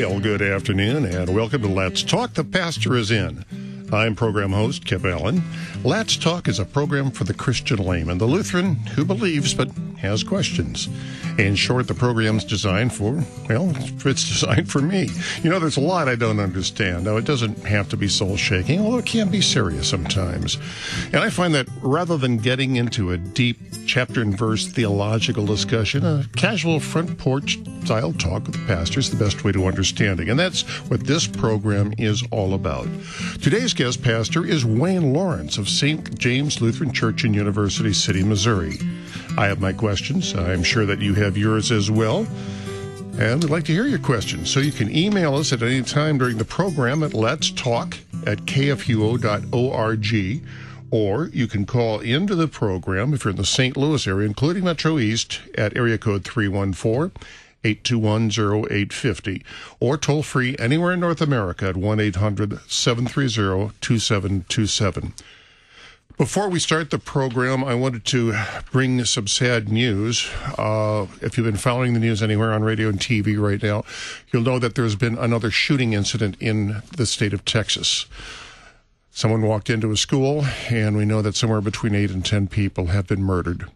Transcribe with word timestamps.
Well, 0.00 0.20
good 0.20 0.42
afternoon 0.42 1.06
and 1.06 1.34
welcome 1.34 1.60
to 1.62 1.68
Let's 1.68 2.04
Talk. 2.04 2.34
The 2.34 2.44
pastor 2.44 2.94
is 2.94 3.10
in. 3.10 3.44
I'm 3.92 4.14
program 4.14 4.52
host 4.52 4.86
Kip 4.86 5.04
Allen. 5.04 5.42
Let's 5.82 6.16
Talk 6.16 6.46
is 6.46 6.60
a 6.60 6.64
program 6.64 7.10
for 7.10 7.24
the 7.24 7.34
Christian 7.34 7.78
layman, 7.78 8.18
the 8.18 8.24
Lutheran 8.24 8.76
who 8.76 9.04
believes 9.04 9.54
but 9.54 9.68
has 9.98 10.22
questions. 10.22 10.88
In 11.38 11.54
short, 11.54 11.86
the 11.88 11.94
program's 11.94 12.44
designed 12.44 12.92
for, 12.92 13.22
well, 13.48 13.72
it's 14.04 14.28
designed 14.28 14.70
for 14.70 14.80
me. 14.80 15.08
You 15.42 15.50
know, 15.50 15.58
there's 15.58 15.76
a 15.76 15.80
lot 15.80 16.08
I 16.08 16.14
don't 16.14 16.40
understand. 16.40 17.04
Now, 17.04 17.16
it 17.16 17.24
doesn't 17.24 17.58
have 17.64 17.88
to 17.90 17.96
be 17.96 18.08
soul 18.08 18.36
shaking, 18.36 18.80
although 18.80 18.98
it 18.98 19.06
can 19.06 19.28
be 19.28 19.40
serious 19.40 19.88
sometimes. 19.88 20.58
And 21.12 21.16
I 21.16 21.30
find 21.30 21.54
that 21.54 21.68
rather 21.82 22.16
than 22.16 22.38
getting 22.38 22.76
into 22.76 23.12
a 23.12 23.18
deep 23.18 23.58
chapter 23.86 24.22
and 24.22 24.36
verse 24.36 24.66
theological 24.66 25.46
discussion, 25.46 26.04
a 26.04 26.24
casual 26.36 26.80
front 26.80 27.18
porch 27.18 27.58
style 27.84 28.12
talk 28.12 28.44
with 28.44 28.54
the 28.54 28.66
pastor 28.66 29.00
is 29.00 29.10
the 29.10 29.16
best 29.16 29.44
way 29.44 29.52
to 29.52 29.66
understanding. 29.66 30.28
And 30.28 30.38
that's 30.38 30.62
what 30.90 31.06
this 31.06 31.26
program 31.26 31.92
is 31.98 32.22
all 32.30 32.54
about. 32.54 32.86
Today's 33.40 33.72
guest 33.74 34.02
pastor 34.02 34.44
is 34.44 34.64
Wayne 34.64 35.12
Lawrence 35.12 35.56
of 35.56 35.68
St. 35.68 36.18
James 36.18 36.60
Lutheran 36.60 36.92
Church 36.92 37.24
in 37.24 37.32
University 37.32 37.92
City, 37.92 38.22
Missouri. 38.22 38.78
I 39.38 39.46
have 39.46 39.60
my 39.60 39.72
questions. 39.72 40.34
I'm 40.34 40.64
sure 40.64 40.84
that 40.84 40.98
you 40.98 41.14
have 41.14 41.38
yours 41.38 41.70
as 41.70 41.92
well. 41.92 42.26
And 43.20 43.40
we'd 43.40 43.52
like 43.52 43.62
to 43.66 43.72
hear 43.72 43.86
your 43.86 44.00
questions. 44.00 44.50
So 44.50 44.58
you 44.58 44.72
can 44.72 44.92
email 44.94 45.36
us 45.36 45.52
at 45.52 45.62
any 45.62 45.82
time 45.82 46.18
during 46.18 46.38
the 46.38 46.44
program 46.44 47.04
at 47.04 47.14
let's 47.14 47.52
talk 47.52 47.98
at 48.26 48.38
kfuo.org 48.38 49.22
or 50.90 51.28
you 51.28 51.46
can 51.46 51.66
call 51.66 52.00
into 52.00 52.34
the 52.34 52.48
program 52.48 53.14
if 53.14 53.24
you're 53.24 53.30
in 53.30 53.36
the 53.36 53.46
St. 53.46 53.76
Louis 53.76 54.08
area, 54.08 54.26
including 54.26 54.64
Metro 54.64 54.98
East, 54.98 55.38
at 55.56 55.76
area 55.76 55.98
code 55.98 56.24
314 56.24 57.12
821 57.62 58.64
0850, 58.66 59.44
or 59.78 59.96
toll 59.96 60.24
free 60.24 60.56
anywhere 60.58 60.94
in 60.94 60.98
North 60.98 61.20
America 61.20 61.68
at 61.68 61.76
1 61.76 62.00
800 62.00 62.58
730 62.68 63.72
2727. 63.80 65.14
Before 66.18 66.48
we 66.48 66.58
start 66.58 66.90
the 66.90 66.98
program, 66.98 67.62
I 67.62 67.76
wanted 67.76 68.04
to 68.06 68.34
bring 68.72 69.04
some 69.04 69.28
sad 69.28 69.68
news. 69.68 70.28
Uh, 70.58 71.06
if 71.22 71.38
you've 71.38 71.46
been 71.46 71.56
following 71.56 71.94
the 71.94 72.00
news 72.00 72.24
anywhere 72.24 72.52
on 72.52 72.64
radio 72.64 72.88
and 72.88 72.98
TV 72.98 73.40
right 73.40 73.62
now, 73.62 73.84
you'll 74.32 74.42
know 74.42 74.58
that 74.58 74.74
there's 74.74 74.96
been 74.96 75.16
another 75.16 75.52
shooting 75.52 75.92
incident 75.92 76.36
in 76.40 76.82
the 76.96 77.06
state 77.06 77.32
of 77.32 77.44
Texas. 77.44 78.06
Someone 79.12 79.42
walked 79.42 79.70
into 79.70 79.92
a 79.92 79.96
school, 79.96 80.44
and 80.68 80.96
we 80.96 81.04
know 81.04 81.22
that 81.22 81.36
somewhere 81.36 81.60
between 81.60 81.94
eight 81.94 82.10
and 82.10 82.24
ten 82.24 82.48
people 82.48 82.86
have 82.86 83.06
been 83.06 83.22
murdered. 83.22 83.70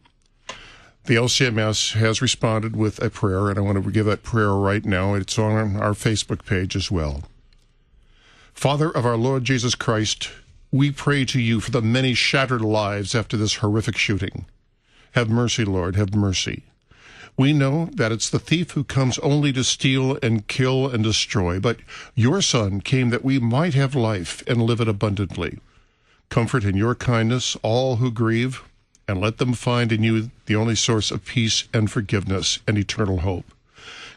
The 1.05 1.15
LCMS 1.15 1.93
has 1.93 2.21
responded 2.21 2.75
with 2.75 3.01
a 3.01 3.09
prayer, 3.09 3.51
and 3.51 3.59
I 3.59 3.63
want 3.63 3.85
to 3.85 3.91
give 3.93 4.07
that 4.07 4.25
prayer 4.25 4.53
right 4.53 4.85
now. 4.85 5.15
It's 5.15 5.39
on 5.39 5.77
our 5.77 5.93
Facebook 5.93 6.45
page 6.45 6.75
as 6.75 6.91
well. 6.91 7.23
Father 8.53 8.91
of 8.91 9.07
our 9.07 9.17
Lord 9.17 9.45
Jesus 9.45 9.77
Christ, 9.77 10.31
we 10.73 10.91
pray 10.91 11.23
to 11.27 11.39
you 11.39 11.61
for 11.61 11.71
the 11.71 11.83
many 11.83 12.15
shattered 12.15 12.63
lives 12.63 13.15
after 13.15 13.37
this 13.37 13.57
horrific 13.57 13.97
shooting. 13.99 14.47
Have 15.13 15.29
mercy, 15.29 15.67
Lord, 15.67 15.97
have 15.97 16.15
mercy. 16.15 16.63
We 17.37 17.53
know 17.53 17.91
that 17.93 18.11
it's 18.11 18.31
the 18.31 18.39
thief 18.39 18.71
who 18.71 18.83
comes 18.83 19.19
only 19.19 19.53
to 19.53 19.65
steal 19.65 20.19
and 20.23 20.47
kill 20.47 20.89
and 20.89 21.05
destroy, 21.05 21.61
but 21.61 21.79
your 22.15 22.41
Son 22.41 22.81
came 22.81 23.11
that 23.11 23.25
we 23.25 23.39
might 23.39 23.75
have 23.75 23.95
life 23.95 24.43
and 24.47 24.63
live 24.63 24.81
it 24.81 24.89
abundantly. 24.89 25.59
Comfort 26.31 26.65
in 26.65 26.77
your 26.77 26.95
kindness 26.95 27.55
all 27.63 27.97
who 27.97 28.11
grieve, 28.11 28.63
and 29.07 29.21
let 29.21 29.37
them 29.37 29.53
find 29.53 29.93
in 29.93 30.03
you 30.03 30.31
the 30.47 30.57
only 30.57 30.75
source 30.75 31.11
of 31.11 31.27
peace 31.27 31.65
and 31.75 31.91
forgiveness 31.91 32.61
and 32.67 32.79
eternal 32.79 33.21
hope. 33.21 33.53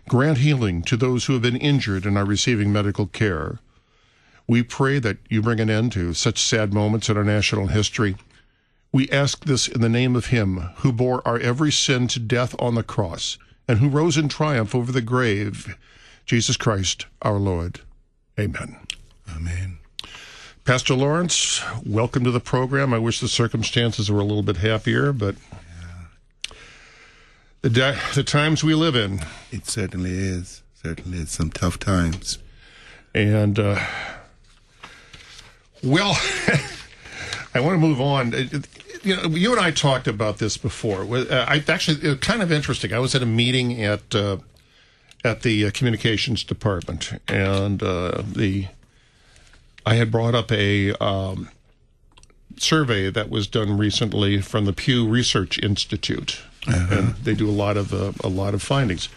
Grant 0.08 0.38
healing 0.38 0.84
to 0.84 0.96
those 0.96 1.26
who 1.26 1.34
have 1.34 1.42
been 1.42 1.58
injured 1.58 2.06
and 2.06 2.18
are 2.18 2.26
receiving 2.26 2.72
medical 2.72 3.08
care. 3.08 3.60
We 4.48 4.62
pray 4.62 5.00
that 5.00 5.18
you 5.30 5.42
bring 5.42 5.60
an 5.60 5.70
end 5.70 5.92
to 5.94 6.14
such 6.14 6.40
sad 6.40 6.74
moments 6.74 7.10
in 7.10 7.18
our 7.18 7.24
national 7.24 7.68
history. 7.68 8.16
We 8.92 9.10
ask 9.10 9.46
this 9.46 9.68
in 9.68 9.82
the 9.82 9.90
name 9.90 10.16
of 10.16 10.28
Him 10.28 10.58
who 10.78 10.92
bore 10.92 11.28
our 11.28 11.40
every 11.40 11.72
sin 11.72 12.08
to 12.10 12.20
death 12.20 12.56
on 12.60 12.76
the 12.76 12.84
cross 12.84 13.38
and 13.68 13.80
who 13.80 13.90
rose 13.90 14.18
in 14.18 14.30
triumph 14.30 14.76
over 14.76 14.92
the 14.92 15.02
grave, 15.02 15.76
Jesus 16.26 16.58
Christ 16.58 17.08
our 17.22 17.38
Lord. 17.38 17.82
Amen. 18.40 18.78
Amen. 19.36 19.80
Pastor 20.64 20.94
Lawrence, 20.94 21.62
welcome 21.86 22.24
to 22.24 22.32
the 22.32 22.40
program. 22.40 22.94
I 22.94 23.00
wish 23.00 23.20
the 23.20 23.28
circumstances 23.28 24.10
were 24.12 24.20
a 24.20 24.24
little 24.24 24.44
bit 24.44 24.58
happier, 24.58 25.12
but 25.12 25.36
the, 27.62 27.70
da- 27.70 28.00
the 28.14 28.24
times 28.24 28.64
we 28.64 28.76
live 28.76 28.96
in. 28.96 29.22
It 29.52 29.68
certainly 29.68 30.12
is. 30.12 30.62
Certainly 30.74 31.18
is 31.18 31.32
some 31.32 31.50
tough 31.50 31.80
times. 31.80 32.38
And, 33.14 33.60
uh, 33.60 33.84
well, 35.86 36.12
I 37.54 37.60
want 37.60 37.76
to 37.76 37.78
move 37.78 38.02
on. 38.02 38.34
You 39.04 39.16
know, 39.16 39.24
you 39.30 39.52
and 39.52 39.62
I 39.62 39.72
talked 39.72 40.08
about 40.08 40.40
this 40.40 40.58
before. 40.58 41.04
Uh, 41.04 41.46
I 41.48 41.64
actually, 41.68 42.04
it 42.04 42.10
was 42.10 42.20
kind 42.20 42.42
of 42.42 42.52
interesting. 42.52 42.92
I 42.92 43.00
was 43.00 43.14
at 43.16 43.22
a 43.22 43.28
meeting 43.28 43.82
at 43.84 44.16
uh, 44.16 44.38
at 45.24 45.42
the 45.42 45.66
uh, 45.66 45.72
communications 45.72 46.44
department, 46.44 47.14
and 47.28 47.82
uh, 47.82 48.24
the 48.26 48.68
I 49.86 49.96
had 49.96 50.12
brought 50.12 50.34
up 50.34 50.52
a 50.52 50.94
um, 50.94 51.50
survey 52.58 53.10
that 53.10 53.30
was 53.30 53.48
done 53.48 53.78
recently 53.78 54.42
from 54.42 54.66
the 54.66 54.74
Pew 54.74 55.08
Research 55.08 55.60
Institute, 55.60 56.42
uh-huh. 56.68 56.96
and 56.96 57.16
they 57.16 57.36
do 57.36 57.50
a 57.50 57.52
lot 57.52 57.78
of 57.78 57.94
uh, 57.94 58.12
a 58.24 58.30
lot 58.30 58.54
of 58.54 58.62
findings. 58.62 59.10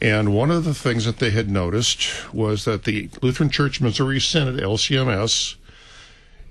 And 0.00 0.34
one 0.34 0.50
of 0.50 0.64
the 0.64 0.74
things 0.74 1.04
that 1.04 1.18
they 1.18 1.30
had 1.30 1.48
noticed 1.50 2.32
was 2.34 2.64
that 2.64 2.84
the 2.84 3.08
Lutheran 3.22 3.50
Church 3.50 3.80
Missouri 3.80 4.20
Synod 4.20 4.60
(LCMS) 4.60 5.54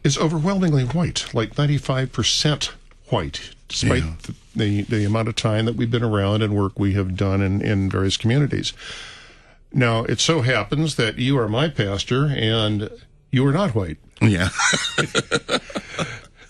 is 0.04 0.18
overwhelmingly 0.18 0.84
white, 0.84 1.34
like 1.34 1.56
95% 1.56 2.72
white, 3.10 3.52
despite 3.68 4.04
yeah. 4.04 4.14
the, 4.24 4.36
the, 4.56 4.82
the, 4.84 5.06
amount 5.06 5.28
of 5.28 5.36
time 5.36 5.66
that 5.66 5.76
we've 5.76 5.92
been 5.92 6.04
around 6.04 6.42
and 6.42 6.56
work 6.56 6.80
we 6.80 6.94
have 6.94 7.16
done 7.16 7.42
in, 7.42 7.62
in 7.62 7.90
various 7.90 8.18
communities. 8.18 8.74
Now, 9.74 10.04
it 10.04 10.20
so 10.20 10.42
happens 10.42 10.96
that 10.96 11.18
you 11.18 11.38
are 11.38 11.48
my 11.48 11.70
pastor 11.70 12.26
and 12.26 12.90
you 13.32 13.46
are 13.48 13.54
not 13.54 13.74
white. 13.76 13.98
Yeah. 14.22 14.50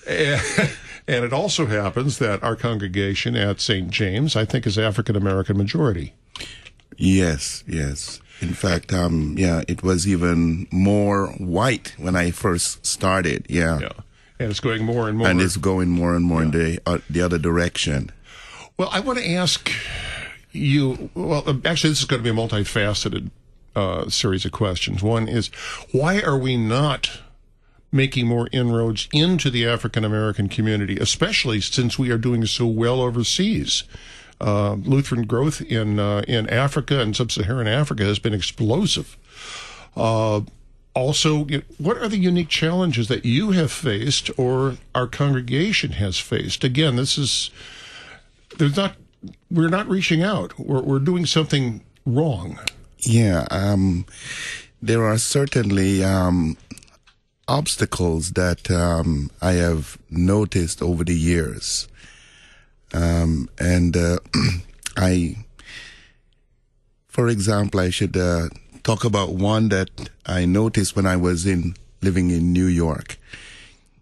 and, 0.07 0.72
and 1.07 1.25
it 1.25 1.33
also 1.33 1.68
happens 1.68 2.18
that 2.19 2.41
our 2.44 2.56
congregation 2.56 3.35
at 3.35 3.62
St. 3.62 3.89
James, 3.89 4.35
I 4.35 4.45
think, 4.45 4.66
is 4.66 4.78
African 4.78 5.16
American 5.16 5.57
majority. 5.57 6.13
Yes, 6.97 7.63
yes. 7.68 8.22
In 8.41 8.53
fact, 8.53 8.91
um, 8.91 9.35
yeah, 9.38 9.62
it 9.68 9.84
was 9.84 10.07
even 10.07 10.68
more 10.72 11.28
white 11.38 11.94
when 11.97 12.16
I 12.16 12.31
first 12.31 12.85
started. 12.85 13.46
Yeah. 13.47 13.79
Yeah. 13.79 13.91
And 14.40 14.50
it's 14.50 14.59
going 14.59 14.84
more 14.84 15.07
and 15.07 15.18
more. 15.18 15.28
And 15.28 15.40
it's 15.40 15.57
going 15.57 15.90
more 15.90 16.16
and 16.16 16.25
more 16.25 16.41
yeah. 16.41 16.46
in 16.46 16.51
the 16.51 16.81
uh, 16.88 16.97
the 17.09 17.22
other 17.22 17.38
direction. 17.38 18.12
Well, 18.78 18.90
I 18.91 19.00
want 19.00 19.19
to 19.19 19.31
ask 19.31 19.72
you. 20.51 21.12
Well, 21.13 21.44
actually, 21.63 21.91
this 21.91 22.00
is 22.00 22.06
going 22.06 22.24
to 22.24 22.34
be 22.34 22.35
a 22.35 22.41
multifaceted 22.41 23.30
uh, 23.75 24.09
series 24.09 24.44
of 24.44 24.51
questions. 24.51 25.03
One 25.03 25.28
is, 25.28 25.47
why 25.91 26.22
are 26.22 26.38
we 26.38 26.57
not 26.57 27.22
making 27.91 28.25
more 28.28 28.50
inroads 28.51 29.07
into 29.13 29.51
the 29.51 29.68
African 29.68 30.03
American 30.03 30.50
community, 30.50 30.97
especially 30.97 31.62
since 31.62 32.00
we 32.00 32.09
are 32.09 32.18
doing 32.18 32.46
so 32.46 32.66
well 32.66 33.01
overseas? 33.01 33.84
Uh, 34.41 34.74
Lutheran 34.74 35.24
growth 35.28 35.62
in 35.62 36.00
uh, 36.00 36.24
in 36.28 36.50
Africa 36.50 37.00
and 37.00 37.16
sub-Saharan 37.16 37.68
Africa 37.68 38.03
has 38.03 38.19
been 38.19 38.34
explosive. 38.34 39.18
Uh, 39.96 40.41
also, 40.94 41.46
what 41.78 41.97
are 41.97 42.09
the 42.09 42.18
unique 42.18 42.50
challenges 42.50 43.07
that 43.07 43.24
you 43.24 43.51
have 43.51 43.72
faced 43.72 44.30
or 44.38 44.78
our 44.94 45.07
congregation 45.07 45.94
has 45.94 46.18
faced? 46.18 46.63
Again, 46.63 46.97
this 46.97 47.18
is 47.18 47.51
there's 48.57 48.75
not 48.75 48.96
we're 49.50 49.69
not 49.69 49.88
reaching 49.88 50.21
out. 50.24 50.57
We're 50.60 50.81
we're 50.81 51.00
doing 51.00 51.25
something 51.25 51.81
wrong. 52.06 52.60
Yeah, 53.00 53.48
um, 53.51 54.06
there 54.81 55.04
are 55.06 55.18
certainly 55.18 56.04
um, 56.04 56.57
obstacles 57.48 58.31
that 58.31 58.69
um, 58.69 59.31
I 59.42 59.54
have 59.54 59.98
noticed 60.10 60.81
over 60.81 61.04
the 61.04 61.16
years. 61.16 61.88
Um, 62.94 63.50
and 63.60 63.96
uh, 63.96 64.18
I, 64.98 65.38
for 67.08 67.28
example, 67.28 67.80
I 67.80 67.90
should 67.90 68.18
uh, 68.18 68.50
talk 68.84 69.04
about 69.04 69.34
one 69.34 69.70
that 69.70 69.90
I 70.26 70.46
noticed 70.46 70.96
when 70.96 71.06
I 71.06 71.16
was 71.16 71.46
in 71.46 71.76
living 72.02 72.32
in 72.32 72.54
New 72.54 72.68
York. 72.68 73.18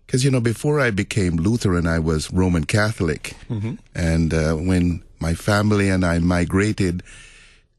Because, 0.06 0.26
you 0.26 0.32
know, 0.32 0.42
before 0.42 0.80
I 0.80 0.90
became 0.90 1.36
Lutheran, 1.36 1.86
I 1.86 2.00
was 2.00 2.32
Roman 2.34 2.64
Catholic. 2.64 3.36
Mm-hmm. 3.50 3.76
And 3.94 4.34
uh, 4.34 4.56
when 4.56 5.04
my 5.20 5.36
family 5.36 5.90
and 5.90 6.04
I 6.04 6.18
migrated 6.20 7.04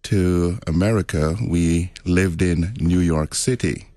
to 0.04 0.58
America, 0.66 1.36
we 1.44 1.90
lived 2.04 2.40
in 2.40 2.74
New 2.78 3.00
York 3.00 3.34
City. 3.34 3.88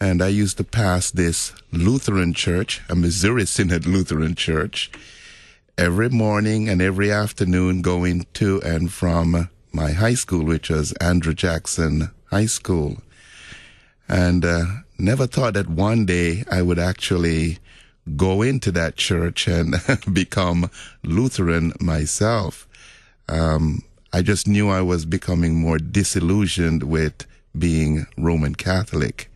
And 0.00 0.22
I 0.22 0.28
used 0.28 0.58
to 0.58 0.64
pass 0.64 1.10
this 1.10 1.52
Lutheran 1.72 2.34
church, 2.34 2.82
a 2.88 2.94
Missouri 2.94 3.46
Synod 3.46 3.86
Lutheran 3.86 4.34
church, 4.34 4.90
every 5.76 6.08
morning 6.08 6.68
and 6.68 6.80
every 6.80 7.10
afternoon 7.10 7.82
going 7.82 8.26
to 8.34 8.60
and 8.62 8.92
from 8.92 9.48
my 9.72 9.90
high 9.90 10.14
school, 10.14 10.44
which 10.44 10.70
was 10.70 10.92
Andrew 10.94 11.34
Jackson 11.34 12.10
high 12.30 12.46
school, 12.46 12.98
and 14.08 14.44
uh, 14.44 14.64
never 14.98 15.26
thought 15.26 15.54
that 15.54 15.68
one 15.68 16.06
day 16.06 16.44
I 16.50 16.62
would 16.62 16.78
actually 16.78 17.58
go 18.16 18.42
into 18.42 18.70
that 18.72 18.96
church 18.96 19.48
and 19.48 19.74
become 20.12 20.70
Lutheran 21.02 21.72
myself. 21.80 22.68
Um, 23.28 23.82
I 24.12 24.22
just 24.22 24.46
knew 24.46 24.68
I 24.68 24.82
was 24.82 25.04
becoming 25.04 25.56
more 25.56 25.78
disillusioned 25.78 26.84
with 26.84 27.26
being 27.58 28.06
Roman 28.16 28.54
Catholic. 28.54 29.30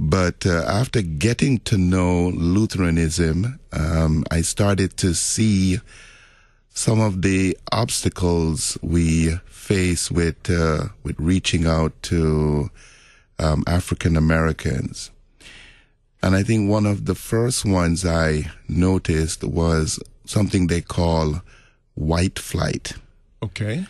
But 0.00 0.46
uh, 0.46 0.62
after 0.64 1.02
getting 1.02 1.58
to 1.60 1.76
know 1.76 2.28
Lutheranism, 2.28 3.58
um, 3.72 4.24
I 4.30 4.42
started 4.42 4.96
to 4.98 5.12
see 5.12 5.80
some 6.68 7.00
of 7.00 7.22
the 7.22 7.58
obstacles 7.72 8.78
we 8.80 9.32
face 9.46 10.08
with 10.08 10.48
uh, 10.48 10.90
with 11.02 11.18
reaching 11.18 11.66
out 11.66 12.00
to 12.04 12.70
um, 13.40 13.64
African 13.66 14.16
Americans. 14.16 15.10
And 16.22 16.36
I 16.36 16.44
think 16.44 16.70
one 16.70 16.86
of 16.86 17.06
the 17.06 17.16
first 17.16 17.64
ones 17.64 18.06
I 18.06 18.52
noticed 18.68 19.42
was 19.42 19.98
something 20.24 20.68
they 20.68 20.80
call 20.80 21.42
white 21.94 22.38
flight. 22.38 22.92
Okay. 23.42 23.84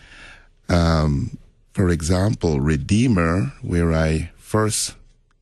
Um, 0.71 1.37
for 1.75 1.91
example, 1.91 2.61
Redeemer, 2.61 3.53
where 3.61 3.93
I 3.93 4.31
first 4.39 4.95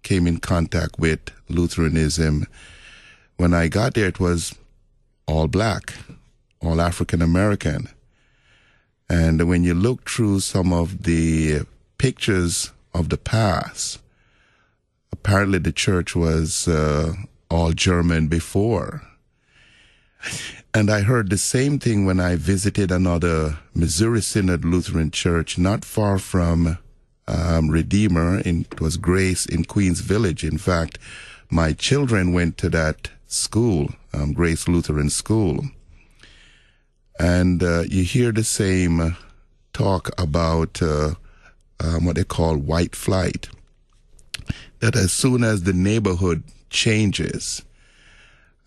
came 0.06 0.28
in 0.28 0.38
contact 0.38 1.00
with 1.00 1.18
Lutheranism, 1.48 2.46
when 3.38 3.52
I 3.52 3.66
got 3.66 3.94
there, 3.94 4.06
it 4.06 4.20
was 4.20 4.54
all 5.26 5.48
black, 5.48 5.94
all 6.62 6.80
African 6.80 7.20
American. 7.20 7.88
And 9.10 9.48
when 9.48 9.64
you 9.64 9.74
look 9.74 10.08
through 10.08 10.40
some 10.40 10.72
of 10.72 11.02
the 11.02 11.66
pictures 11.98 12.70
of 12.94 13.08
the 13.08 13.18
past, 13.18 13.98
apparently 15.10 15.58
the 15.58 15.72
church 15.72 16.14
was 16.14 16.68
uh, 16.68 17.14
all 17.50 17.72
German 17.72 18.28
before. 18.28 19.02
And 20.72 20.88
I 20.88 21.00
heard 21.00 21.30
the 21.30 21.38
same 21.54 21.80
thing 21.80 22.06
when 22.06 22.20
I 22.20 22.36
visited 22.36 22.92
another 22.92 23.58
Missouri 23.74 24.22
Synod 24.22 24.64
Lutheran 24.64 25.10
church 25.10 25.58
not 25.58 25.84
far 25.84 26.18
from 26.18 26.78
um, 27.28 27.70
Redeemer. 27.70 28.40
In, 28.40 28.66
it 28.72 28.80
was 28.80 28.96
Grace 28.96 29.46
in 29.46 29.64
Queens 29.64 30.00
Village. 30.00 30.44
In 30.44 30.58
fact, 30.58 30.98
my 31.50 31.72
children 31.72 32.32
went 32.32 32.58
to 32.58 32.68
that 32.70 33.10
school, 33.26 33.90
um, 34.12 34.32
Grace 34.32 34.68
Lutheran 34.68 35.10
School. 35.10 35.64
And 37.18 37.62
uh, 37.62 37.84
you 37.88 38.04
hear 38.04 38.32
the 38.32 38.44
same 38.44 39.16
talk 39.72 40.10
about 40.20 40.82
uh, 40.82 41.14
um, 41.80 42.04
what 42.04 42.16
they 42.16 42.24
call 42.24 42.56
white 42.56 42.94
flight. 42.94 43.48
That 44.80 44.96
as 44.96 45.12
soon 45.12 45.42
as 45.42 45.62
the 45.62 45.72
neighborhood 45.72 46.42
changes, 46.68 47.62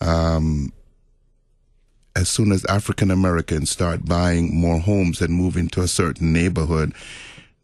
um, 0.01 0.73
as 2.15 2.27
soon 2.27 2.51
as 2.51 2.65
African 2.65 3.11
Americans 3.11 3.69
start 3.69 4.05
buying 4.05 4.59
more 4.59 4.79
homes 4.79 5.21
and 5.21 5.33
move 5.33 5.55
into 5.55 5.81
a 5.81 5.87
certain 5.87 6.33
neighborhood, 6.33 6.93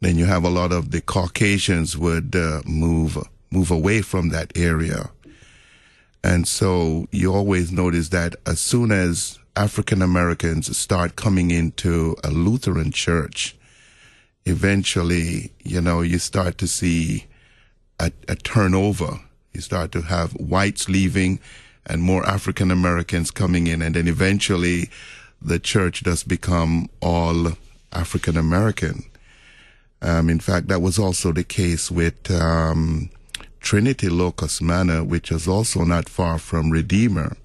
then 0.05 0.19
you 0.19 0.25
have 0.25 0.43
a 0.43 0.49
lot 0.49 0.71
of 0.71 0.91
the 0.91 1.01
Caucasians 1.01 1.97
would 1.97 2.35
uh, 2.35 2.61
move 2.63 3.17
move 3.49 3.71
away 3.71 4.03
from 4.03 4.29
that 4.29 4.55
area. 4.55 5.09
And 6.23 6.47
so 6.47 7.07
you 7.11 7.33
always 7.33 7.71
notice 7.71 8.09
that 8.09 8.35
as 8.45 8.59
soon 8.59 8.91
as 8.91 9.39
African 9.55 10.03
Americans 10.03 10.77
start 10.77 11.15
coming 11.15 11.49
into 11.49 12.15
a 12.23 12.29
Lutheran 12.29 12.91
church, 12.91 13.55
eventually, 14.45 15.51
you 15.63 15.81
know, 15.81 16.01
you 16.01 16.19
start 16.19 16.59
to 16.59 16.67
see 16.67 17.25
a, 17.99 18.11
a 18.27 18.35
turnover. 18.35 19.21
You 19.53 19.61
start 19.61 19.91
to 19.93 20.01
have 20.01 20.33
whites 20.33 20.87
leaving 20.87 21.39
and 21.87 22.01
more 22.01 22.23
African 22.27 22.69
Americans 22.69 23.31
coming 23.31 23.65
in, 23.65 23.81
and 23.81 23.95
then 23.95 24.07
eventually 24.07 24.91
the 25.41 25.57
church 25.57 26.03
does 26.03 26.23
become 26.23 26.89
all 27.01 27.53
African 27.91 28.37
American. 28.37 29.05
Um, 30.01 30.29
in 30.29 30.39
fact, 30.39 30.67
that 30.67 30.81
was 30.81 30.99
also 30.99 31.31
the 31.31 31.43
case 31.43 31.89
with 31.89 32.29
um, 32.29 33.09
Trinity 33.59 34.09
Locust 34.09 34.61
Manor, 34.61 35.03
which 35.03 35.31
is 35.31 35.47
also 35.47 35.83
not 35.83 36.07
far 36.07 36.37
from 36.37 36.69
Redeemer. 36.69 37.35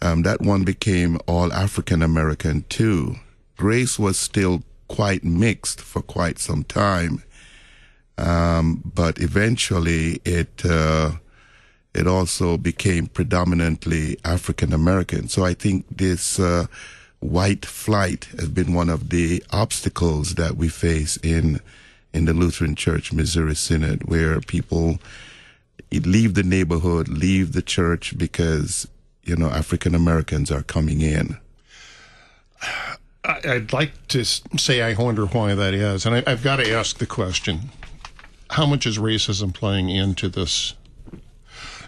Um, 0.00 0.22
that 0.22 0.40
one 0.40 0.64
became 0.64 1.18
all 1.26 1.52
African 1.52 2.02
American 2.02 2.64
too. 2.68 3.16
Grace 3.56 3.98
was 3.98 4.18
still 4.18 4.62
quite 4.88 5.24
mixed 5.24 5.80
for 5.80 6.02
quite 6.02 6.38
some 6.38 6.64
time, 6.64 7.22
um, 8.18 8.82
but 8.94 9.18
eventually 9.20 10.20
it 10.24 10.64
uh, 10.64 11.12
it 11.94 12.06
also 12.06 12.56
became 12.56 13.06
predominantly 13.06 14.16
African 14.24 14.72
American. 14.72 15.28
So 15.28 15.44
I 15.44 15.54
think 15.54 15.86
this 15.96 16.38
uh, 16.38 16.66
white 17.22 17.64
flight 17.64 18.24
has 18.36 18.48
been 18.48 18.74
one 18.74 18.88
of 18.88 19.10
the 19.10 19.42
obstacles 19.50 20.34
that 20.34 20.56
we 20.56 20.68
face 20.68 21.16
in 21.18 21.60
in 22.12 22.26
the 22.26 22.34
Lutheran 22.34 22.74
Church 22.74 23.10
Missouri 23.12 23.54
Synod, 23.54 24.04
where 24.04 24.38
people 24.40 24.98
leave 25.90 26.34
the 26.34 26.42
neighborhood, 26.42 27.08
leave 27.08 27.52
the 27.52 27.62
church 27.62 28.18
because 28.18 28.88
you 29.22 29.36
know 29.36 29.48
African 29.48 29.94
Americans 29.94 30.50
are 30.50 30.62
coming 30.62 31.00
in. 31.00 31.38
I'd 33.24 33.72
like 33.72 34.08
to 34.08 34.24
say 34.24 34.82
I 34.82 34.94
wonder 34.94 35.26
why 35.26 35.54
that 35.54 35.74
is, 35.74 36.04
and 36.04 36.16
I, 36.16 36.30
have 36.30 36.42
got 36.42 36.56
to 36.56 36.72
ask 36.72 36.98
the 36.98 37.06
question: 37.06 37.70
How 38.50 38.66
much 38.66 38.84
is 38.84 38.98
racism 38.98 39.54
playing 39.54 39.90
into 39.90 40.28
this? 40.28 40.74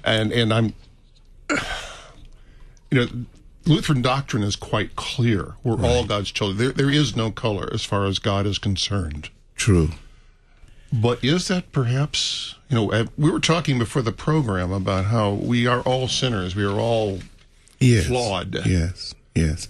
And 0.05 0.33
and 0.33 0.55
I'm, 0.55 0.75
you 2.91 3.01
know, 3.01 3.07
Lutheran 3.67 4.03
doctrine 4.03 4.43
is 4.43 4.57
quite 4.57 4.97
clear. 4.97 5.55
We're 5.63 5.77
right. 5.77 5.91
all 5.91 6.05
God's 6.05 6.31
children. 6.31 6.59
There 6.59 6.73
there 6.73 6.91
is 6.91 7.17
no 7.17 7.31
color 7.31 7.69
as 7.73 7.85
far 7.85 8.07
as 8.07 8.19
God 8.19 8.47
is 8.47 8.59
concerned. 8.59 9.31
True. 9.57 9.91
But 10.93 11.25
is 11.25 11.49
that 11.49 11.73
perhaps, 11.73 12.55
you 12.69 12.77
know, 12.77 13.07
we 13.19 13.31
were 13.31 13.41
talking 13.41 13.79
before 13.79 14.03
the 14.03 14.13
program 14.13 14.71
about 14.71 15.07
how 15.07 15.33
we 15.33 15.67
are 15.67 15.81
all 15.81 16.07
sinners. 16.07 16.55
We 16.55 16.65
are 16.65 16.79
all 16.79 17.19
yes, 17.81 18.07
flawed. 18.07 18.55
Yes, 18.65 19.15
yes. 19.35 19.69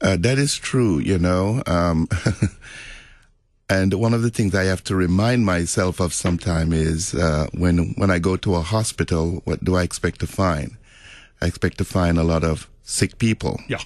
Uh, 0.00 0.16
that 0.20 0.38
is 0.38 0.54
true, 0.56 0.98
you 0.98 1.18
know. 1.18 1.62
Um, 1.66 2.08
and 3.68 3.94
one 3.94 4.14
of 4.14 4.22
the 4.22 4.30
things 4.30 4.54
I 4.54 4.64
have 4.64 4.84
to 4.84 4.94
remind 4.94 5.44
myself 5.44 6.00
of 6.00 6.14
sometime 6.14 6.72
is 6.72 7.14
uh, 7.14 7.48
when 7.52 7.94
when 7.96 8.10
I 8.10 8.20
go 8.20 8.36
to 8.36 8.54
a 8.54 8.60
hospital, 8.60 9.40
what 9.44 9.64
do 9.64 9.74
I 9.74 9.82
expect 9.82 10.20
to 10.20 10.28
find? 10.28 10.76
I 11.40 11.46
expect 11.46 11.78
to 11.78 11.84
find 11.84 12.18
a 12.18 12.24
lot 12.24 12.44
of 12.44 12.68
sick 12.86 13.18
people. 13.18 13.60
Yeah. 13.68 13.80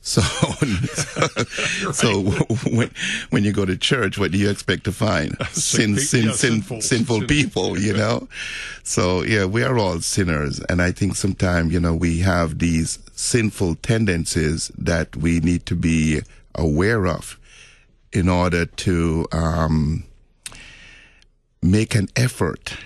So, 0.00 0.20
so 1.92 2.22
when 2.70 2.90
when 3.30 3.44
you 3.44 3.52
go 3.52 3.66
to 3.66 3.76
church, 3.76 4.16
what 4.16 4.30
do 4.30 4.38
you 4.38 4.48
expect 4.48 4.84
to 4.84 4.92
find? 4.92 5.36
Sin, 5.50 5.98
sin, 5.98 6.26
yeah, 6.26 6.32
sin, 6.32 6.62
sinful, 6.62 6.80
sinful 6.80 7.22
people, 7.26 7.78
you 7.78 7.92
know. 7.92 8.28
So 8.84 9.22
yeah, 9.22 9.44
we 9.44 9.64
are 9.64 9.76
all 9.76 10.00
sinners, 10.00 10.60
and 10.68 10.80
I 10.80 10.92
think 10.92 11.16
sometimes 11.16 11.72
you 11.72 11.80
know 11.80 11.94
we 11.94 12.20
have 12.20 12.58
these 12.58 13.00
sinful 13.12 13.74
tendencies 13.76 14.70
that 14.78 15.16
we 15.16 15.40
need 15.40 15.66
to 15.66 15.74
be 15.74 16.20
aware 16.54 17.06
of 17.06 17.38
in 18.12 18.28
order 18.28 18.64
to 18.66 19.26
um, 19.32 20.04
make 21.60 21.94
an 21.94 22.08
effort 22.16 22.76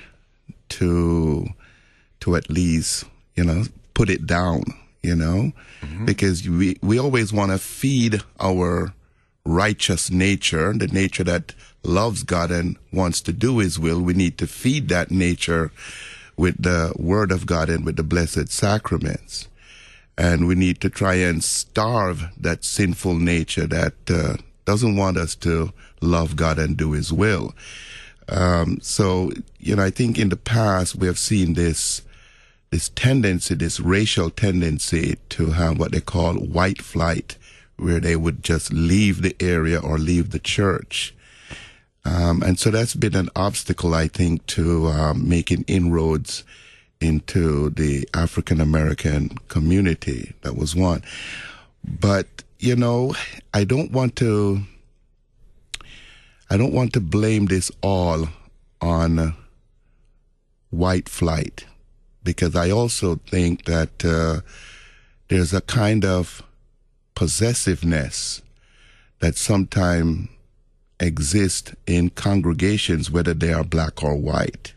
to 0.71 1.47
to 2.21 2.37
at 2.37 2.49
least 2.51 3.05
you 3.37 3.45
know 3.45 3.65
put 3.95 4.11
it 4.11 4.27
down 4.27 4.63
you 5.03 5.17
know, 5.17 5.53
mm-hmm. 5.81 6.05
because 6.05 6.49
we, 6.49 6.79
we 6.81 6.99
always 6.99 7.33
want 7.33 7.51
to 7.51 7.59
feed 7.59 8.23
our 8.41 8.95
righteous 9.45 10.11
nature, 10.11 10.73
the 10.73 10.87
nature 10.87 11.25
that 11.25 11.55
loves 11.83 12.23
God 12.23 12.53
and 12.53 12.77
wants 12.93 13.21
to 13.23 13.33
do 13.33 13.59
His 13.59 13.79
will. 13.79 14.01
We 14.01 14.15
need 14.15 14.39
to 14.39 14.47
feed 14.47 14.89
that 14.89 15.11
nature 15.11 15.73
with 16.37 16.63
the 16.63 16.95
Word 16.97 17.33
of 17.33 17.47
God 17.47 17.69
and 17.69 17.85
with 17.85 17.97
the 17.97 18.05
blessed 18.05 18.51
sacraments. 18.51 19.49
And 20.17 20.47
we 20.47 20.55
need 20.55 20.81
to 20.83 20.91
try 20.91 21.15
and 21.15 21.43
starve 21.43 22.25
that 22.37 22.65
sinful 22.65 23.15
nature 23.17 23.67
that 23.67 23.95
uh, 24.09 24.37
doesn't 24.65 24.97
want 24.97 25.17
us 25.17 25.35
to 25.37 25.73
love 26.01 26.37
God 26.37 26.61
and 26.61 26.77
do 26.77 26.93
His 26.93 27.13
will. 27.13 27.55
Um, 28.29 28.79
so, 28.81 29.33
you 29.59 29.75
know, 29.75 29.83
I 29.83 29.91
think 29.91 30.17
in 30.17 30.29
the 30.29 30.37
past 30.37 30.95
we 30.95 31.09
have 31.09 31.19
seen 31.19 31.55
this 31.55 32.03
this 32.73 32.89
tendency, 32.89 33.55
this 33.55 33.79
racial 33.79 34.31
tendency 34.31 35.19
to 35.29 35.51
have 35.51 35.79
what 35.79 35.93
they 35.93 36.01
call 36.01 36.35
white 36.37 36.81
flight, 36.81 37.37
where 37.77 38.01
they 38.01 38.17
would 38.17 38.43
just 38.43 38.73
leave 38.73 39.21
the 39.21 39.37
area 39.41 39.79
or 39.79 39.99
leave 39.99 40.31
the 40.31 40.39
church. 40.39 41.15
Um, 42.07 42.43
and 42.43 42.59
so 42.59 42.71
that's 42.71 42.95
been 42.95 43.15
an 43.15 43.29
obstacle, 43.37 43.95
I 43.95 44.09
think, 44.09 44.47
to 44.47 44.89
um, 44.89 45.29
making 45.29 45.67
inroads 45.69 46.45
into 46.99 47.69
the 47.69 48.09
African 48.15 48.59
American 48.59 49.29
community. 49.49 50.33
That 50.41 50.57
was 50.57 50.75
one. 50.75 51.03
But, 51.85 52.27
you 52.59 52.75
know, 52.75 53.15
I 53.53 53.65
don't 53.65 53.93
want 53.93 54.17
to 54.17 54.63
I 56.49 56.57
don't 56.57 56.73
want 56.73 56.95
to 56.95 57.01
blame 57.01 57.47
this 57.47 57.71
all 57.83 58.29
on 58.81 59.35
white 60.71 61.09
flight 61.09 61.67
because 62.25 62.55
I 62.55 62.71
also 62.71 63.17
think 63.27 63.65
that 63.65 64.05
uh, 64.05 64.41
there's 65.29 65.53
a 65.53 65.61
kind 65.61 66.05
of 66.05 66.43
possessiveness 67.15 68.43
that 69.21 69.37
sometimes 69.37 70.29
exists 71.01 71.75
in 71.87 72.11
congregations, 72.11 73.11
whether 73.11 73.35
they 73.35 73.53
are 73.53 73.65
black 73.65 74.03
or 74.03 74.17
white. 74.17 74.75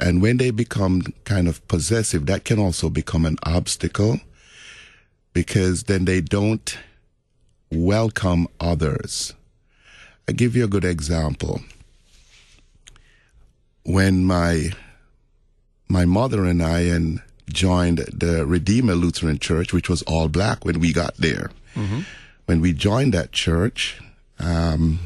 And 0.00 0.20
when 0.20 0.38
they 0.38 0.50
become 0.50 1.02
kind 1.24 1.48
of 1.48 1.66
possessive, 1.68 2.26
that 2.26 2.44
can 2.44 2.58
also 2.58 2.90
become 2.90 3.24
an 3.24 3.38
obstacle 3.44 4.20
because 5.32 5.84
then 5.84 6.04
they 6.04 6.20
don't 6.20 6.76
welcome 7.70 8.48
others. 8.60 9.34
I 10.28 10.32
give 10.32 10.56
you 10.56 10.64
a 10.64 10.68
good 10.68 10.84
example. 10.84 11.60
When 13.84 14.24
my 14.24 14.70
my 15.88 16.04
mother 16.04 16.44
and 16.44 16.62
I 16.62 16.80
and 16.80 17.20
joined 17.48 17.98
the 17.98 18.46
Redeemer 18.46 18.94
Lutheran 18.94 19.38
Church, 19.38 19.72
which 19.72 19.88
was 19.88 20.02
all 20.02 20.28
black 20.28 20.64
when 20.64 20.80
we 20.80 20.92
got 20.92 21.16
there. 21.16 21.50
Mm-hmm. 21.74 22.00
When 22.46 22.60
we 22.60 22.72
joined 22.72 23.14
that 23.14 23.32
church, 23.32 24.00
um, 24.38 25.00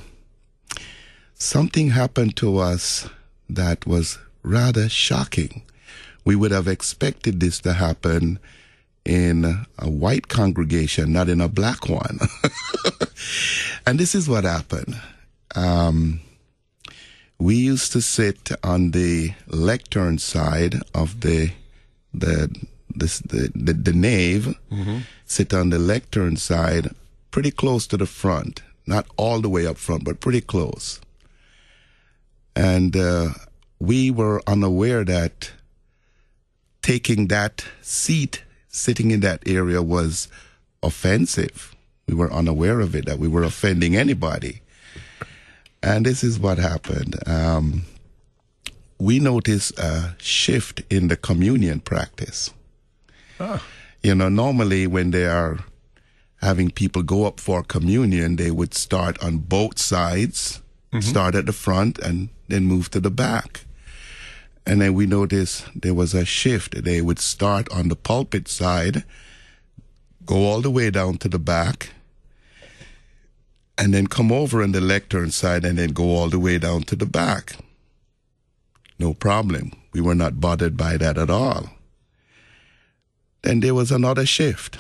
something 1.34 1.90
happened 1.90 2.36
to 2.36 2.58
us 2.58 3.08
that 3.48 3.86
was 3.86 4.18
rather 4.42 4.88
shocking. 4.88 5.62
We 6.24 6.36
would 6.36 6.50
have 6.50 6.68
expected 6.68 7.40
this 7.40 7.60
to 7.60 7.74
happen 7.74 8.38
in 9.04 9.66
a 9.78 9.88
white 9.88 10.28
congregation, 10.28 11.12
not 11.12 11.28
in 11.28 11.40
a 11.40 11.48
black 11.48 11.88
one. 11.88 12.18
and 13.86 13.98
this 13.98 14.14
is 14.14 14.28
what 14.28 14.44
happened. 14.44 15.00
Um, 15.54 16.20
we 17.38 17.54
used 17.54 17.92
to 17.92 18.00
sit 18.00 18.50
on 18.64 18.90
the 18.90 19.32
lectern 19.46 20.18
side 20.18 20.76
of 20.94 21.20
the 21.20 21.52
the 22.12 22.48
the 22.94 23.50
the, 23.54 23.72
the 23.72 23.92
nave, 23.92 24.58
mm-hmm. 24.70 24.98
sit 25.24 25.54
on 25.54 25.70
the 25.70 25.78
lectern 25.78 26.36
side, 26.36 26.94
pretty 27.30 27.50
close 27.50 27.86
to 27.86 27.96
the 27.96 28.06
front, 28.06 28.62
not 28.86 29.06
all 29.16 29.40
the 29.40 29.48
way 29.48 29.66
up 29.66 29.76
front, 29.76 30.04
but 30.04 30.20
pretty 30.20 30.40
close. 30.40 31.00
And 32.56 32.96
uh, 32.96 33.30
we 33.78 34.10
were 34.10 34.42
unaware 34.48 35.04
that 35.04 35.52
taking 36.82 37.28
that 37.28 37.64
seat, 37.82 38.42
sitting 38.68 39.12
in 39.12 39.20
that 39.20 39.46
area, 39.46 39.80
was 39.80 40.26
offensive. 40.82 41.76
We 42.08 42.14
were 42.14 42.32
unaware 42.32 42.80
of 42.80 42.96
it, 42.96 43.06
that 43.06 43.18
we 43.18 43.28
were 43.28 43.44
offending 43.44 43.94
anybody. 43.94 44.62
And 45.82 46.04
this 46.04 46.24
is 46.24 46.38
what 46.38 46.58
happened. 46.58 47.16
Um, 47.26 47.82
we 48.98 49.20
noticed 49.20 49.78
a 49.78 50.16
shift 50.18 50.82
in 50.90 51.08
the 51.08 51.16
communion 51.16 51.80
practice. 51.80 52.52
Ah. 53.38 53.62
You 54.02 54.14
know, 54.14 54.28
normally 54.28 54.86
when 54.86 55.10
they 55.12 55.26
are 55.26 55.58
having 56.40 56.70
people 56.70 57.02
go 57.02 57.24
up 57.24 57.40
for 57.40 57.62
communion, 57.62 58.36
they 58.36 58.50
would 58.50 58.74
start 58.74 59.22
on 59.22 59.38
both 59.38 59.78
sides, 59.78 60.60
mm-hmm. 60.92 61.00
start 61.00 61.34
at 61.34 61.46
the 61.46 61.52
front, 61.52 61.98
and 61.98 62.28
then 62.48 62.64
move 62.64 62.90
to 62.90 63.00
the 63.00 63.10
back. 63.10 63.64
And 64.66 64.80
then 64.80 64.94
we 64.94 65.06
noticed 65.06 65.66
there 65.74 65.94
was 65.94 66.14
a 66.14 66.24
shift. 66.24 66.84
They 66.84 67.00
would 67.00 67.18
start 67.18 67.70
on 67.72 67.88
the 67.88 67.96
pulpit 67.96 68.48
side, 68.48 69.04
go 70.26 70.44
all 70.44 70.60
the 70.60 70.70
way 70.70 70.90
down 70.90 71.18
to 71.18 71.28
the 71.28 71.38
back, 71.38 71.90
and 73.78 73.94
then 73.94 74.08
come 74.08 74.32
over 74.32 74.62
on 74.62 74.72
the 74.72 74.80
lectern 74.80 75.30
side 75.30 75.64
and 75.64 75.78
then 75.78 75.90
go 75.90 76.04
all 76.16 76.28
the 76.28 76.38
way 76.38 76.58
down 76.58 76.82
to 76.82 76.96
the 76.96 77.06
back. 77.06 77.56
No 78.98 79.14
problem. 79.14 79.72
We 79.92 80.00
were 80.00 80.16
not 80.16 80.40
bothered 80.40 80.76
by 80.76 80.96
that 80.96 81.16
at 81.16 81.30
all. 81.30 81.70
Then 83.42 83.60
there 83.60 83.74
was 83.74 83.92
another 83.92 84.26
shift. 84.26 84.78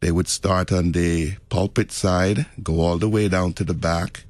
They 0.00 0.10
would 0.10 0.28
start 0.28 0.70
on 0.70 0.92
the 0.92 1.36
pulpit 1.48 1.90
side, 1.90 2.46
go 2.62 2.80
all 2.80 2.98
the 2.98 3.08
way 3.08 3.28
down 3.28 3.54
to 3.54 3.64
the 3.64 3.74
back, 3.74 4.24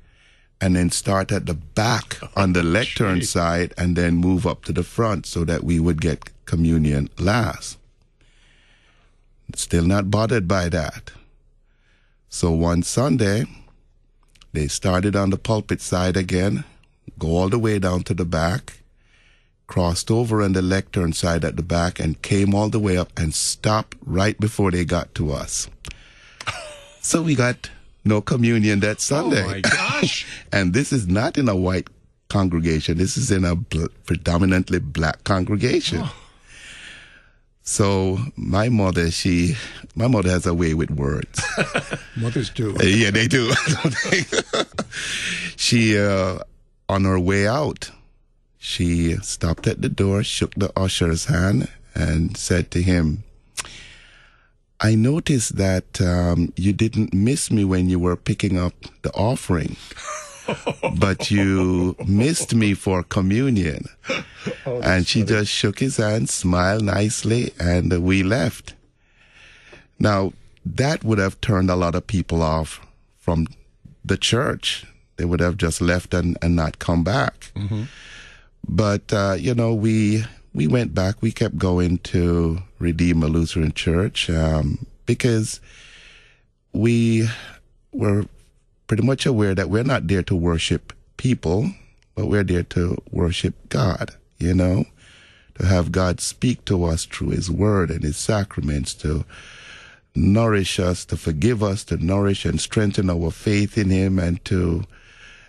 and 0.61 0.77
then 0.77 0.91
start 0.91 1.33
at 1.33 1.47
the 1.47 1.55
back 1.55 2.19
on 2.37 2.53
the 2.53 2.63
lectern 2.63 3.23
side 3.23 3.75
and 3.77 3.97
then 3.97 4.15
move 4.15 4.47
up 4.47 4.65
to 4.67 4.73
the 4.73 4.85
front 4.85 5.27
so 5.27 5.45
that 5.45 5.65
we 5.65 5.81
would 5.81 6.01
get 6.01 6.31
communion 6.45 7.09
last. 7.19 7.77
Still 9.55 9.85
not 9.85 10.11
bothered 10.11 10.47
by 10.47 10.69
that. 10.69 11.11
So 12.33 12.53
one 12.53 12.85
Sunday, 12.85 13.45
they 14.53 14.69
started 14.69 15.17
on 15.17 15.31
the 15.31 15.37
pulpit 15.37 15.81
side 15.81 16.17
again, 16.17 16.65
go 17.19 17.37
all 17.37 17.49
the 17.49 17.59
way 17.59 17.81
down 17.81 18.05
to 18.05 18.15
the 18.15 18.25
back, 18.25 18.79
crossed 19.67 20.13
over 20.13 20.41
on 20.41 20.53
the 20.53 20.63
lectern 20.63 21.13
side 21.13 21.45
at 21.45 21.57
the 21.57 21.65
back, 21.65 21.99
and 21.99 22.23
came 22.23 22.55
all 22.55 22.69
the 22.69 22.79
way 22.79 22.97
up 22.97 23.11
and 23.19 23.35
stopped 23.35 23.97
right 24.07 24.39
before 24.39 24.71
they 24.71 24.85
got 24.85 25.15
to 25.17 25.33
us. 25.33 25.69
So 27.03 27.23
we 27.23 27.35
got 27.35 27.71
no 28.05 28.21
communion 28.21 28.81
that 28.81 28.97
oh 28.97 29.01
Sunday. 29.01 29.43
Oh 29.43 29.47
my 29.47 29.61
gosh! 29.61 30.27
and 30.53 30.75
this 30.75 30.93
is 30.93 31.09
not 31.09 31.39
in 31.39 31.49
a 31.49 31.57
white 31.57 31.89
congregation. 32.29 32.99
This 32.99 33.17
is 33.17 33.31
in 33.31 33.43
a 33.43 33.57
bl- 33.57 33.87
predominantly 34.05 34.81
black 34.81 35.25
congregation. 35.25 36.01
Oh. 36.03 36.15
So 37.63 38.19
my 38.37 38.69
mother, 38.69 39.11
she, 39.11 39.57
my 39.95 40.09
mother 40.09 40.31
has 40.31 40.47
a 40.47 40.55
way 40.55 40.75
with 40.75 40.91
words. 40.91 41.43
Mothers 42.17 42.51
do. 42.51 42.75
Uh, 42.77 42.83
yeah, 42.85 43.11
they 43.11 43.29
do. 43.29 43.53
she, 45.57 45.99
uh, 45.99 46.39
on 46.89 47.05
her 47.05 47.21
way 47.21 47.47
out, 47.47 47.91
she 48.59 49.17
stopped 49.17 49.67
at 49.67 49.83
the 49.83 49.89
door, 49.89 50.23
shook 50.23 50.55
the 50.55 50.73
usher's 50.77 51.27
hand, 51.27 51.69
and 51.95 52.37
said 52.37 52.71
to 52.73 52.83
him, 52.83 53.25
I 54.81 54.95
noticed 54.95 55.57
that 55.57 56.01
um, 56.01 56.53
you 56.57 56.73
didn't 56.73 57.13
miss 57.13 57.51
me 57.51 57.65
when 57.65 57.91
you 57.91 57.99
were 57.99 58.17
picking 58.17 58.59
up 58.59 58.73
the 59.03 59.13
offering 59.13 59.77
but 60.99 61.31
you 61.31 61.97
missed 62.07 62.55
me 62.55 62.75
for 62.75 63.03
communion. 63.03 63.87
Oh, 64.67 64.81
and 64.81 65.07
she 65.07 65.21
funny. 65.21 65.39
just 65.39 65.51
shook 65.51 65.79
his 65.79 65.97
hand, 65.99 66.29
smiled 66.29 66.85
nicely, 66.85 67.53
and 67.59 68.03
we 68.03 68.23
left. 68.23 68.75
Now, 69.99 70.33
that 70.65 71.05
would 71.05 71.19
have 71.19 71.41
turned 71.41 71.71
a 71.71 71.77
lot 71.77 71.95
of 71.95 72.07
people 72.07 72.43
off 72.43 72.81
from 73.19 73.47
the 74.05 74.17
church. 74.17 74.87
They 75.17 75.25
would 75.25 75.41
have 75.41 75.57
just 75.57 75.81
left 75.81 76.15
and, 76.15 76.39
and 76.41 76.57
not 76.57 76.79
come 76.79 77.05
back. 77.05 77.53
Mm-hmm. 77.55 77.83
But, 78.67 79.13
uh, 79.13 79.37
you 79.39 79.55
know, 79.55 79.75
we 79.75 80.25
we 80.53 80.67
went 80.67 80.95
back. 80.95 81.23
We 81.23 81.33
kept 81.33 81.59
going 81.59 81.99
to 81.99 82.59
Redeemer 82.79 83.29
Lutheran 83.29 83.73
Church 83.73 84.29
um, 84.31 84.87
because 85.07 85.61
we 86.73 87.29
were 87.93 88.27
pretty 88.91 89.07
much 89.07 89.25
aware 89.25 89.55
that 89.55 89.71
we're 89.71 89.85
not 89.85 90.09
there 90.09 90.21
to 90.21 90.35
worship 90.35 90.93
people, 91.17 91.71
but 92.17 92.27
we're 92.27 92.43
there 92.43 92.65
to 92.65 93.01
worship 93.13 93.55
God, 93.69 94.17
you 94.41 94.53
know, 94.53 94.85
to 95.55 95.65
have 95.65 95.93
God 95.93 96.21
speak 96.21 96.65
to 96.65 96.83
us 96.83 97.05
through 97.05 97.29
His 97.29 97.49
Word 97.49 97.93
and 97.93 98.03
His 98.03 98.17
sacraments, 98.17 98.93
to 98.95 99.25
nourish 100.17 100.81
us, 100.81 101.05
to 101.05 101.17
forgive 101.17 101.63
us, 101.63 101.85
to 101.85 102.05
nourish 102.05 102.45
and 102.45 102.61
strengthen 102.61 103.09
our 103.09 103.31
faith 103.31 103.79
in 103.79 103.91
Him, 103.91 104.19
and 104.19 104.45
to 104.47 104.83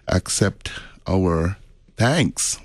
accept 0.08 0.72
our 1.08 1.58
thanks. 1.98 2.60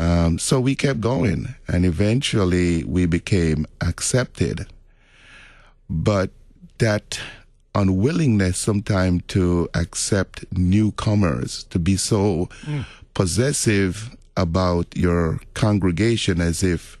Um, 0.00 0.40
so 0.40 0.58
we 0.58 0.74
kept 0.74 1.00
going, 1.00 1.54
and 1.68 1.86
eventually 1.86 2.82
we 2.82 3.06
became 3.06 3.68
accepted. 3.80 4.66
But 5.88 6.30
that 6.78 7.20
unwillingness 7.74 8.58
sometimes 8.58 9.22
to 9.28 9.68
accept 9.74 10.44
newcomers, 10.52 11.64
to 11.64 11.78
be 11.78 11.96
so 11.96 12.48
mm. 12.64 12.84
possessive 13.14 14.16
about 14.36 14.96
your 14.96 15.40
congregation 15.54 16.40
as 16.40 16.62
if 16.62 16.98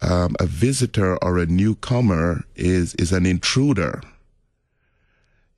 um, 0.00 0.36
a 0.38 0.46
visitor 0.46 1.16
or 1.24 1.38
a 1.38 1.46
newcomer 1.46 2.44
is 2.54 2.94
is 2.94 3.12
an 3.12 3.26
intruder. 3.26 4.02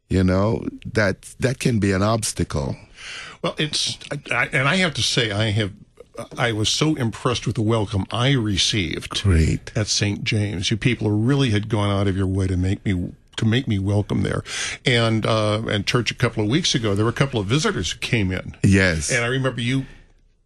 You 0.09 0.25
know 0.25 0.67
that 0.93 1.23
that 1.39 1.61
can 1.61 1.79
be 1.79 1.93
an 1.93 2.03
obstacle. 2.03 2.77
Well, 3.43 3.55
it's 3.59 3.99
I, 4.31 4.49
and 4.53 4.69
I 4.69 4.77
have 4.77 4.95
to 4.95 5.03
say 5.03 5.31
I 5.31 5.51
have 5.51 5.73
I 6.37 6.53
was 6.53 6.69
so 6.69 6.97
impressed 6.97 7.47
with 7.47 7.57
the 7.57 7.63
welcome 7.63 8.07
I 8.11 8.33
received. 8.33 9.23
Great. 9.23 9.73
At 9.77 9.87
St. 9.87 10.25
James. 10.25 10.71
You 10.71 10.77
people 10.77 11.11
really 11.11 11.51
had 11.51 11.69
gone 11.69 11.91
out 11.91 12.09
of 12.09 12.17
your 12.17 12.27
way 12.27 12.47
to 12.47 12.57
make 12.57 12.85
me 12.85 13.13
to 13.41 13.45
make 13.45 13.67
me 13.69 13.79
welcome 13.79 14.23
there. 14.23 14.43
And 14.87 15.27
uh, 15.27 15.63
and 15.69 15.87
church 15.87 16.11
a 16.11 16.15
couple 16.15 16.43
of 16.43 16.49
weeks 16.49 16.75
ago, 16.75 16.95
there 16.95 17.05
were 17.05 17.11
a 17.11 17.15
couple 17.15 17.41
of 17.41 17.47
visitors 17.47 17.93
who 17.93 17.99
came 17.99 18.33
in. 18.33 18.57
Yes. 18.63 19.11
And 19.11 19.25
I 19.25 19.29
remember 19.29 19.61
you 19.61 19.85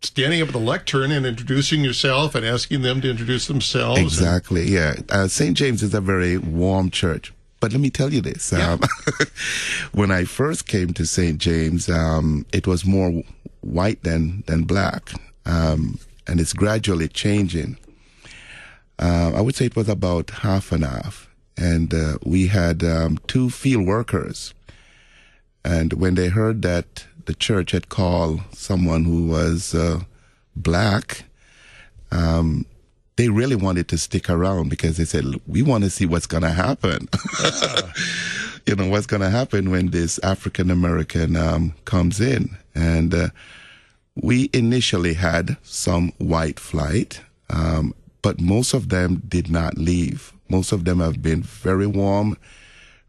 standing 0.03 0.43
up 0.43 0.49
at 0.49 0.53
the 0.53 0.61
lectern 0.61 1.11
and 1.11 1.25
introducing 1.25 1.83
yourself 1.83 2.35
and 2.35 2.45
asking 2.45 2.83
them 2.83 3.01
to 3.01 3.11
introduce 3.11 3.47
themselves. 3.47 4.01
Exactly. 4.01 4.63
And- 4.63 4.71
yeah. 4.71 4.95
Uh, 5.09 5.29
St. 5.29 5.57
James 5.57 5.83
is 5.83 5.95
a 5.95 6.01
very 6.01 6.37
warm 6.39 6.91
church 6.91 7.33
but 7.65 7.73
let 7.73 7.81
me 7.81 7.89
tell 7.89 8.13
you 8.13 8.21
this. 8.21 8.53
Yeah. 8.53 8.73
Um, 8.73 8.81
when 9.93 10.11
I 10.11 10.25
first 10.25 10.67
came 10.67 10.93
to 10.93 11.07
St. 11.07 11.39
James, 11.39 11.89
um, 11.89 12.45
it 12.53 12.67
was 12.67 12.85
more 12.85 13.23
white 13.63 14.03
than, 14.03 14.45
than 14.47 14.65
black. 14.65 15.13
Um, 15.47 15.99
and 16.27 16.41
it's 16.41 16.53
gradually 16.53 17.09
changing. 17.09 17.79
Uh, 18.99 19.33
I 19.35 19.41
would 19.41 19.57
say 19.57 19.65
it 19.65 19.77
was 19.77 19.89
about 19.89 20.29
half 20.29 20.73
and 20.73 20.85
half. 20.85 21.24
And 21.56 21.94
uh, 21.94 22.18
we 22.25 22.49
had 22.49 22.82
um, 22.82 23.18
two 23.26 23.50
field 23.50 23.87
workers. 23.87 24.54
And 25.64 25.92
when 25.94 26.14
they 26.14 26.28
heard 26.28 26.62
that 26.62 27.06
the 27.26 27.34
church 27.34 27.70
had 27.70 27.88
called 27.88 28.40
someone 28.52 29.04
who 29.04 29.26
was 29.26 29.75
uh, 29.75 30.00
black, 30.56 31.25
um, 32.11 32.66
they 33.16 33.28
really 33.28 33.56
wanted 33.56 33.88
to 33.88 33.99
stick 33.99 34.28
around 34.28 34.68
because 34.68 34.96
they 34.96 35.04
said, 35.04 35.25
we 35.46 35.62
want 35.62 35.84
to 35.84 35.90
see 35.90 36.06
what's 36.06 36.26
going 36.26 36.42
to 36.42 36.50
happen. 36.50 37.08
you 38.66 38.75
know, 38.75 38.88
what's 38.88 39.06
going 39.06 39.23
to 39.23 39.30
happen 39.30 39.70
when 39.70 39.90
this 39.90 40.18
African 40.20 40.70
American 40.70 41.37
um, 41.37 41.75
comes 41.84 42.20
in. 42.20 42.56
And 42.75 43.14
uh, 43.14 43.28
we 44.16 44.50
initially 44.52 45.14
had 45.14 45.56
some 45.62 46.12
white 46.18 46.58
flight, 46.58 47.20
um, 47.50 47.94
but 48.23 48.40
most 48.40 48.75
of 48.75 48.88
them 48.88 49.23
did 49.28 49.50
not 49.50 49.78
leave. 49.78 50.32
Most 50.54 50.70
of 50.70 50.84
them 50.84 51.00
have 51.00 51.20
been 51.20 51.42
very 51.42 51.87
warm, 51.87 52.37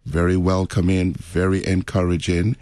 very 0.05 0.35
welcoming, 0.35 1.13
very 1.13 1.61
encouraging. 1.65 2.57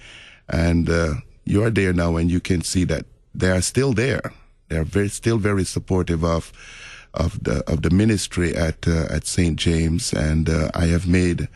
And 0.49 0.89
uh, 0.89 1.13
you 1.45 1.63
are 1.63 1.69
there 1.69 1.93
now 1.93 2.17
and 2.17 2.29
you 2.29 2.41
can 2.41 2.61
see 2.61 2.83
that 2.85 3.05
they 3.33 3.49
are 3.49 3.61
still 3.61 3.93
there. 3.93 4.33
They 4.67 4.75
are 4.75 4.83
very, 4.83 5.07
still 5.07 5.37
very 5.37 5.63
supportive 5.63 6.23
of 6.25 6.51
of 7.13 7.31
the 7.43 7.63
of 7.71 7.83
the 7.83 7.91
ministry 7.91 8.55
at 8.55 8.87
uh, 8.87 9.05
at 9.15 9.27
St. 9.27 9.55
James, 9.55 10.13
and 10.13 10.49
uh, 10.49 10.71
I 10.73 10.87
have 10.87 11.07
made 11.07 11.47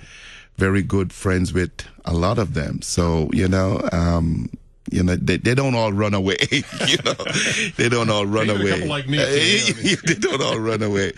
very 0.57 0.84
good 0.84 1.12
friends 1.12 1.51
with 1.51 1.72
a 2.05 2.13
lot 2.13 2.38
of 2.38 2.53
them. 2.53 2.81
So 2.81 3.29
you 3.34 3.48
know, 3.48 3.81
um, 3.91 4.50
you 4.91 5.03
know, 5.03 5.15
they, 5.15 5.38
they 5.38 5.53
don't 5.53 5.75
all 5.75 5.91
run 5.91 6.13
away. 6.13 6.38
you 6.88 6.98
know, 7.03 7.15
they 7.77 7.89
don't 7.89 8.10
all 8.10 8.25
run 8.25 8.50
away. 8.50 8.72
couple 8.72 8.88
like 8.88 9.08
me, 9.08 9.17
they 10.06 10.13
don't 10.13 10.41
all 10.41 10.60
run 10.60 10.82
away. 10.82 11.13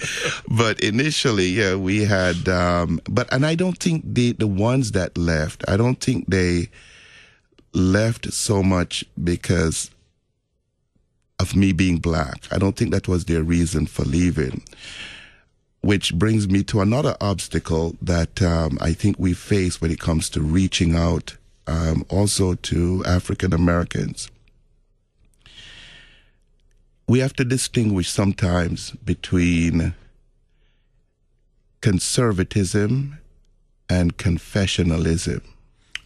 But 0.47 0.81
initially, 0.81 1.47
yeah, 1.47 1.75
we 1.75 2.05
had. 2.05 2.47
Um, 2.47 2.99
but 3.09 3.31
and 3.31 3.45
I 3.45 3.55
don't 3.55 3.77
think 3.77 4.03
the 4.05 4.33
the 4.33 4.47
ones 4.47 4.91
that 4.93 5.17
left. 5.17 5.63
I 5.67 5.77
don't 5.77 5.99
think 5.99 6.27
they 6.27 6.69
left 7.73 8.33
so 8.33 8.63
much 8.63 9.05
because 9.21 9.91
of 11.39 11.55
me 11.55 11.71
being 11.71 11.97
black. 11.97 12.47
I 12.51 12.57
don't 12.57 12.75
think 12.75 12.91
that 12.91 13.07
was 13.07 13.25
their 13.25 13.43
reason 13.43 13.85
for 13.85 14.03
leaving. 14.03 14.63
Which 15.81 16.13
brings 16.13 16.49
me 16.49 16.63
to 16.65 16.81
another 16.81 17.15
obstacle 17.21 17.95
that 18.01 18.41
um, 18.41 18.77
I 18.81 18.91
think 18.91 19.17
we 19.17 19.33
face 19.33 19.79
when 19.79 19.91
it 19.91 19.99
comes 19.99 20.29
to 20.31 20.41
reaching 20.41 20.93
out 20.93 21.37
um, 21.69 22.03
also 22.09 22.55
to 22.55 23.03
African 23.05 23.53
Americans. 23.53 24.29
We 27.07 27.19
have 27.19 27.33
to 27.33 27.45
distinguish 27.45 28.09
sometimes 28.09 28.91
between 29.05 29.93
conservatism 31.81 33.19
and 33.89 34.17
confessionalism. 34.17 35.41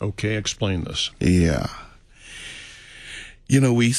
Okay, 0.01 0.35
explain 0.35 0.83
this. 0.83 1.11
Yeah. 1.19 1.67
You 3.47 3.59
know, 3.59 3.73
we 3.73 3.93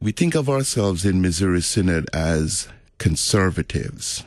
we 0.00 0.12
think 0.12 0.34
of 0.34 0.48
ourselves 0.48 1.04
in 1.04 1.20
Missouri 1.20 1.60
Synod 1.60 2.08
as 2.12 2.68
conservatives. 2.98 4.24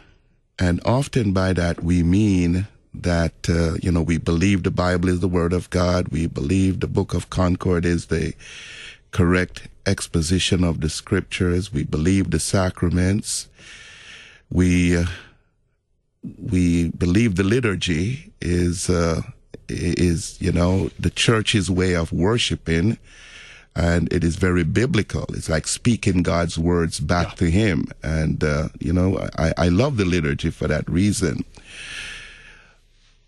And 0.60 0.82
often 0.86 1.34
by 1.34 1.54
that 1.54 1.84
we 1.84 2.04
mean 2.04 2.68
that, 2.94 3.50
uh, 3.50 3.74
you 3.82 3.92
know, 3.92 4.02
we 4.02 4.18
believe 4.18 4.64
the 4.64 4.72
Bible 4.72 5.10
is 5.10 5.20
the 5.20 5.28
Word 5.28 5.54
of 5.54 5.70
God. 5.70 6.10
We 6.10 6.28
believe 6.28 6.80
the 6.80 6.88
Book 6.88 7.14
of 7.14 7.30
Concord 7.30 7.86
is 7.86 8.08
the 8.08 8.34
correct 9.12 9.68
exposition 9.86 10.64
of 10.64 10.82
the 10.82 10.90
Scriptures. 10.90 11.72
We 11.74 11.84
believe 11.84 12.32
the 12.32 12.40
sacraments. 12.40 13.48
We, 14.52 14.98
uh, 14.98 15.06
we 16.38 16.90
believe 16.90 17.36
the 17.36 17.44
liturgy 17.44 18.32
is, 18.42 18.90
uh, 18.90 19.22
is, 19.70 20.40
you 20.42 20.52
know, 20.52 20.90
the 21.00 21.10
church's 21.10 21.72
way 21.72 21.96
of 21.96 22.12
worshiping 22.12 22.98
and 23.76 24.12
it 24.12 24.24
is 24.24 24.36
very 24.36 24.64
biblical. 24.64 25.26
It's 25.30 25.48
like 25.50 25.66
speaking 25.68 26.24
God's 26.24 26.58
words 26.58 27.00
back 27.00 27.28
Yeah. 27.28 27.36
to 27.36 27.50
Him, 27.52 27.86
and 28.04 28.44
uh, 28.44 28.68
you 28.80 28.92
know, 28.92 29.30
I, 29.38 29.54
I 29.58 29.70
love 29.70 29.96
the 29.98 30.04
liturgy 30.06 30.50
for 30.50 30.68
that 30.68 30.90
reason. 30.90 31.46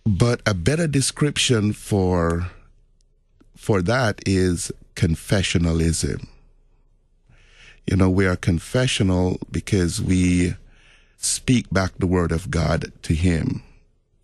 But 0.06 0.42
a 0.46 0.54
better 0.54 0.88
description 0.88 1.72
for 1.74 2.52
for 3.56 3.82
that 3.82 4.22
is 4.26 4.72
confessionalism. 4.96 6.28
You 7.88 7.96
know, 7.96 8.10
we 8.10 8.26
are 8.26 8.36
confessional 8.36 9.40
because 9.50 10.02
we 10.02 10.56
speak 11.18 11.70
back 11.72 11.94
the 11.98 12.08
word 12.08 12.34
of 12.34 12.52
God 12.52 12.92
to 13.04 13.14
Him. 13.14 13.64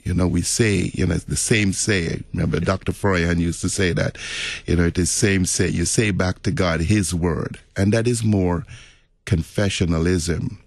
You 0.04 0.14
know, 0.14 0.28
we 0.28 0.42
say, 0.42 0.92
you 0.94 1.06
know, 1.06 1.16
it's 1.16 1.26
the 1.26 1.36
same 1.36 1.72
say. 1.72 2.24
Remember, 2.34 2.60
Dr. 2.60 2.92
Froyan 2.92 3.40
used 3.40 3.62
to 3.62 3.70
say 3.70 3.94
that, 3.94 4.18
you 4.66 4.76
know, 4.76 4.86
it 4.86 4.98
is 4.98 5.10
same 5.10 5.46
say. 5.46 5.68
You 5.70 5.86
say 5.86 6.12
back 6.12 6.42
to 6.44 6.52
God 6.52 6.82
His 6.82 7.14
word. 7.14 7.60
And 7.78 7.94
that 7.94 8.08
is 8.08 8.24
more 8.24 8.66
confessionalism. 9.26 10.58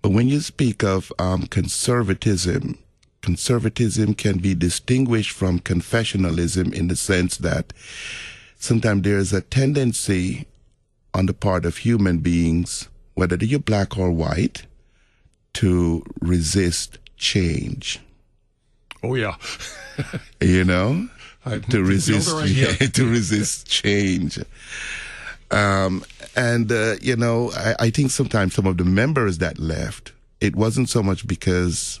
But 0.00 0.10
when 0.10 0.28
you 0.28 0.40
speak 0.40 0.82
of 0.82 1.12
um, 1.18 1.46
conservatism, 1.46 2.78
conservatism 3.22 4.14
can 4.14 4.38
be 4.38 4.54
distinguished 4.54 5.30
from 5.30 5.60
confessionalism 5.60 6.72
in 6.74 6.88
the 6.88 6.96
sense 6.96 7.36
that 7.38 7.72
sometimes 8.58 9.02
there's 9.02 9.32
a 9.32 9.40
tendency 9.40 10.46
on 11.14 11.26
the 11.26 11.34
part 11.34 11.64
of 11.64 11.78
human 11.78 12.18
beings, 12.18 12.88
whether 13.14 13.36
you're 13.36 13.58
black 13.58 13.96
or 13.98 14.10
white, 14.10 14.66
to 15.54 16.02
resist 16.20 16.98
change. 17.16 18.00
Oh 19.02 19.14
yeah, 19.14 19.36
You 20.40 20.64
know, 20.64 21.08
I- 21.44 21.58
to 21.58 21.82
resist 21.82 22.30
get- 22.78 22.94
to 22.94 23.06
resist 23.08 23.68
change. 23.68 24.38
Um, 25.50 26.02
and 26.34 26.72
uh, 26.72 26.94
you 27.02 27.16
know, 27.16 27.50
I, 27.52 27.74
I 27.78 27.90
think 27.90 28.10
sometimes 28.10 28.54
some 28.54 28.66
of 28.66 28.78
the 28.78 28.84
members 28.84 29.38
that 29.38 29.58
left, 29.58 30.12
it 30.40 30.56
wasn't 30.56 30.88
so 30.88 31.02
much 31.02 31.26
because 31.26 32.00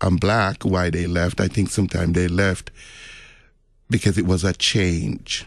I'm 0.00 0.16
black 0.16 0.62
why 0.62 0.90
they 0.90 1.06
left. 1.06 1.40
I 1.40 1.48
think 1.48 1.70
sometimes 1.70 2.12
they 2.14 2.28
left 2.28 2.70
because 3.90 4.16
it 4.18 4.26
was 4.26 4.44
a 4.44 4.52
change. 4.52 5.44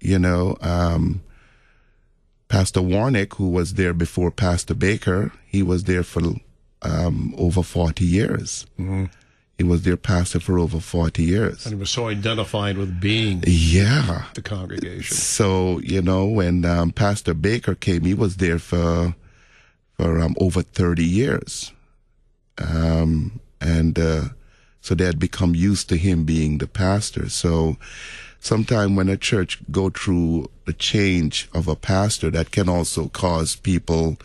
You 0.00 0.18
know, 0.18 0.56
um, 0.60 1.22
Pastor 2.48 2.80
Warnick, 2.80 3.34
who 3.34 3.48
was 3.48 3.74
there 3.74 3.92
before 3.92 4.30
Pastor 4.30 4.74
Baker, 4.74 5.32
he 5.46 5.62
was 5.62 5.84
there 5.84 6.04
for 6.04 6.22
um, 6.82 7.34
over 7.36 7.62
40 7.62 8.04
years. 8.04 8.66
He 9.58 9.64
was 9.64 9.82
their 9.82 9.96
pastor 9.96 10.38
for 10.38 10.58
over 10.58 10.78
40 10.80 11.22
years. 11.24 11.64
and 11.64 11.74
he 11.74 11.80
was 11.80 11.90
so 11.90 12.08
identified 12.08 12.76
with 12.76 13.00
being 13.00 13.42
Yeah. 13.46 14.26
the 14.34 14.42
congregation. 14.42 15.16
So, 15.16 15.80
you 15.80 16.02
know, 16.02 16.26
when 16.26 16.64
um, 16.66 16.90
Pastor 16.92 17.32
Baker 17.34 17.74
came, 17.74 18.02
he 18.04 18.12
was 18.14 18.36
there 18.36 18.58
for 18.58 19.14
for 19.94 20.20
um, 20.20 20.36
over 20.38 20.60
30 20.60 21.02
years. 21.02 21.72
Um, 22.58 23.40
and 23.60 23.98
uh, 23.98 24.22
so 24.80 24.94
they 24.94 25.04
had 25.04 25.18
become 25.18 25.54
used 25.54 25.88
to 25.88 25.96
him 25.96 26.24
being 26.24 26.58
the 26.58 26.66
pastor. 26.66 27.28
So 27.28 27.76
sometime 28.38 28.96
when 28.96 29.08
a 29.08 29.16
church 29.16 29.58
go 29.70 29.90
through 29.90 30.50
the 30.66 30.72
change 30.72 31.48
of 31.52 31.68
a 31.68 31.76
pastor, 31.76 32.30
that 32.30 32.50
can 32.50 32.68
also 32.68 33.08
cause 33.08 33.56
people 33.56 34.16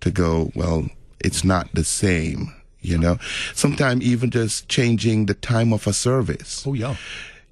to 0.00 0.10
go, 0.10 0.52
well, 0.54 0.88
it's 1.20 1.44
not 1.44 1.68
the 1.74 1.84
same. 1.84 2.54
You 2.80 2.98
know, 2.98 3.18
sometimes 3.54 4.04
even 4.04 4.30
just 4.30 4.68
changing 4.68 5.26
the 5.26 5.34
time 5.34 5.72
of 5.72 5.86
a 5.86 5.92
service. 5.92 6.64
Oh 6.66 6.74
yeah, 6.74 6.96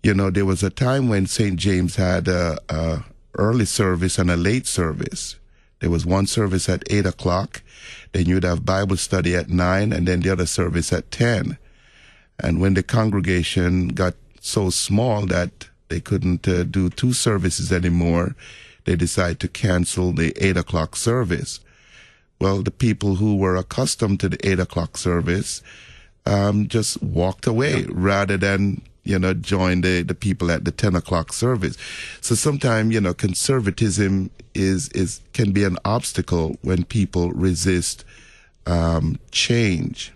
You 0.02 0.12
know, 0.12 0.30
there 0.30 0.44
was 0.44 0.62
a 0.62 0.68
time 0.68 1.08
when 1.08 1.26
St. 1.26 1.56
James 1.56 1.96
had 1.96 2.28
a, 2.28 2.58
a 2.68 3.04
early 3.38 3.64
service 3.64 4.18
and 4.18 4.30
a 4.30 4.36
late 4.36 4.66
service. 4.66 5.36
There 5.82 5.90
was 5.90 6.06
one 6.06 6.28
service 6.28 6.68
at 6.68 6.84
eight 6.90 7.06
o'clock, 7.06 7.60
then 8.12 8.26
you'd 8.26 8.44
have 8.44 8.64
Bible 8.64 8.96
study 8.96 9.34
at 9.34 9.48
nine, 9.48 9.92
and 9.92 10.06
then 10.06 10.20
the 10.20 10.30
other 10.30 10.46
service 10.46 10.92
at 10.92 11.10
ten. 11.10 11.58
And 12.38 12.60
when 12.60 12.74
the 12.74 12.84
congregation 12.84 13.88
got 13.88 14.14
so 14.40 14.70
small 14.70 15.26
that 15.26 15.68
they 15.88 15.98
couldn't 15.98 16.46
uh, 16.46 16.62
do 16.62 16.88
two 16.88 17.12
services 17.12 17.72
anymore, 17.72 18.36
they 18.84 18.94
decided 18.94 19.40
to 19.40 19.48
cancel 19.48 20.12
the 20.12 20.32
eight 20.36 20.56
o'clock 20.56 20.94
service. 20.94 21.58
Well, 22.40 22.62
the 22.62 22.70
people 22.70 23.16
who 23.16 23.34
were 23.34 23.56
accustomed 23.56 24.20
to 24.20 24.28
the 24.28 24.48
eight 24.48 24.60
o'clock 24.60 24.96
service 24.96 25.62
um, 26.24 26.68
just 26.68 27.02
walked 27.02 27.48
away 27.48 27.86
rather 27.88 28.36
than 28.36 28.82
you 29.04 29.18
know 29.18 29.34
join 29.34 29.80
the, 29.80 30.02
the 30.02 30.14
people 30.14 30.50
at 30.50 30.64
the 30.64 30.72
ten 30.72 30.94
o'clock 30.94 31.32
service. 31.32 31.76
So 32.20 32.34
sometimes 32.34 32.94
you 32.94 33.00
know 33.00 33.14
conservatism 33.14 34.30
is 34.54 34.88
is 34.90 35.20
can 35.32 35.52
be 35.52 35.64
an 35.64 35.78
obstacle 35.84 36.56
when 36.62 36.84
people 36.84 37.32
resist 37.32 38.04
um, 38.66 39.18
change. 39.30 40.12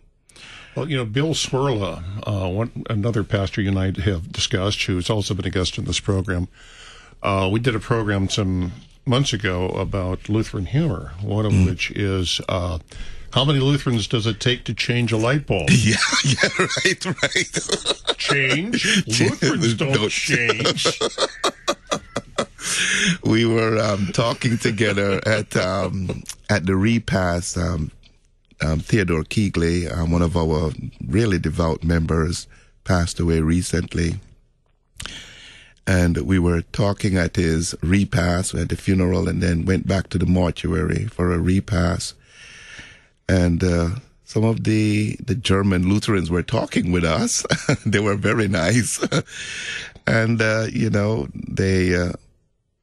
Well, 0.75 0.91
you 0.91 0.99
know, 0.99 1.07
Bill 1.07 1.31
Cwirla, 1.31 2.03
uh, 2.27 2.51
one, 2.51 2.85
another 2.91 3.25
pastor 3.25 3.63
you 3.63 3.71
and 3.71 3.79
I 3.79 3.99
have 4.03 4.31
discussed, 4.31 4.83
who's 4.83 5.09
also 5.09 5.33
been 5.33 5.47
a 5.47 5.51
guest 5.51 5.79
in 5.79 5.87
this 5.87 6.01
program. 6.01 6.49
Uh, 7.23 7.49
we 7.51 7.61
did 7.61 7.75
a 7.75 7.81
program 7.81 8.29
some 8.29 8.73
months 9.07 9.33
ago 9.33 9.69
about 9.69 10.29
Lutheran 10.29 10.67
humor, 10.67 11.13
one 11.23 11.47
of 11.47 11.53
mm. 11.53 11.65
which 11.65 11.91
is 11.93 12.43
uh, 12.49 12.79
how 13.37 13.45
many 13.45 13.61
Lutherans 13.61 14.09
does 14.09 14.27
it 14.27 14.41
take 14.41 14.65
to 14.65 14.73
change 14.73 15.13
a 15.13 15.19
light 15.19 15.47
bulb? 15.47 15.69
Yeah, 15.71 15.97
yeah, 16.25 16.49
right, 16.59 17.05
right. 17.05 18.17
change? 18.17 19.07
Lutherans 19.21 19.75
don't, 19.75 19.93
don't. 19.93 20.11
change. 20.11 20.87
we 23.25 23.45
were 23.45 23.79
um, 23.79 24.07
talking 24.15 24.57
together 24.57 25.21
at 25.27 25.55
um, 25.55 26.23
at 26.49 26.65
the 26.65 26.77
repast. 26.77 27.59
Um, 27.59 27.93
um 28.63 28.81
Theodore 28.81 29.25
Keegley, 29.25 29.95
um, 29.95 30.13
one 30.13 30.23
of 30.23 30.35
our 30.35 30.73
really 31.07 31.39
devout 31.39 31.85
members, 31.85 32.47
passed 32.85 33.21
away 33.21 33.43
recently, 33.43 34.15
and 35.87 36.17
we 36.23 36.39
were 36.39 36.63
talking 36.63 37.19
at 37.19 37.37
his 37.37 37.75
repast 37.83 38.55
at 38.55 38.71
the 38.71 38.77
funeral, 38.77 39.29
and 39.29 39.43
then 39.43 39.67
went 39.67 39.87
back 39.87 40.09
to 40.09 40.19
the 40.19 40.25
mortuary 40.25 41.05
for 41.05 41.35
a 41.35 41.39
repast, 41.39 42.15
and. 43.29 43.63
Uh, 43.63 43.91
some 44.29 44.43
of 44.43 44.65
the 44.65 45.17
the 45.25 45.37
German 45.37 45.89
Lutherans 45.89 46.33
were 46.33 46.43
talking 46.43 46.91
with 46.91 47.05
us. 47.05 47.47
they 47.87 48.01
were 48.01 48.17
very 48.17 48.49
nice, 48.49 49.01
and 50.07 50.43
uh, 50.43 50.67
you 50.73 50.91
know 50.91 51.29
they 51.33 51.95
uh, 51.95 52.13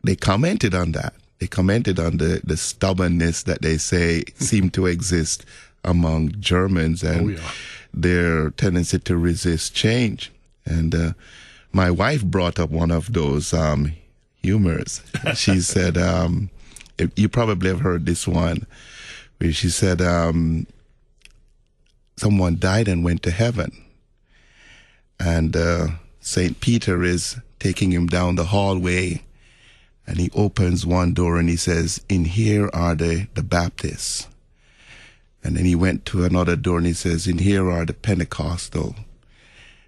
they 0.03 0.15
commented 0.15 0.73
on 0.73 0.91
that. 0.93 1.13
They 1.39 1.47
commented 1.47 1.99
on 1.99 2.17
the, 2.17 2.41
the 2.43 2.57
stubbornness 2.57 3.43
that 3.43 3.61
they 3.61 3.77
say 3.77 4.23
seemed 4.35 4.73
to 4.75 4.85
exist 4.85 5.45
among 5.83 6.39
Germans 6.39 7.03
and 7.03 7.21
oh, 7.21 7.33
yeah. 7.33 7.51
their 7.93 8.49
tendency 8.51 8.99
to 8.99 9.17
resist 9.17 9.75
change. 9.75 10.31
And 10.65 10.95
uh, 10.95 11.13
my 11.73 11.91
wife 11.91 12.23
brought 12.23 12.59
up 12.59 12.69
one 12.69 12.91
of 12.91 13.11
those 13.11 13.53
um, 13.53 13.91
humors. 14.41 15.01
she 15.35 15.59
said, 15.59 15.97
um, 15.97 16.49
you 17.17 17.27
probably 17.27 17.69
have 17.69 17.81
heard 17.81 18.05
this 18.05 18.25
one, 18.25 18.65
where 19.37 19.51
she 19.51 19.69
said, 19.69 20.01
um, 20.01 20.67
someone 22.17 22.57
died 22.59 22.87
and 22.87 23.03
went 23.03 23.23
to 23.23 23.31
heaven. 23.31 23.71
And 25.19 25.55
uh, 25.55 25.87
St. 26.19 26.59
Peter 26.59 27.03
is 27.03 27.37
taking 27.59 27.91
him 27.91 28.07
down 28.07 28.35
the 28.35 28.45
hallway 28.45 29.23
and 30.05 30.17
he 30.17 30.29
opens 30.35 30.85
one 30.85 31.13
door 31.13 31.39
and 31.39 31.47
he 31.47 31.55
says, 31.55 32.01
In 32.09 32.25
here 32.25 32.69
are 32.73 32.95
the, 32.95 33.27
the 33.35 33.43
Baptists. 33.43 34.27
And 35.43 35.57
then 35.57 35.65
he 35.65 35.75
went 35.75 36.05
to 36.07 36.23
another 36.23 36.55
door 36.55 36.77
and 36.77 36.87
he 36.87 36.93
says, 36.93 37.27
In 37.27 37.37
here 37.37 37.69
are 37.69 37.85
the 37.85 37.93
Pentecostal. 37.93 38.95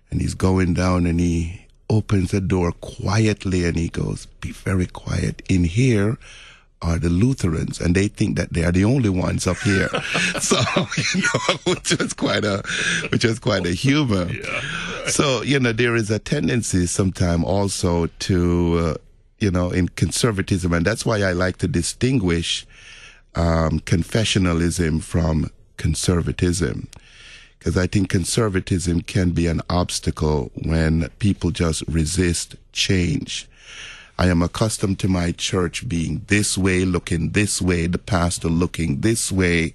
And 0.09 0.21
he's 0.21 0.33
going 0.33 0.73
down 0.73 1.05
and 1.05 1.19
he 1.19 1.65
opens 1.89 2.31
the 2.31 2.41
door 2.41 2.71
quietly 2.71 3.65
and 3.65 3.75
he 3.75 3.89
goes, 3.89 4.27
Be 4.39 4.51
very 4.51 4.85
quiet. 4.85 5.41
In 5.49 5.65
here 5.65 6.17
are 6.81 6.99
the 6.99 7.09
Lutherans, 7.09 7.79
and 7.79 7.95
they 7.95 8.07
think 8.07 8.37
that 8.37 8.53
they 8.53 8.63
are 8.63 8.71
the 8.71 8.85
only 8.85 9.09
ones 9.09 9.47
up 9.47 9.57
here. 9.57 9.89
so, 10.39 10.57
you 11.15 11.21
know, 11.21 11.55
which 11.65 11.97
was 11.97 12.13
quite 12.13 12.45
a, 12.45 12.63
which 13.09 13.23
was 13.23 13.39
quite 13.39 13.65
a 13.65 13.71
humor. 13.71 14.27
Yeah. 14.35 14.61
So, 15.07 15.43
you 15.43 15.59
know, 15.59 15.71
there 15.71 15.95
is 15.95 16.09
a 16.09 16.19
tendency 16.19 16.87
sometimes 16.87 17.45
also 17.45 18.07
to, 18.07 18.77
uh, 18.79 18.95
you 19.39 19.51
know, 19.51 19.69
in 19.69 19.87
conservatism. 19.89 20.73
And 20.73 20.85
that's 20.85 21.05
why 21.05 21.21
I 21.21 21.31
like 21.31 21.57
to 21.57 21.67
distinguish 21.67 22.65
um, 23.35 23.79
confessionalism 23.81 25.03
from 25.03 25.51
conservatism. 25.77 26.87
Because 27.59 27.77
I 27.77 27.87
think 27.87 28.09
conservatism 28.09 29.01
can 29.01 29.31
be 29.31 29.47
an 29.47 29.61
obstacle 29.69 30.51
when 30.63 31.09
people 31.19 31.51
just 31.51 31.83
resist 31.87 32.55
change. 32.73 33.47
I 34.17 34.27
am 34.27 34.41
accustomed 34.41 34.99
to 34.99 35.07
my 35.07 35.31
church 35.31 35.87
being 35.87 36.23
this 36.27 36.57
way, 36.57 36.85
looking 36.85 37.31
this 37.31 37.61
way, 37.61 37.87
the 37.87 37.97
pastor 37.97 38.47
looking 38.47 39.01
this 39.01 39.31
way, 39.31 39.73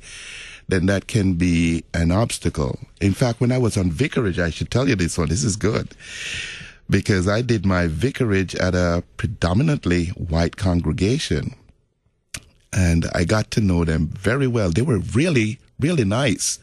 then 0.69 0.87
that 0.87 1.07
can 1.07 1.35
be 1.35 1.85
an 1.93 2.11
obstacle. 2.11 2.79
In 3.01 3.13
fact, 3.13 3.41
when 3.41 3.53
I 3.53 3.59
was 3.59 3.77
on 3.77 3.91
vicarage, 3.91 4.39
I 4.39 4.51
should 4.51 4.71
tell 4.71 4.89
you 4.89 4.95
this 4.95 5.19
one, 5.19 5.29
this 5.29 5.45
is 5.45 5.57
good 5.57 5.95
because 6.89 7.29
I 7.29 7.41
did 7.41 7.65
my 7.65 7.87
vicarage 7.87 8.55
at 8.57 8.75
a 8.75 9.05
predominantly 9.17 10.07
white 10.09 10.57
congregation. 10.57 11.55
And 12.73 13.07
I 13.15 13.25
got 13.25 13.51
to 13.53 13.61
know 13.61 13.85
them 13.85 14.09
very 14.09 14.47
well. 14.47 14.71
They 14.71 14.83
were 14.83 14.99
really, 14.99 15.59
really 15.79 16.05
nice. 16.05 16.59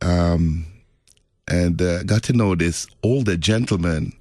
Um, 0.00 0.66
and 1.48 1.80
uh, 1.80 2.02
got 2.04 2.22
to 2.24 2.32
know 2.32 2.54
this 2.54 2.86
older 3.02 3.36
gentleman 3.36 4.12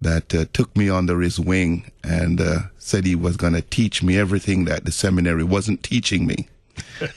that 0.00 0.34
uh, 0.34 0.44
took 0.52 0.76
me 0.76 0.88
under 0.88 1.20
his 1.20 1.40
wing 1.40 1.90
and 2.04 2.40
uh, 2.40 2.58
said 2.78 3.04
he 3.04 3.14
was 3.14 3.36
going 3.36 3.52
to 3.54 3.62
teach 3.62 4.02
me 4.02 4.18
everything 4.18 4.64
that 4.64 4.84
the 4.84 4.92
seminary 4.92 5.44
wasn't 5.44 5.82
teaching 5.82 6.26
me. 6.26 6.48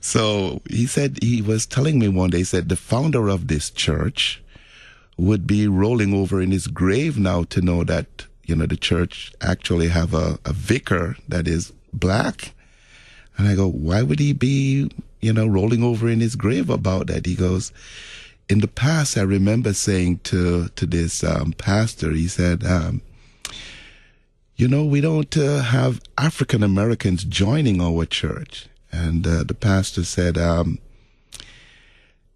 so 0.00 0.60
he 0.68 0.86
said 0.86 1.18
he 1.22 1.40
was 1.42 1.66
telling 1.66 1.98
me 1.98 2.08
one 2.08 2.30
day, 2.30 2.38
he 2.38 2.44
said, 2.44 2.68
the 2.68 2.76
founder 2.76 3.28
of 3.28 3.46
this 3.46 3.70
church 3.70 4.42
would 5.16 5.46
be 5.46 5.66
rolling 5.66 6.12
over 6.12 6.40
in 6.40 6.50
his 6.50 6.66
grave 6.66 7.18
now 7.18 7.44
to 7.44 7.60
know 7.60 7.84
that 7.84 8.26
you 8.44 8.54
know 8.54 8.66
the 8.66 8.76
church 8.76 9.32
actually 9.40 9.88
have 9.88 10.14
a, 10.14 10.38
a 10.44 10.52
vicar 10.52 11.16
that 11.28 11.48
is 11.48 11.72
black 11.92 12.52
and 13.38 13.48
i 13.48 13.54
go 13.54 13.66
why 13.66 14.02
would 14.02 14.18
he 14.18 14.32
be 14.32 14.90
you 15.20 15.32
know 15.32 15.46
rolling 15.46 15.82
over 15.82 16.08
in 16.08 16.20
his 16.20 16.36
grave 16.36 16.68
about 16.68 17.06
that 17.06 17.26
he 17.26 17.34
goes 17.34 17.72
in 18.48 18.60
the 18.60 18.68
past 18.68 19.16
i 19.16 19.22
remember 19.22 19.72
saying 19.72 20.18
to 20.24 20.68
to 20.68 20.86
this 20.86 21.24
um, 21.24 21.52
pastor 21.52 22.12
he 22.12 22.28
said 22.28 22.64
um, 22.64 23.02
you 24.56 24.68
know 24.68 24.84
we 24.84 25.00
don't 25.00 25.36
uh, 25.36 25.62
have 25.62 26.00
african 26.18 26.62
americans 26.62 27.24
joining 27.24 27.80
our 27.80 28.04
church 28.04 28.68
and 28.92 29.26
uh, 29.26 29.42
the 29.44 29.54
pastor 29.54 30.04
said 30.04 30.38
um, 30.38 30.78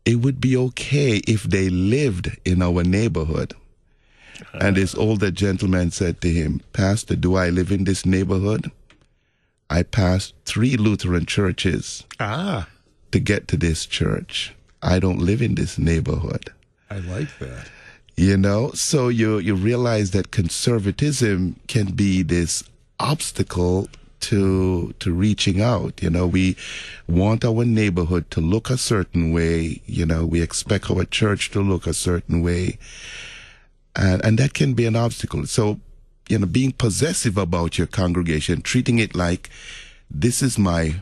it 0.04 0.16
would 0.16 0.40
be 0.40 0.56
okay 0.56 1.18
if 1.26 1.44
they 1.44 1.68
lived 1.68 2.36
in 2.44 2.62
our 2.62 2.82
neighborhood. 2.82 3.54
And 4.54 4.76
this 4.76 4.94
older 4.94 5.30
gentleman 5.30 5.90
said 5.90 6.20
to 6.22 6.28
him, 6.30 6.62
Pastor, 6.72 7.14
do 7.14 7.36
I 7.36 7.50
live 7.50 7.70
in 7.70 7.84
this 7.84 8.06
neighborhood? 8.06 8.70
I 9.68 9.82
passed 9.82 10.34
three 10.46 10.76
Lutheran 10.76 11.26
churches 11.26 12.04
ah. 12.18 12.66
to 13.12 13.20
get 13.20 13.46
to 13.48 13.56
this 13.56 13.86
church. 13.86 14.54
I 14.82 14.98
don't 14.98 15.20
live 15.20 15.42
in 15.42 15.54
this 15.54 15.78
neighborhood. 15.78 16.50
I 16.90 16.98
like 16.98 17.38
that. 17.38 17.68
You 18.16 18.36
know, 18.36 18.72
so 18.72 19.08
you 19.08 19.38
you 19.38 19.54
realize 19.54 20.10
that 20.10 20.30
conservatism 20.30 21.56
can 21.68 21.92
be 21.92 22.22
this 22.22 22.64
obstacle 22.98 23.88
to 24.20 24.92
to 24.98 25.12
reaching 25.12 25.60
out. 25.60 26.02
You 26.02 26.10
know, 26.10 26.26
we 26.26 26.56
want 27.08 27.44
our 27.44 27.64
neighborhood 27.64 28.30
to 28.32 28.40
look 28.40 28.68
a 28.68 28.76
certain 28.76 29.32
way. 29.32 29.80
You 29.86 30.06
know, 30.06 30.26
we 30.26 30.42
expect 30.42 30.90
our 30.90 31.04
church 31.04 31.50
to 31.52 31.60
look 31.60 31.86
a 31.86 31.94
certain 31.94 32.42
way, 32.42 32.78
and 33.96 34.24
and 34.24 34.38
that 34.38 34.54
can 34.54 34.74
be 34.74 34.86
an 34.86 34.96
obstacle. 34.96 35.46
So, 35.46 35.80
you 36.28 36.38
know, 36.38 36.46
being 36.46 36.72
possessive 36.72 37.38
about 37.38 37.78
your 37.78 37.86
congregation, 37.86 38.60
treating 38.60 38.98
it 38.98 39.14
like 39.14 39.48
this 40.10 40.42
is 40.42 40.58
my 40.58 40.96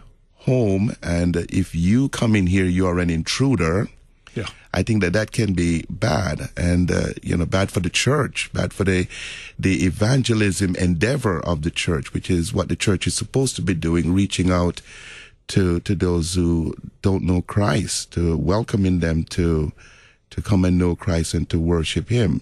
home, 0.49 0.97
and 1.03 1.37
if 1.63 1.75
you 1.75 2.09
come 2.09 2.35
in 2.35 2.47
here, 2.47 2.65
you 2.65 2.87
are 2.87 2.99
an 2.99 3.11
intruder. 3.11 3.89
Yeah. 4.35 4.49
I 4.73 4.83
think 4.83 5.03
that 5.03 5.13
that 5.13 5.33
can 5.33 5.53
be 5.55 5.85
bad 5.89 6.51
and, 6.57 6.91
uh, 6.91 7.09
you 7.23 7.37
know, 7.37 7.47
bad 7.47 7.71
for 7.71 7.81
the 7.81 7.91
church, 7.91 8.51
bad 8.53 8.73
for 8.73 8.85
the, 8.85 9.09
the 9.59 9.85
evangelism 9.85 10.77
endeavor 10.77 11.41
of 11.41 11.63
the 11.63 11.71
church, 11.71 12.13
which 12.15 12.31
is 12.31 12.53
what 12.53 12.69
the 12.69 12.77
church 12.77 13.07
is 13.07 13.15
supposed 13.15 13.57
to 13.57 13.63
be 13.63 13.75
doing, 13.75 14.15
reaching 14.15 14.51
out 14.51 14.81
to, 15.49 15.81
to 15.81 15.95
those 15.95 16.35
who 16.35 16.75
don't 17.01 17.25
know 17.25 17.43
Christ, 17.43 18.13
to 18.13 18.37
welcoming 18.37 19.01
them 19.01 19.25
to, 19.37 19.73
to 20.31 20.43
come 20.43 20.65
and 20.65 20.79
know 20.79 20.95
Christ 20.95 21.35
and 21.35 21.49
to 21.49 21.59
worship 21.59 22.09
Him. 22.09 22.41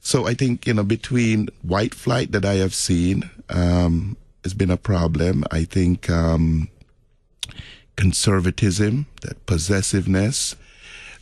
So 0.00 0.26
I 0.26 0.34
think, 0.34 0.66
you 0.66 0.74
know, 0.74 0.84
between 0.84 1.48
white 1.62 1.94
flight 1.94 2.32
that 2.32 2.44
I 2.44 2.54
have 2.54 2.74
seen, 2.74 3.28
um, 3.48 4.16
has 4.44 4.54
been 4.54 4.70
a 4.70 4.76
problem. 4.76 5.44
I 5.50 5.64
think, 5.64 6.08
um, 6.08 6.68
conservatism, 7.96 9.06
that 9.22 9.46
possessiveness, 9.46 10.56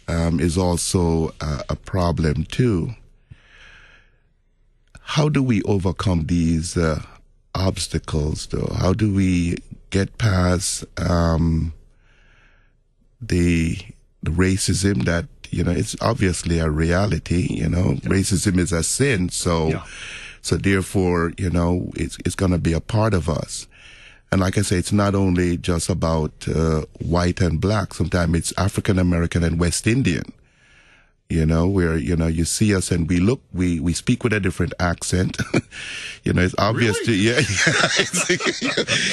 um, 0.09 0.41
is 0.41 0.59
also 0.59 1.35
a, 1.41 1.65
a, 1.71 1.77
problem 1.77 2.45
too. 2.45 2.95
How 5.01 5.29
do 5.29 5.43
we 5.43 5.63
overcome 5.63 6.27
these 6.27 6.77
uh, 6.77 7.03
obstacles, 7.55 8.47
though? 8.47 8.73
How 8.77 8.93
do 8.93 9.13
we 9.13 9.59
get 9.91 10.19
past 10.19 10.85
um, 10.99 11.73
the, 13.21 13.79
the 14.23 14.31
racism 14.31 15.05
that 15.05 15.27
you 15.51 15.63
know 15.63 15.73
it's 15.73 15.97
obviously 16.01 16.59
a 16.59 16.71
reality? 16.71 17.47
You 17.51 17.69
know, 17.69 17.93
yeah. 18.03 18.09
racism 18.09 18.59
is 18.59 18.73
a 18.73 18.83
sin, 18.83 19.29
so 19.29 19.69
yeah. 19.69 19.85
so 20.41 20.57
therefore, 20.57 21.33
you 21.37 21.51
know, 21.51 21.91
it's 21.95 22.17
it's 22.25 22.35
going 22.35 22.53
to 22.53 22.59
be 22.59 22.73
a 22.73 22.81
part 22.81 23.15
of 23.15 23.29
us. 23.29 23.67
And 24.33 24.41
like 24.41 24.57
I 24.57 24.63
say, 24.63 24.77
it's 24.79 24.93
not 24.93 25.15
only 25.15 25.59
just 25.59 25.91
about 25.91 26.33
uh, 26.49 26.87
white 27.05 27.43
and 27.43 27.61
black. 27.61 27.93
Sometimes 27.93 28.35
it's 28.35 28.53
African 28.57 28.99
American 28.99 29.45
and 29.45 29.61
West 29.61 29.87
Indian. 29.87 30.25
You 31.29 31.47
know, 31.47 31.67
where 31.67 31.97
you 31.97 32.17
know 32.17 32.27
you 32.27 32.45
see 32.45 32.75
us 32.75 32.91
and 32.91 33.09
we 33.09 33.19
look, 33.21 33.41
we 33.55 33.79
we 33.81 33.93
speak 33.93 34.25
with 34.25 34.33
a 34.33 34.41
different 34.41 34.73
accent. 34.81 35.37
you 36.25 36.33
know, 36.33 36.43
it's 36.43 36.55
obvious 36.59 36.97
Really? 37.07 37.07
to 37.07 37.15
yeah, 37.15 37.33
yeah 37.41 37.89
it's, 38.01 38.63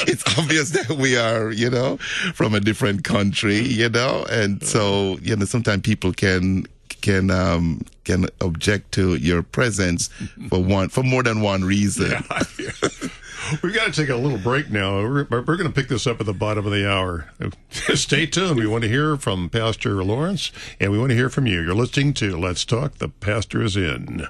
it's 0.10 0.38
obvious 0.38 0.70
that 0.72 0.98
we 0.98 1.18
are 1.18 1.52
you 1.52 1.70
know 1.70 1.98
from 2.34 2.54
a 2.56 2.60
different 2.60 3.04
country. 3.04 3.60
You 3.60 3.90
know, 3.90 4.26
and 4.30 4.64
so 4.64 5.18
you 5.22 5.36
know 5.36 5.46
sometimes 5.46 5.82
people 5.84 6.12
can 6.14 6.66
can 7.02 7.30
um 7.32 7.82
can 8.04 8.26
object 8.42 8.92
to 8.94 9.16
your 9.16 9.42
presence 9.44 10.10
for 10.50 10.62
one 10.62 10.90
for 10.90 11.04
more 11.04 11.24
than 11.24 11.42
one 11.42 11.64
reason. 11.64 12.22
We've 13.62 13.74
got 13.74 13.86
to 13.86 13.92
take 13.92 14.10
a 14.10 14.16
little 14.16 14.38
break 14.38 14.70
now. 14.70 15.02
We're, 15.02 15.28
we're 15.30 15.42
going 15.42 15.68
to 15.68 15.72
pick 15.72 15.88
this 15.88 16.08
up 16.08 16.20
at 16.20 16.26
the 16.26 16.34
bottom 16.34 16.66
of 16.66 16.72
the 16.72 16.90
hour. 16.90 17.30
Stay 17.70 18.26
tuned. 18.26 18.58
We 18.58 18.68
want 18.68 18.84
to 18.84 18.90
hear 18.90 19.18
from 19.18 19.50
Pastor 19.50 20.04
Lawrence, 20.04 20.52
and 20.80 20.92
we 20.92 21.00
want 21.00 21.10
to 21.12 21.16
hear 21.16 21.30
from 21.30 21.48
you. 21.48 21.62
You're 21.62 21.76
listening 21.76 22.14
to 22.16 22.38
Let's 22.38 22.66
Talk. 22.66 22.96
The 22.96 23.10
pastor 23.10 23.62
is 23.62 23.78
in. 23.78 24.28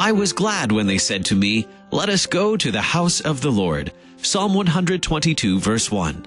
I 0.00 0.12
was 0.12 0.32
glad 0.32 0.72
when 0.72 0.86
they 0.86 0.96
said 0.96 1.26
to 1.26 1.36
me, 1.36 1.68
Let 1.90 2.08
us 2.08 2.24
go 2.24 2.56
to 2.56 2.70
the 2.70 2.80
house 2.80 3.20
of 3.20 3.42
the 3.42 3.52
Lord. 3.52 3.92
Psalm 4.22 4.54
122, 4.54 5.60
verse 5.60 5.90
1. 5.90 6.24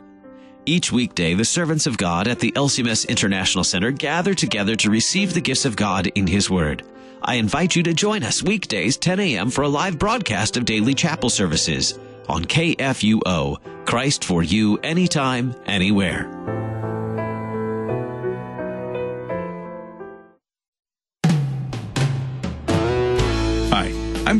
Each 0.67 0.91
weekday, 0.91 1.33
the 1.33 1.43
servants 1.43 1.87
of 1.87 1.97
God 1.97 2.27
at 2.27 2.37
the 2.37 2.51
LCMS 2.51 3.09
International 3.09 3.63
Center 3.63 3.89
gather 3.89 4.35
together 4.35 4.75
to 4.75 4.91
receive 4.91 5.33
the 5.33 5.41
gifts 5.41 5.65
of 5.65 5.75
God 5.75 6.05
in 6.05 6.27
His 6.27 6.51
Word. 6.51 6.83
I 7.23 7.35
invite 7.37 7.75
you 7.75 7.81
to 7.81 7.95
join 7.95 8.21
us 8.21 8.43
weekdays 8.43 8.95
10 8.95 9.19
a.m. 9.19 9.49
for 9.49 9.63
a 9.63 9.69
live 9.69 9.97
broadcast 9.97 10.55
of 10.55 10.65
daily 10.65 10.93
chapel 10.93 11.31
services 11.31 11.97
on 12.29 12.45
KFUO, 12.45 13.87
Christ 13.87 14.23
for 14.23 14.43
you 14.43 14.77
anytime, 14.83 15.55
anywhere. 15.65 16.52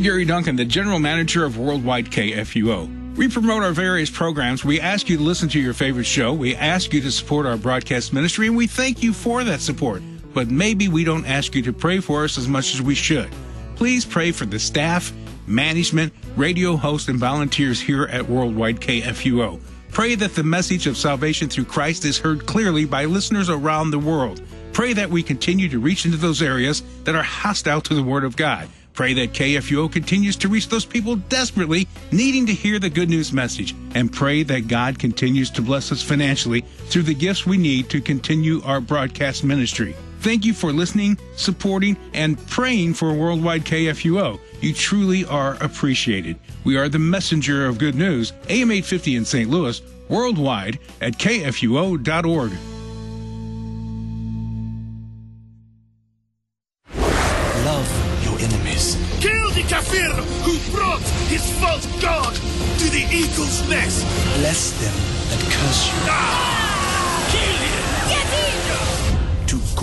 Gary 0.04 0.26
Duncan, 0.26 0.54
the 0.54 0.66
General 0.66 0.98
Manager 0.98 1.46
of 1.46 1.56
Worldwide 1.56 2.10
KFUO. 2.10 3.16
We 3.16 3.26
promote 3.26 3.62
our 3.62 3.72
various 3.72 4.10
programs. 4.10 4.62
We 4.62 4.78
ask 4.78 5.08
you 5.08 5.16
to 5.16 5.22
listen 5.22 5.48
to 5.48 5.58
your 5.58 5.72
favorite 5.72 6.04
show. 6.04 6.34
We 6.34 6.54
ask 6.54 6.92
you 6.92 7.00
to 7.00 7.10
support 7.10 7.46
our 7.46 7.56
broadcast 7.56 8.12
ministry, 8.12 8.46
and 8.48 8.54
we 8.54 8.66
thank 8.66 9.02
you 9.02 9.14
for 9.14 9.42
that 9.44 9.62
support. 9.62 10.02
But 10.34 10.50
maybe 10.50 10.88
we 10.88 11.04
don't 11.04 11.24
ask 11.24 11.54
you 11.54 11.62
to 11.62 11.72
pray 11.72 12.00
for 12.00 12.22
us 12.22 12.36
as 12.36 12.46
much 12.46 12.74
as 12.74 12.82
we 12.82 12.94
should. 12.94 13.30
Please 13.76 14.04
pray 14.04 14.30
for 14.30 14.44
the 14.44 14.58
staff, 14.58 15.10
management, 15.46 16.12
radio 16.36 16.76
hosts, 16.76 17.08
and 17.08 17.18
volunteers 17.18 17.80
here 17.80 18.04
at 18.04 18.28
Worldwide 18.28 18.82
KFUO. 18.82 19.58
Pray 19.90 20.16
that 20.16 20.34
the 20.34 20.44
message 20.44 20.86
of 20.86 20.98
salvation 20.98 21.48
through 21.48 21.64
Christ 21.64 22.04
is 22.04 22.18
heard 22.18 22.44
clearly 22.44 22.84
by 22.84 23.06
listeners 23.06 23.48
around 23.48 23.90
the 23.90 23.98
world. 23.98 24.42
Pray 24.74 24.92
that 24.92 25.08
we 25.08 25.22
continue 25.22 25.70
to 25.70 25.78
reach 25.78 26.04
into 26.04 26.18
those 26.18 26.42
areas 26.42 26.82
that 27.04 27.14
are 27.14 27.22
hostile 27.22 27.80
to 27.80 27.94
the 27.94 28.02
Word 28.02 28.24
of 28.24 28.36
God. 28.36 28.68
Pray 28.94 29.12
that 29.14 29.32
KFUO 29.32 29.92
continues 29.92 30.36
to 30.36 30.48
reach 30.48 30.68
those 30.68 30.84
people 30.84 31.16
desperately 31.16 31.88
needing 32.12 32.46
to 32.46 32.52
hear 32.52 32.78
the 32.78 32.88
good 32.88 33.10
news 33.10 33.32
message. 33.32 33.74
And 33.96 34.12
pray 34.12 34.44
that 34.44 34.68
God 34.68 35.00
continues 35.00 35.50
to 35.50 35.62
bless 35.62 35.90
us 35.90 36.00
financially 36.00 36.60
through 36.60 37.02
the 37.02 37.14
gifts 37.14 37.44
we 37.44 37.56
need 37.56 37.90
to 37.90 38.00
continue 38.00 38.62
our 38.62 38.80
broadcast 38.80 39.42
ministry. 39.42 39.96
Thank 40.20 40.44
you 40.44 40.54
for 40.54 40.72
listening, 40.72 41.18
supporting, 41.36 41.96
and 42.14 42.38
praying 42.46 42.94
for 42.94 43.12
Worldwide 43.12 43.64
KFUO. 43.64 44.38
You 44.60 44.72
truly 44.72 45.24
are 45.24 45.62
appreciated. 45.62 46.38
We 46.62 46.76
are 46.78 46.88
the 46.88 47.00
messenger 47.00 47.66
of 47.66 47.78
good 47.78 47.96
news, 47.96 48.32
AM 48.48 48.70
850 48.70 49.16
in 49.16 49.24
St. 49.24 49.50
Louis, 49.50 49.82
worldwide 50.08 50.78
at 51.00 51.18
kfuo.org. 51.18 52.52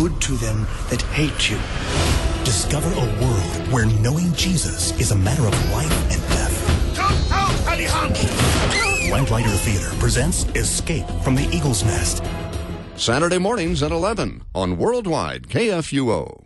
good 0.02 0.20
to 0.20 0.32
them 0.32 0.66
that 0.90 1.00
hate 1.14 1.48
you. 1.48 1.58
Discover 2.44 2.90
a 2.90 3.06
world 3.22 3.72
where 3.72 3.86
knowing 4.02 4.34
Jesus 4.34 5.00
is 5.00 5.12
a 5.12 5.16
matter 5.16 5.46
of 5.46 5.72
life 5.72 6.12
and 6.12 6.20
death. 6.34 6.96
Come 6.96 7.14
out, 7.32 7.68
Alejandro. 7.68 9.12
Lamplighter 9.12 9.50
Theater 9.58 9.96
presents 10.00 10.46
Escape 10.56 11.06
from 11.24 11.36
the 11.36 11.48
Eagle's 11.56 11.84
Nest. 11.84 12.24
Saturday 12.96 13.38
mornings 13.38 13.84
at 13.84 13.92
11 13.92 14.42
on 14.56 14.76
Worldwide 14.78 15.44
KFUO. 15.50 16.46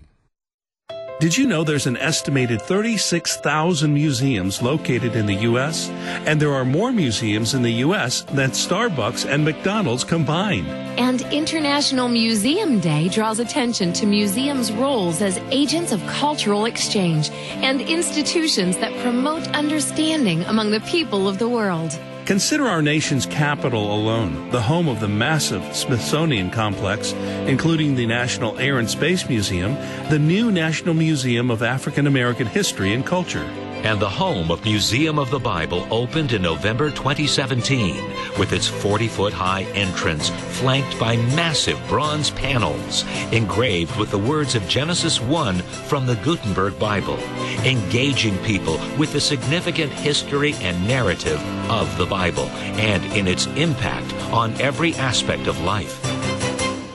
Did 1.22 1.38
you 1.38 1.48
know 1.48 1.63
there's 1.63 1.88
an 1.88 1.96
estimated 1.96 2.62
36,000 2.62 3.94
museums 3.94 4.62
located 4.62 5.15
in 5.15 5.28
the 5.28 5.46
U.S.? 5.50 5.88
And 6.28 6.41
there 6.41 6.54
are 6.54 6.65
more 6.65 6.91
museums 6.91 7.54
in 7.54 7.62
the 7.62 7.72
U.S. 7.88 8.24
than 8.24 8.52
Starbucks 8.52 9.26
and 9.26 9.46
McDonald's 9.46 10.04
combined. 10.04 10.85
And 10.97 11.21
International 11.34 12.08
Museum 12.08 12.79
Day 12.79 13.10
draws 13.10 13.39
attention 13.39 13.91
to 13.93 14.05
museums' 14.05 14.71
roles 14.71 15.21
as 15.21 15.38
agents 15.51 15.91
of 15.91 16.05
cultural 16.08 16.65
exchange 16.65 17.29
and 17.31 17.81
institutions 17.81 18.77
that 18.77 18.97
promote 19.01 19.45
understanding 19.49 20.43
among 20.43 20.71
the 20.71 20.79
people 20.81 21.27
of 21.27 21.38
the 21.38 21.49
world. 21.49 21.99
Consider 22.25 22.65
our 22.65 22.81
nation's 22.81 23.25
capital 23.25 23.93
alone, 23.93 24.49
the 24.51 24.62
home 24.62 24.88
of 24.88 24.99
the 24.99 25.08
massive 25.08 25.75
Smithsonian 25.75 26.49
Complex, 26.49 27.12
including 27.45 27.95
the 27.95 28.08
National 28.08 28.58
Air 28.58 28.79
and 28.79 28.89
Space 28.89 29.27
Museum, 29.27 29.75
the 30.10 30.17
new 30.17 30.49
National 30.49 30.93
Museum 30.93 31.51
of 31.51 31.62
African 31.62 32.08
American 32.08 32.47
History 32.47 32.93
and 32.93 33.05
Culture. 33.05 33.45
And 33.86 34.00
the 34.00 34.10
home 34.10 34.50
of 34.50 34.65
Museum 34.65 35.19
of 35.19 35.30
the 35.30 35.39
Bible 35.39 35.88
opened 35.91 36.34
in 36.34 36.41
November 36.41 36.89
2017 36.89 37.95
with 38.39 38.52
its 38.52 38.67
40 38.67 39.08
foot 39.08 39.32
high 39.32 39.62
entrance 39.76 40.30
flanked 40.60 41.00
by 41.00 41.17
massive 41.36 41.80
bronze 41.88 42.32
panels 42.32 43.06
engraved 43.32 43.95
with 44.00 44.10
the 44.10 44.17
words 44.17 44.56
of 44.56 44.67
Genesis 44.67 45.21
1 45.21 45.60
from 45.60 46.08
the 46.08 46.15
Gutenberg 46.15 46.80
Bible, 46.80 47.19
engaging 47.63 48.36
people 48.39 48.80
with 48.98 49.13
the 49.13 49.21
significant 49.21 49.91
history 49.91 50.56
and 50.62 50.88
narrative 50.88 51.39
of 51.69 51.95
the 52.00 52.08
Bible 52.08 52.48
and 52.82 53.06
in 53.15 53.28
its 53.28 53.45
impact 53.56 54.12
on 54.34 54.60
every 54.60 54.95
aspect 54.95 55.45
of 55.45 55.62
life. 55.62 56.02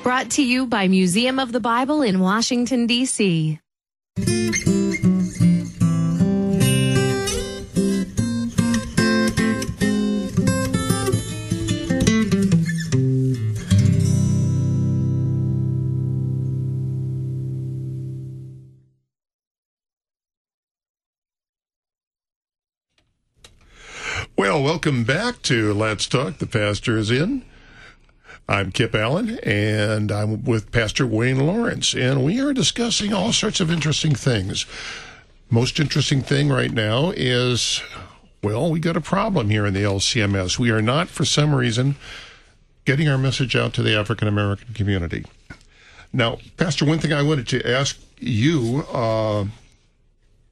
Brought 0.03 0.29
to 0.31 0.45
you 0.45 0.67
by 0.67 0.89
Museum 0.89 1.39
of 1.39 1.53
the 1.53 1.61
Bible 1.61 2.03
in 2.03 2.19
Washington, 2.19 2.89
D.C. 2.89 3.61
Welcome 24.61 25.05
back 25.05 25.41
to 25.45 25.73
Let's 25.73 26.07
Talk. 26.07 26.37
The 26.37 26.47
pastor 26.47 26.99
is 26.99 27.11
in. 27.11 27.47
I'm 28.47 28.71
Kip 28.71 28.95
Allen, 28.95 29.39
and 29.43 30.13
I'm 30.13 30.45
with 30.45 30.71
Pastor 30.71 31.07
Wayne 31.07 31.47
Lawrence, 31.47 31.95
and 31.95 32.23
we 32.23 32.43
are 32.43 32.53
discussing 32.53 33.15
all 33.15 33.33
sorts 33.33 33.61
of 33.61 33.71
interesting 33.71 34.15
things. 34.15 34.67
Most 35.49 35.81
interesting 35.81 36.21
thing 36.21 36.51
right 36.51 36.71
now 36.71 37.11
is, 37.17 37.83
well, 38.43 38.71
we 38.71 38.81
got 38.81 38.99
a 38.99 39.01
problem 39.01 39.49
here 39.49 39.65
in 39.65 39.73
the 39.73 39.83
LCMS. 39.83 40.59
We 40.59 40.71
are 40.71 40.83
not, 40.83 41.09
for 41.09 41.25
some 41.25 41.55
reason, 41.55 41.97
getting 42.85 43.09
our 43.09 43.19
message 43.19 43.57
out 43.57 43.73
to 43.75 43.83
the 43.83 43.97
African 43.97 44.29
American 44.29 44.75
community. 44.75 45.25
Now, 46.13 46.37
Pastor, 46.59 46.85
one 46.85 46.99
thing 46.99 47.15
I 47.15 47.23
wanted 47.23 47.49
to 47.49 47.67
ask 47.67 47.99
you 48.19 48.85
uh, 48.93 49.47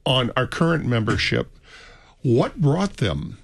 on 0.07 0.31
our 0.35 0.47
current 0.47 0.87
membership 0.87 1.51
What 2.23 2.59
brought 2.59 2.97
them, 2.97 3.37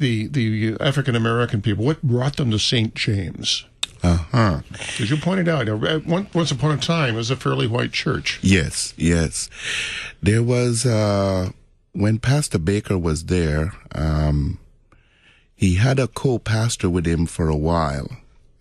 the 0.00 0.26
the 0.26 0.76
African 0.80 1.14
American 1.14 1.62
people, 1.62 1.84
what 1.84 2.02
brought 2.02 2.36
them 2.36 2.50
to 2.50 2.58
St. 2.58 2.94
James? 2.94 3.64
Uh 4.02 4.16
huh. 4.32 4.60
As 4.98 5.10
you 5.10 5.18
pointed 5.18 5.48
out, 5.48 5.68
once 6.06 6.50
upon 6.50 6.72
a 6.72 6.76
time, 6.78 7.14
it 7.14 7.18
was 7.18 7.30
a 7.30 7.36
fairly 7.36 7.66
white 7.66 7.92
church. 7.92 8.40
Yes, 8.42 8.94
yes. 8.96 9.50
There 10.22 10.42
was, 10.42 10.86
uh, 10.86 11.50
when 11.92 12.18
Pastor 12.18 12.58
Baker 12.58 12.96
was 12.96 13.26
there, 13.26 13.74
um, 13.94 14.58
he 15.54 15.74
had 15.74 15.98
a 15.98 16.08
co 16.08 16.38
pastor 16.38 16.88
with 16.88 17.06
him 17.06 17.26
for 17.26 17.48
a 17.50 17.56
while, 17.56 18.08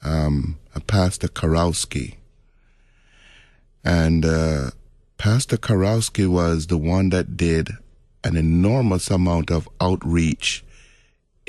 um, 0.04 0.60
a 0.76 0.82
Pastor 0.82 1.30
Karowski. 1.30 2.16
And 3.86 4.26
uh, 4.26 4.72
Pastor 5.18 5.56
Karowski 5.56 6.28
was 6.28 6.68
the 6.68 6.78
one 6.78 7.10
that 7.10 7.38
did 7.38 7.70
an 8.26 8.36
enormous 8.36 9.10
amount 9.10 9.50
of 9.50 9.70
outreach 9.80 10.66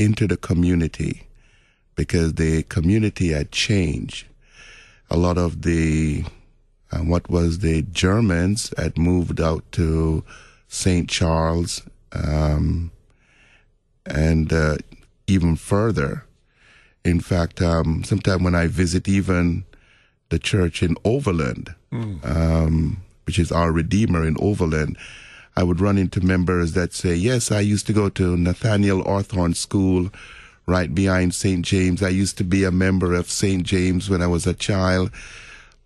into 0.00 0.26
the 0.26 0.36
community 0.36 1.28
because 1.94 2.34
the 2.34 2.62
community 2.64 3.28
had 3.28 3.52
changed. 3.52 4.26
A 5.10 5.16
lot 5.16 5.36
of 5.36 5.62
the 5.62 6.24
uh, 6.90 6.98
what 6.98 7.28
was 7.28 7.58
the 7.58 7.82
Germans 7.82 8.72
had 8.76 8.96
moved 8.98 9.40
out 9.40 9.62
to 9.72 10.24
St. 10.66 11.08
Charles 11.08 11.82
um, 12.12 12.90
and 14.06 14.52
uh, 14.52 14.76
even 15.26 15.54
further. 15.56 16.24
In 17.04 17.20
fact, 17.20 17.60
um, 17.62 18.02
sometime 18.02 18.42
when 18.42 18.54
I 18.54 18.66
visit 18.66 19.06
even 19.06 19.64
the 20.30 20.38
church 20.38 20.82
in 20.82 20.96
Overland, 21.04 21.74
mm. 21.92 22.24
um, 22.24 23.02
which 23.26 23.38
is 23.38 23.52
our 23.52 23.70
Redeemer 23.70 24.26
in 24.26 24.36
Overland, 24.40 24.96
I 25.60 25.62
would 25.62 25.78
run 25.78 25.98
into 25.98 26.22
members 26.22 26.72
that 26.72 26.94
say, 26.94 27.14
Yes, 27.14 27.52
I 27.52 27.60
used 27.60 27.86
to 27.88 27.92
go 27.92 28.08
to 28.08 28.34
Nathaniel 28.34 29.04
Orthorn 29.04 29.54
School 29.54 30.08
right 30.64 30.94
behind 30.94 31.34
St. 31.34 31.62
James. 31.62 32.02
I 32.02 32.08
used 32.08 32.38
to 32.38 32.44
be 32.44 32.64
a 32.64 32.70
member 32.70 33.12
of 33.12 33.30
St. 33.30 33.62
James 33.62 34.08
when 34.08 34.22
I 34.22 34.26
was 34.26 34.46
a 34.46 34.54
child, 34.54 35.10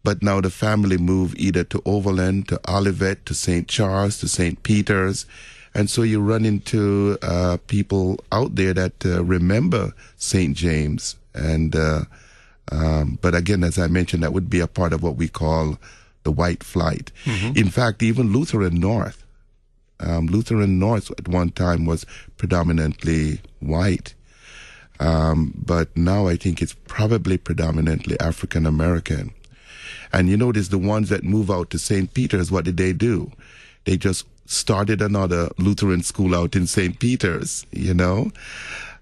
but 0.05 0.23
now 0.23 0.41
the 0.41 0.51
family 0.51 0.97
moved 0.97 1.37
either 1.41 1.65
to 1.65 1.83
Overland, 1.85 2.47
to 2.51 2.61
Olivette, 2.69 3.25
to 3.25 3.35
St. 3.35 3.67
Charles, 3.67 4.21
to 4.21 4.29
St. 4.29 4.63
Peter's. 4.63 5.27
And 5.75 5.91
so 5.91 6.03
you 6.03 6.21
run 6.21 6.45
into 6.45 7.19
uh, 7.21 7.57
people 7.67 8.21
out 8.31 8.55
there 8.55 8.75
that 8.75 9.05
uh, 9.05 9.25
remember 9.25 9.93
St. 10.17 10.57
James. 10.57 11.17
And, 11.35 11.75
uh, 11.75 12.03
um, 12.71 13.19
but 13.21 13.35
again, 13.35 13.65
as 13.65 13.77
I 13.77 13.89
mentioned, 13.89 14.23
that 14.23 14.33
would 14.33 14.49
be 14.49 14.61
a 14.61 14.69
part 14.69 14.93
of 14.93 15.03
what 15.03 15.17
we 15.17 15.27
call 15.27 15.79
the 16.23 16.31
white 16.31 16.63
flight. 16.63 17.11
Mm-hmm. 17.25 17.59
In 17.59 17.71
fact, 17.71 18.05
even 18.05 18.33
Lutheran 18.33 18.79
North, 18.79 19.24
um, 20.01 20.27
Lutheran 20.27 20.79
North 20.79 21.11
at 21.13 21.29
one 21.29 21.51
time 21.51 21.87
was 21.87 22.05
predominantly 22.37 23.41
white. 23.61 24.15
Um, 25.01 25.53
but 25.57 25.97
now 25.97 26.29
I 26.29 26.37
think 26.37 26.63
it's 26.63 26.77
probably 26.87 27.37
predominantly 27.39 28.19
African 28.21 28.67
American. 28.67 29.35
And 30.13 30.29
you 30.29 30.37
notice 30.37 30.69
the 30.69 30.79
ones 30.79 31.09
that 31.09 31.25
move 31.25 31.51
out 31.51 31.71
to 31.71 31.79
St. 31.79 32.13
Peter's, 32.15 32.51
what 32.51 32.65
did 32.65 32.77
they 32.77 32.93
do? 32.93 33.33
They 33.85 33.97
just 33.97 34.27
started 34.47 35.03
another 35.03 35.49
Lutheran 35.59 36.03
school 36.03 36.35
out 36.35 36.55
in 36.55 36.67
St. 36.67 36.99
Peter's, 36.99 37.67
you 37.73 37.95
know? 37.95 38.31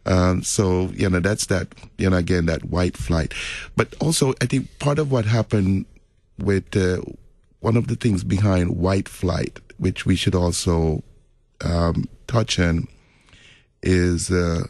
Um, 0.06 0.42
so, 0.42 0.90
you 0.94 1.08
know, 1.08 1.20
that's 1.20 1.46
that, 1.46 1.68
you 1.98 2.10
know, 2.10 2.16
again, 2.16 2.46
that 2.46 2.64
white 2.64 2.96
flight. 2.96 3.34
But 3.76 3.94
also, 4.00 4.34
I 4.40 4.46
think 4.46 4.78
part 4.78 4.98
of 4.98 5.12
what 5.12 5.24
happened 5.24 5.86
with 6.38 6.76
uh, 6.76 7.02
one 7.60 7.76
of 7.76 7.86
the 7.86 7.94
things 7.94 8.24
behind 8.24 8.76
white 8.78 9.08
flight, 9.08 9.60
which 9.82 10.06
we 10.06 10.14
should 10.14 10.34
also 10.34 11.02
um, 11.64 12.04
touch 12.28 12.60
on, 12.60 12.86
is 13.82 14.30
uh, 14.30 14.62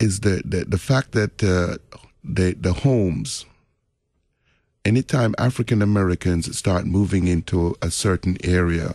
is 0.00 0.20
the, 0.20 0.42
the, 0.44 0.64
the 0.64 0.78
fact 0.78 1.12
that 1.12 1.42
uh, 1.42 1.76
the, 2.24 2.54
the 2.58 2.72
homes, 2.72 3.44
anytime 4.84 5.34
African 5.36 5.82
Americans 5.82 6.56
start 6.56 6.86
moving 6.86 7.26
into 7.26 7.74
a 7.82 7.90
certain 7.90 8.38
area, 8.42 8.94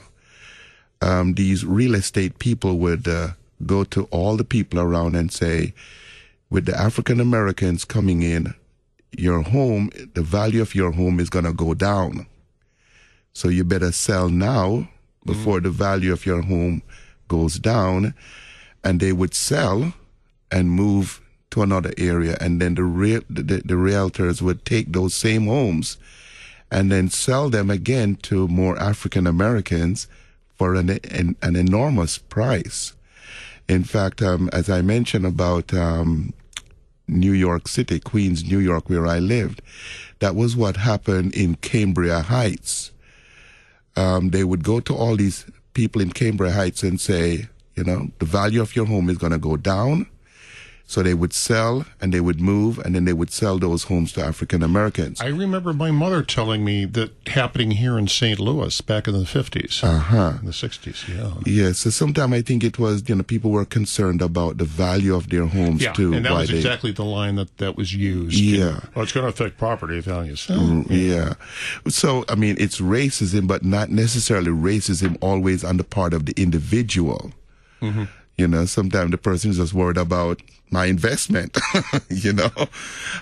um, 1.02 1.34
these 1.34 1.64
real 1.66 1.94
estate 1.94 2.40
people 2.40 2.80
would 2.80 3.08
uh, 3.08 3.30
go 3.66 3.84
to 3.84 4.06
all 4.06 4.36
the 4.36 4.44
people 4.46 4.80
around 4.80 5.16
and 5.16 5.32
say, 5.32 5.74
with 6.50 6.66
the 6.66 6.76
African 6.80 7.20
Americans 7.20 7.86
coming 7.86 8.24
in, 8.24 8.54
your 9.16 9.44
home, 9.44 9.92
the 10.16 10.24
value 10.24 10.62
of 10.62 10.74
your 10.74 10.92
home 10.92 11.20
is 11.20 11.30
going 11.30 11.46
to 11.46 11.54
go 11.54 11.76
down. 11.76 12.26
So 13.34 13.50
you 13.50 13.64
better 13.64 13.92
sell 13.92 14.30
now 14.30 14.90
before 15.26 15.58
mm-hmm. 15.58 15.66
the 15.66 15.72
value 15.72 16.14
of 16.14 16.26
your 16.26 16.42
home 16.42 16.82
goes 17.28 17.60
down. 17.60 18.14
And 18.84 19.00
they 19.00 19.14
would 19.14 19.34
sell 19.34 19.94
and 20.52 20.70
move 20.70 21.22
to 21.54 21.62
another 21.62 21.94
area, 22.00 22.36
and 22.42 22.60
then 22.60 22.74
the, 22.74 22.84
real, 22.84 23.22
the, 23.30 23.44
the 23.44 23.76
realtors 23.76 24.42
would 24.42 24.66
take 24.66 24.92
those 24.92 25.14
same 25.14 25.46
homes 25.46 25.98
and 26.72 26.92
then 26.92 27.10
sell 27.10 27.52
them 27.52 27.70
again 27.70 28.16
to 28.16 28.48
more 28.48 28.76
African 28.80 29.28
Americans 29.28 30.08
for 30.56 30.74
an, 30.74 30.90
an, 30.90 31.36
an, 31.44 31.56
enormous 31.56 32.18
price. 32.18 32.94
In 33.70 33.84
fact, 33.84 34.24
um, 34.24 34.50
as 34.52 34.68
I 34.68 34.82
mentioned 34.82 35.28
about 35.28 35.72
um, 35.76 36.34
New 37.08 37.34
York 37.34 37.68
City, 37.68 38.00
Queens, 38.00 38.44
New 38.44 38.60
York, 38.60 38.90
where 38.90 39.06
I 39.06 39.20
lived, 39.20 39.62
that 40.20 40.34
was 40.36 40.56
what 40.56 40.78
happened 40.78 41.36
in 41.36 41.54
Cambria 41.58 42.22
Heights. 42.22 42.93
Um, 43.96 44.30
they 44.30 44.44
would 44.44 44.64
go 44.64 44.80
to 44.82 44.96
all 44.96 45.16
these 45.16 45.46
people 45.74 46.02
in 46.02 46.12
Cambria 46.12 46.52
Heights 46.52 46.84
and 46.84 47.00
say, 47.00 47.48
you 47.76 47.84
know, 47.84 48.10
the 48.20 48.26
value 48.26 48.62
of 48.62 48.76
your 48.76 48.86
home 48.86 49.10
is 49.10 49.18
going 49.18 49.34
to 49.34 49.40
go 49.40 49.58
down 49.58 50.08
so 50.94 51.02
they 51.02 51.16
would 51.16 51.34
sell 51.34 51.88
and 52.00 52.14
they 52.14 52.22
would 52.22 52.40
move 52.40 52.78
and 52.78 52.94
then 52.94 53.06
they 53.06 53.14
would 53.14 53.32
sell 53.32 53.58
those 53.58 53.86
homes 53.86 54.12
to 54.14 54.24
African 54.24 54.62
Americans. 54.62 55.20
I 55.22 55.26
remember 55.26 55.74
my 55.74 55.90
mother 55.90 56.22
telling 56.22 56.64
me 56.64 56.86
that 56.86 57.12
happening 57.26 57.72
here 57.72 57.98
in 57.98 58.08
St. 58.08 58.40
Louis 58.40 58.80
back 58.82 59.08
in 59.08 59.16
the 59.16 59.26
50s. 59.26 59.84
Uh-huh. 59.84 60.34
The 60.44 60.52
60s, 60.52 61.08
yeah. 61.08 61.34
Yeah, 61.48 61.72
so 61.72 61.90
sometimes 61.90 62.32
I 62.34 62.44
think 62.44 62.64
it 62.64 62.78
was, 62.78 63.10
you 63.10 63.16
know, 63.16 63.24
people 63.24 63.50
were 63.50 63.66
concerned 63.66 64.22
about 64.22 64.60
the 64.60 64.66
value 64.66 65.16
of 65.16 65.32
their 65.32 65.48
homes 65.48 65.82
yeah, 65.82 65.94
too. 65.94 66.14
and 66.14 66.28
that 66.28 66.34
was 66.34 66.50
they, 66.50 66.58
exactly 66.58 66.92
the 66.92 67.06
line 67.06 67.38
that, 67.38 67.58
that 67.58 67.76
was 67.76 67.96
used. 67.96 68.38
Yeah. 68.38 68.82
Oh, 68.96 69.02
it's 69.02 69.14
going 69.14 69.24
to 69.24 69.30
affect 69.30 69.58
property 69.58 70.00
values. 70.00 70.46
Mm, 70.46 70.86
yeah. 70.92 71.34
So, 71.90 72.24
I 72.30 72.36
mean, 72.36 72.56
it's 72.60 72.80
racism, 72.80 73.48
but 73.48 73.66
not 73.66 73.90
necessarily 73.90 74.52
racism 74.52 75.18
always 75.22 75.64
on 75.64 75.78
the 75.78 75.84
part 75.84 76.14
of 76.14 76.28
the 76.28 76.40
individual. 76.40 77.32
Mm-hmm. 77.82 78.04
You 78.38 78.48
know, 78.48 78.66
sometimes 78.66 79.12
the 79.12 79.18
person 79.18 79.52
is 79.52 79.58
just 79.58 79.74
worried 79.74 79.98
about 79.98 80.42
my 80.72 80.88
investment, 80.88 81.58
you 82.10 82.34
know. 82.34 82.50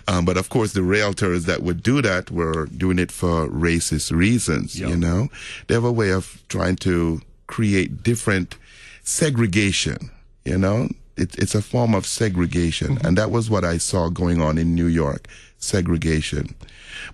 Um, 0.08 0.24
but 0.24 0.38
of 0.38 0.50
course, 0.50 0.74
the 0.74 0.82
realtors 0.82 1.45
that 1.45 1.62
would 1.62 1.84
do 1.84 2.02
that 2.02 2.32
were 2.32 2.67
doing 2.67 2.97
it 2.97 3.12
for 3.12 3.47
racist 3.47 4.15
reasons, 4.15 4.80
you 4.80 4.95
know. 4.95 5.28
They 5.67 5.74
have 5.74 5.84
a 5.84 5.91
way 5.91 6.12
of 6.12 6.41
trying 6.47 6.78
to 6.78 7.21
create 7.47 8.04
different 8.04 8.56
segregation, 9.04 10.12
you 10.45 10.58
know. 10.58 10.88
It, 11.17 11.36
it's 11.38 11.54
a 11.54 11.62
form 11.62 11.93
of 11.93 12.06
segregation. 12.06 12.95
Mm-hmm. 12.95 13.06
And 13.06 13.17
that 13.17 13.32
was 13.32 13.50
what 13.50 13.65
I 13.65 13.78
saw 13.78 14.10
going 14.10 14.41
on 14.41 14.58
in 14.58 14.74
New 14.74 14.88
York 14.88 15.28
segregation. 15.58 16.56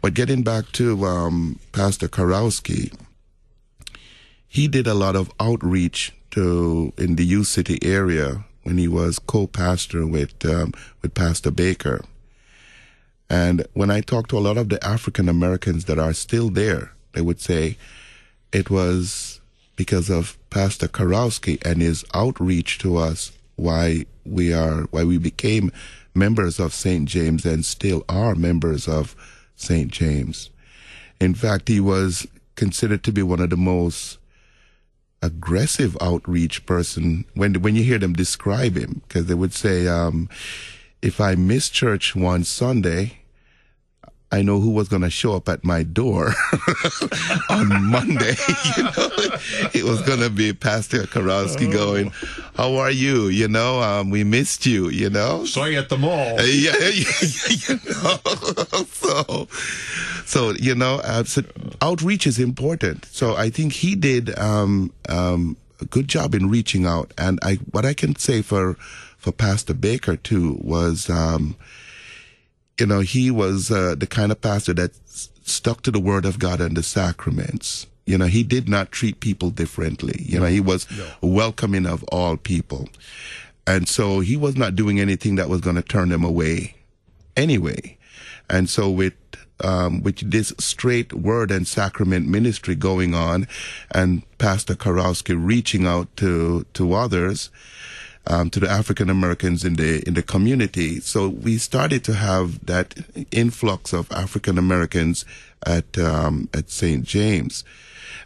But 0.02 0.14
getting 0.14 0.44
back 0.44 0.72
to 0.74 1.06
um, 1.06 1.60
Pastor 1.72 2.08
Karowski, 2.08 2.94
he 4.48 4.68
did 4.68 4.88
a 4.88 4.94
lot 4.94 5.16
of 5.16 5.32
outreach 5.40 6.14
to 6.38 6.94
in 7.00 7.16
the 7.16 7.26
U 7.26 7.44
City 7.44 7.80
area 7.82 8.46
when 8.62 8.78
he 8.78 8.88
was 8.88 9.18
co-pastor 9.18 10.06
with 10.06 10.46
um, 10.46 10.72
with 11.02 11.16
Pastor 11.16 11.50
Baker. 11.50 12.06
And 13.28 13.66
when 13.74 13.90
I 13.90 14.02
talked 14.02 14.30
to 14.30 14.38
a 14.38 14.46
lot 14.48 14.58
of 14.58 14.70
the 14.70 14.82
African 14.86 15.30
Americans 15.30 15.86
that 15.86 15.98
are 15.98 16.14
still 16.14 16.50
there, 16.52 16.92
they 17.14 17.22
would 17.22 17.42
say 17.42 17.78
it 18.54 18.70
was 18.70 19.42
because 19.76 20.12
of 20.12 20.38
Pastor 20.52 20.88
Karowski 20.88 21.58
and 21.66 21.82
his 21.82 22.06
outreach 22.14 22.78
to 22.80 22.98
us 22.98 23.32
why 23.56 24.06
we 24.24 24.54
are 24.54 24.84
why 24.92 25.04
we 25.04 25.18
became 25.18 25.72
members 26.14 26.60
of 26.60 26.72
St. 26.72 27.10
James 27.10 27.46
and 27.46 27.66
still 27.66 28.06
are 28.08 28.36
members 28.36 28.88
of 28.88 29.16
St. 29.56 29.92
James. 29.92 30.52
In 31.20 31.34
fact, 31.34 31.68
he 31.68 31.80
was 31.80 32.28
considered 32.56 33.04
to 33.06 33.12
be 33.12 33.24
one 33.24 33.40
of 33.40 33.50
the 33.50 33.58
most 33.58 34.20
aggressive 35.22 35.98
outreach 36.00 36.66
person 36.66 37.26
when 37.34 37.62
when 37.62 37.76
you 37.76 37.84
hear 37.84 38.00
them 38.00 38.14
describe 38.14 38.78
him. 38.78 39.02
Because 39.08 39.26
they 39.26 39.34
would 39.34 39.54
say 39.54 39.88
um, 39.88 40.30
if 41.02 41.20
I 41.20 41.36
miss 41.36 41.70
church 41.70 42.16
one 42.16 42.44
Sunday 42.44 43.20
I 44.32 44.42
know 44.42 44.60
who 44.60 44.72
was 44.72 44.90
going 44.90 45.04
to 45.04 45.10
show 45.10 45.36
up 45.36 45.48
at 45.48 45.64
my 45.64 45.84
door 45.84 46.34
on 47.50 47.86
Monday. 47.86 48.36
you 48.78 48.84
know, 48.84 49.10
it 49.74 49.84
was 49.86 50.02
going 50.02 50.20
to 50.20 50.30
be 50.30 50.52
Pastor 50.54 51.04
Karowski 51.04 51.70
oh. 51.70 51.72
going, 51.72 52.10
"How 52.56 52.76
are 52.76 52.92
you? 52.92 53.28
You 53.28 53.48
know, 53.48 53.82
um, 53.82 54.10
we 54.10 54.26
missed 54.26 54.66
you. 54.66 54.90
You 54.90 55.10
know, 55.10 55.46
saw 55.46 55.66
you 55.66 55.80
at 55.80 55.90
the 55.90 55.98
mall. 55.98 56.38
Yeah, 56.48 56.78
you 56.80 57.80
know, 57.86 58.86
so, 58.86 59.48
so 60.26 60.52
you 60.60 60.76
know, 60.76 61.00
uh, 61.04 61.24
so 61.24 61.44
outreach 61.82 62.28
is 62.28 62.40
important. 62.40 63.06
So 63.06 63.36
I 63.36 63.50
think 63.50 63.74
he 63.74 63.96
did 63.96 64.38
um, 64.38 64.92
um, 65.08 65.56
a 65.80 65.86
good 65.86 66.08
job 66.08 66.36
in 66.36 66.50
reaching 66.50 66.86
out. 66.86 67.14
And 67.18 67.40
I, 67.42 67.56
what 67.72 67.86
I 67.86 67.94
can 67.94 68.16
say 68.16 68.42
for, 68.42 68.76
for 69.18 69.32
Pastor 69.32 69.74
Baker 69.74 70.16
too 70.16 70.58
was, 70.62 71.10
um, 71.10 71.56
you 72.80 72.86
know, 72.86 73.00
he 73.00 73.32
was 73.32 73.72
uh, 73.72 73.96
the 73.98 74.08
kind 74.08 74.32
of 74.32 74.42
pastor 74.42 74.74
that 74.76 74.92
s- 75.08 75.30
stuck 75.44 75.82
to 75.84 75.92
the 75.92 76.00
word 76.00 76.26
of 76.26 76.40
God 76.40 76.62
and 76.62 76.76
the 76.78 76.84
sacraments. 76.84 77.88
You 78.06 78.18
know, 78.18 78.26
he 78.26 78.44
did 78.44 78.70
not 78.70 78.92
treat 78.92 79.20
people 79.20 79.50
differently. 79.50 80.24
You 80.24 80.40
know, 80.40 80.46
he 80.46 80.62
was 80.62 80.88
welcoming 81.22 81.86
of 81.86 82.04
all 82.06 82.38
people. 82.38 82.88
And 83.66 83.88
so 83.88 84.22
he 84.22 84.38
was 84.38 84.56
not 84.56 84.76
doing 84.76 85.00
anything 85.00 85.36
that 85.36 85.50
was 85.50 85.60
going 85.60 85.76
to 85.76 85.82
turn 85.82 86.10
them 86.10 86.24
away 86.24 86.76
anyway. 87.36 87.98
And 88.50 88.70
so 88.70 88.90
with 88.90 89.14
um, 89.64 90.04
with 90.04 90.30
this 90.30 90.54
straight 90.60 91.12
word 91.14 91.50
and 91.52 91.68
sacrament 91.68 92.28
ministry 92.28 92.76
going 92.76 93.16
on, 93.16 93.48
and 93.92 94.22
Pastor 94.38 94.76
Karowski 94.76 95.36
reaching 95.38 95.86
out 95.86 96.16
to 96.18 96.66
to 96.76 96.94
others, 96.94 97.50
um, 98.30 98.50
to 98.50 98.60
the 98.60 98.70
African 98.70 99.10
Americans 99.10 99.64
in 99.64 99.76
the 99.76 100.06
in 100.08 100.14
the 100.14 100.22
community. 100.22 101.00
So 101.00 101.30
we 101.30 101.58
started 101.58 102.04
to 102.06 102.14
have 102.14 102.66
that 102.66 102.96
influx 103.32 103.94
of 103.94 104.12
African 104.12 104.58
Americans 104.58 105.26
at 105.66 105.98
um, 105.98 106.50
at 106.54 106.70
St. 106.70 107.04
James, 107.04 107.64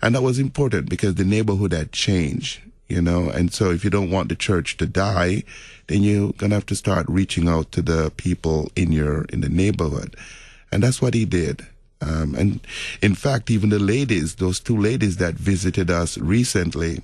and 0.01 0.15
that 0.15 0.21
was 0.21 0.39
important 0.39 0.89
because 0.89 1.15
the 1.15 1.25
neighborhood 1.25 1.73
had 1.73 1.91
changed. 1.91 2.61
You 2.87 3.01
know, 3.01 3.29
and 3.29 3.53
so 3.53 3.71
if 3.71 3.85
you 3.85 3.89
don't 3.89 4.11
want 4.11 4.27
the 4.27 4.35
church 4.35 4.75
to 4.77 4.85
die, 4.85 5.43
then 5.87 6.03
you're 6.03 6.33
gonna 6.33 6.55
have 6.55 6.65
to 6.65 6.75
start 6.75 7.05
reaching 7.07 7.47
out 7.47 7.71
to 7.71 7.81
the 7.81 8.11
people 8.17 8.69
in 8.75 8.91
your 8.91 9.23
in 9.25 9.39
the 9.39 9.49
neighborhood, 9.49 10.15
and 10.71 10.83
that's 10.83 11.01
what 11.01 11.13
he 11.13 11.23
did. 11.23 11.65
Um, 12.01 12.33
and 12.35 12.59
in 13.01 13.13
fact, 13.13 13.51
even 13.51 13.69
the 13.69 13.79
ladies, 13.79 14.35
those 14.35 14.59
two 14.59 14.75
ladies 14.75 15.17
that 15.17 15.35
visited 15.35 15.91
us 15.91 16.17
recently, 16.17 17.01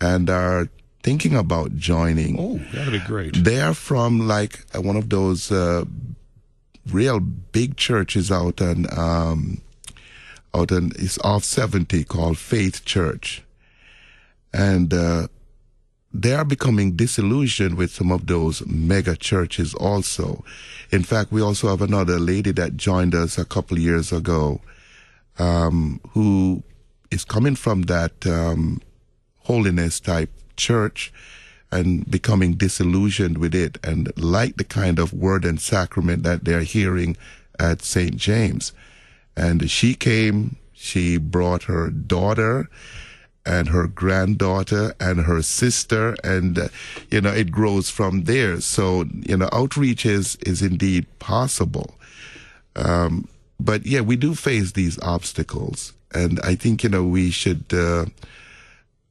and 0.00 0.30
are 0.30 0.68
thinking 1.06 1.36
about 1.36 1.76
joining. 1.76 2.34
Oh, 2.36 2.58
that'd 2.72 2.92
be 2.92 2.98
great. 2.98 3.32
They 3.44 3.60
are 3.60 3.74
from 3.74 4.26
like 4.26 4.64
uh, 4.74 4.82
one 4.82 4.96
of 4.96 5.08
those 5.08 5.52
uh, 5.52 5.84
real 6.90 7.20
big 7.20 7.76
churches 7.76 8.32
out 8.32 8.60
on 8.60 8.86
um, 8.90 9.62
out 10.52 10.72
on 10.72 10.90
it's 10.98 11.16
off 11.20 11.44
seventy 11.44 12.02
called 12.02 12.38
Faith 12.38 12.84
Church, 12.84 13.44
and 14.52 14.92
uh, 14.92 15.28
they 16.12 16.34
are 16.34 16.44
becoming 16.44 16.96
disillusioned 16.96 17.76
with 17.76 17.92
some 17.92 18.10
of 18.10 18.26
those 18.26 18.66
mega 18.66 19.14
churches 19.16 19.74
also. 19.74 20.42
In 20.90 21.04
fact, 21.04 21.30
we 21.30 21.40
also 21.40 21.68
have 21.68 21.82
another 21.82 22.18
lady 22.18 22.50
that 22.50 22.76
joined 22.76 23.14
us 23.14 23.38
a 23.38 23.44
couple 23.44 23.78
years 23.78 24.10
ago, 24.12 24.60
um, 25.38 26.00
who 26.14 26.64
is 27.12 27.24
coming 27.24 27.54
from 27.54 27.82
that 27.82 28.26
um, 28.26 28.80
holiness 29.44 30.00
type 30.00 30.30
church 30.56 31.12
and 31.70 32.08
becoming 32.10 32.54
disillusioned 32.54 33.38
with 33.38 33.54
it 33.54 33.78
and 33.84 34.12
like 34.16 34.56
the 34.56 34.64
kind 34.64 34.98
of 34.98 35.12
word 35.12 35.44
and 35.44 35.60
sacrament 35.60 36.22
that 36.22 36.44
they're 36.44 36.60
hearing 36.60 37.16
at 37.58 37.82
St. 37.82 38.16
James. 38.16 38.72
And 39.36 39.70
she 39.70 39.94
came, 39.94 40.56
she 40.72 41.16
brought 41.18 41.64
her 41.64 41.90
daughter 41.90 42.68
and 43.46 43.68
her 43.68 43.86
granddaughter 43.86 44.94
and 44.98 45.20
her 45.20 45.40
sister 45.40 46.16
and 46.24 46.58
uh, 46.58 46.68
you 47.10 47.20
know 47.20 47.32
it 47.32 47.52
grows 47.52 47.88
from 47.88 48.24
there 48.24 48.60
so 48.60 49.04
you 49.12 49.36
know 49.36 49.48
outreach 49.52 50.04
is 50.04 50.34
is 50.44 50.60
indeed 50.60 51.06
possible 51.20 51.94
um, 52.74 53.28
but 53.60 53.86
yeah 53.86 54.00
we 54.00 54.16
do 54.16 54.34
face 54.34 54.72
these 54.72 55.00
obstacles 55.00 55.92
and 56.12 56.40
i 56.40 56.56
think 56.56 56.82
you 56.82 56.88
know 56.88 57.04
we 57.04 57.30
should 57.30 57.64
uh, 57.72 58.04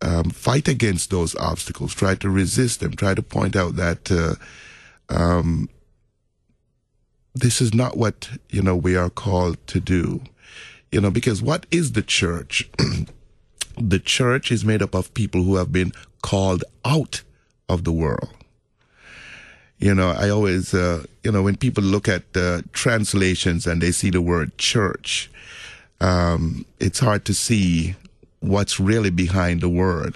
um, 0.01 0.29
fight 0.29 0.67
against 0.67 1.09
those 1.09 1.35
obstacles 1.35 1.93
try 1.93 2.15
to 2.15 2.29
resist 2.29 2.79
them 2.79 2.93
try 2.93 3.13
to 3.13 3.21
point 3.21 3.55
out 3.55 3.75
that 3.75 4.11
uh, 4.11 4.35
um, 5.09 5.69
this 7.33 7.61
is 7.61 7.73
not 7.73 7.97
what 7.97 8.29
you 8.49 8.61
know 8.61 8.75
we 8.75 8.95
are 8.95 9.09
called 9.09 9.57
to 9.67 9.79
do 9.79 10.21
you 10.91 11.01
know 11.01 11.11
because 11.11 11.41
what 11.41 11.65
is 11.71 11.93
the 11.93 12.01
church 12.01 12.69
the 13.77 13.99
church 13.99 14.51
is 14.51 14.63
made 14.63 14.81
up 14.81 14.95
of 14.95 15.13
people 15.13 15.43
who 15.43 15.55
have 15.55 15.71
been 15.71 15.91
called 16.21 16.63
out 16.83 17.21
of 17.69 17.83
the 17.83 17.91
world. 17.91 18.29
You 19.77 19.93
know, 19.93 20.11
I 20.11 20.29
always, 20.29 20.73
uh, 20.73 21.03
you 21.23 21.31
know, 21.31 21.43
when 21.43 21.57
people 21.57 21.83
look 21.83 22.07
at 22.07 22.23
uh, 22.35 22.61
translations 22.71 23.67
and 23.67 23.81
they 23.81 23.91
see 23.91 24.09
the 24.09 24.21
word 24.21 24.57
church, 24.57 25.29
um, 25.99 26.65
it's 26.79 26.99
hard 26.99 27.25
to 27.25 27.33
see 27.33 27.95
what's 28.45 28.79
really 28.79 29.09
behind 29.09 29.61
the 29.61 29.69
word. 29.69 30.15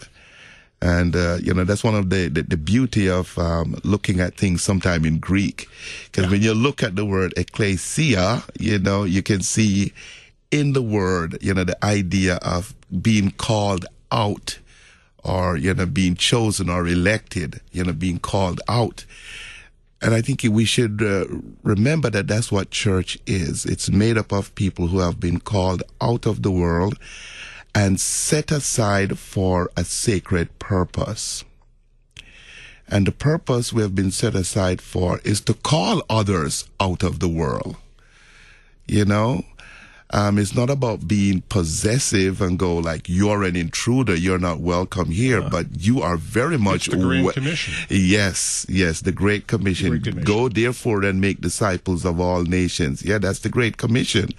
And, 0.82 1.16
uh, 1.16 1.38
you 1.42 1.54
know, 1.54 1.66
that's 1.66 1.84
one 1.84 1.96
of 1.96 2.10
the, 2.10 2.30
the, 2.30 2.42
the 2.44 2.56
beauty 2.56 3.10
of 3.10 3.38
um, 3.38 3.80
looking 3.84 4.22
at 4.22 4.38
things 4.38 4.64
sometime 4.64 5.04
in 5.04 5.20
Greek. 5.20 5.68
Because 6.06 6.26
yeah. 6.26 6.32
when 6.32 6.42
you 6.42 6.54
look 6.54 6.82
at 6.82 6.96
the 6.96 7.06
word 7.06 7.34
ecclesia, 7.36 8.44
you 8.58 8.80
know, 8.80 9.04
you 9.04 9.22
can 9.22 9.42
see 9.42 9.92
in 10.52 10.74
the 10.74 10.82
word, 10.82 11.38
you 11.42 11.54
know, 11.54 11.66
the 11.66 11.84
idea 11.84 12.36
of 12.38 12.74
being 13.02 13.32
called 13.32 13.86
out 14.12 14.58
or, 15.24 15.58
you 15.58 15.74
know, 15.74 15.86
being 15.86 16.16
chosen 16.16 16.70
or 16.70 16.88
elected, 16.88 17.60
you 17.74 17.84
know, 17.84 17.94
being 17.94 18.20
called 18.20 18.62
out. 18.70 19.06
And 20.02 20.14
I 20.14 20.22
think 20.22 20.44
we 20.50 20.64
should 20.64 21.02
uh, 21.02 21.26
remember 21.62 22.10
that 22.10 22.28
that's 22.28 22.54
what 22.54 22.72
church 22.72 23.20
is. 23.28 23.66
It's 23.66 23.90
made 23.90 24.18
up 24.18 24.32
of 24.32 24.56
people 24.56 24.88
who 24.88 25.00
have 25.00 25.20
been 25.20 25.42
called 25.42 25.84
out 26.00 26.26
of 26.26 26.42
the 26.42 26.52
world 26.52 26.98
and 27.74 28.00
set 28.00 28.52
aside 28.52 29.18
for 29.18 29.70
a 29.78 29.84
sacred 29.84 30.58
purpose. 30.60 31.44
And 32.88 33.06
the 33.06 33.12
purpose 33.12 33.72
we 33.72 33.84
have 33.84 33.94
been 33.94 34.12
set 34.12 34.34
aside 34.34 34.82
for 34.82 35.20
is 35.24 35.42
to 35.42 35.54
call 35.54 36.02
others 36.10 36.68
out 36.80 37.04
of 37.04 37.20
the 37.20 37.28
world. 37.28 37.78
You 38.88 39.06
know, 39.06 39.44
um, 40.12 40.40
it's 40.40 40.56
not 40.56 40.70
about 40.70 41.08
being 41.08 41.42
possessive 41.50 42.42
and 42.42 42.58
go 42.58 42.78
like 42.78 43.08
you're 43.08 43.44
an 43.44 43.56
intruder, 43.56 44.16
you're 44.16 44.40
not 44.40 44.60
welcome 44.60 45.12
here, 45.12 45.42
but 45.42 45.68
you 45.78 46.02
are 46.02 46.18
very 46.18 46.58
much 46.58 46.88
the 46.88 46.98
Great 46.98 47.24
we- 47.26 47.34
Commission. 47.34 47.74
Yes, 47.90 48.66
yes, 48.68 49.02
the 49.02 49.12
Great 49.12 49.46
Commission. 49.48 49.90
Great 49.90 50.04
Commission. 50.04 50.24
Go 50.24 50.50
therefore 50.50 51.04
and 51.04 51.22
make 51.22 51.42
disciples 51.42 52.06
of 52.06 52.20
all 52.20 52.44
nations. 52.44 53.04
Yeah, 53.06 53.20
that's 53.20 53.40
the 53.40 53.50
Great 53.50 53.78
Commission. 53.78 54.30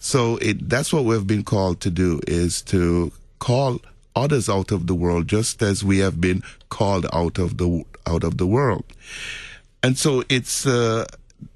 So 0.00 0.36
it 0.38 0.68
that's 0.68 0.92
what 0.92 1.04
we've 1.04 1.26
been 1.26 1.44
called 1.44 1.80
to 1.82 1.90
do 1.90 2.20
is 2.26 2.62
to 2.62 3.12
call 3.38 3.80
others 4.16 4.48
out 4.48 4.72
of 4.72 4.86
the 4.86 4.94
world 4.94 5.26
just 5.28 5.62
as 5.62 5.84
we 5.84 5.98
have 5.98 6.20
been 6.20 6.42
called 6.70 7.06
out 7.12 7.38
of 7.38 7.58
the 7.58 7.84
out 8.06 8.24
of 8.24 8.38
the 8.38 8.46
world. 8.46 8.84
And 9.82 9.98
so 9.98 10.22
it's 10.28 10.64
uh, 10.64 11.06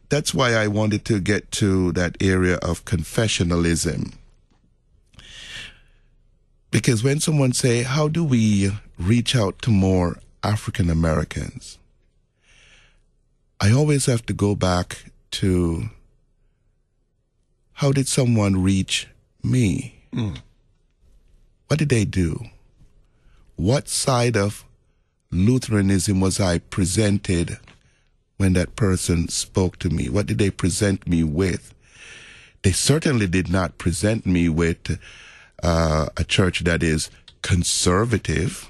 that's 0.09 0.33
why 0.33 0.55
I 0.55 0.69
wanted 0.69 1.05
to 1.07 1.21
get 1.21 1.51
to 1.53 1.93
that 1.93 2.17
area 2.21 2.57
of 2.57 2.85
confessionalism. 2.85 4.15
Because 6.71 7.03
when 7.03 7.21
someone 7.21 7.53
say, 7.53 7.83
how 7.83 8.09
do 8.09 8.25
we 8.25 8.71
reach 8.99 9.35
out 9.35 9.61
to 9.63 9.71
more 9.71 10.19
African 10.43 10.91
Americans? 10.91 11.79
I 13.61 13.73
always 13.73 14.07
have 14.07 14.25
to 14.27 14.33
go 14.33 14.55
back 14.55 15.11
to 15.33 15.89
how 17.75 17.93
did 17.93 18.09
someone 18.09 18.63
reach 18.63 19.09
me? 19.43 20.03
Mm. 20.13 20.39
What 21.67 21.79
did 21.79 21.89
they 21.89 22.05
do? 22.05 22.47
What 23.57 23.89
side 23.89 24.37
of 24.37 24.65
Lutheranism 25.31 26.21
was 26.21 26.39
I 26.39 26.59
presented 26.59 27.59
when 28.37 28.53
that 28.55 28.77
person 28.77 29.29
spoke 29.29 29.79
to 29.79 29.91
me? 29.91 30.09
What 30.09 30.27
did 30.27 30.39
they 30.39 30.51
present 30.51 31.07
me 31.07 31.25
with? 31.25 31.75
They 32.63 32.73
certainly 32.73 33.27
did 33.27 33.49
not 33.49 33.79
present 33.79 34.27
me 34.27 34.49
with 34.49 34.99
uh, 35.63 36.07
a 36.17 36.25
church 36.25 36.61
that 36.65 36.83
is 36.83 37.11
conservative. 37.43 38.69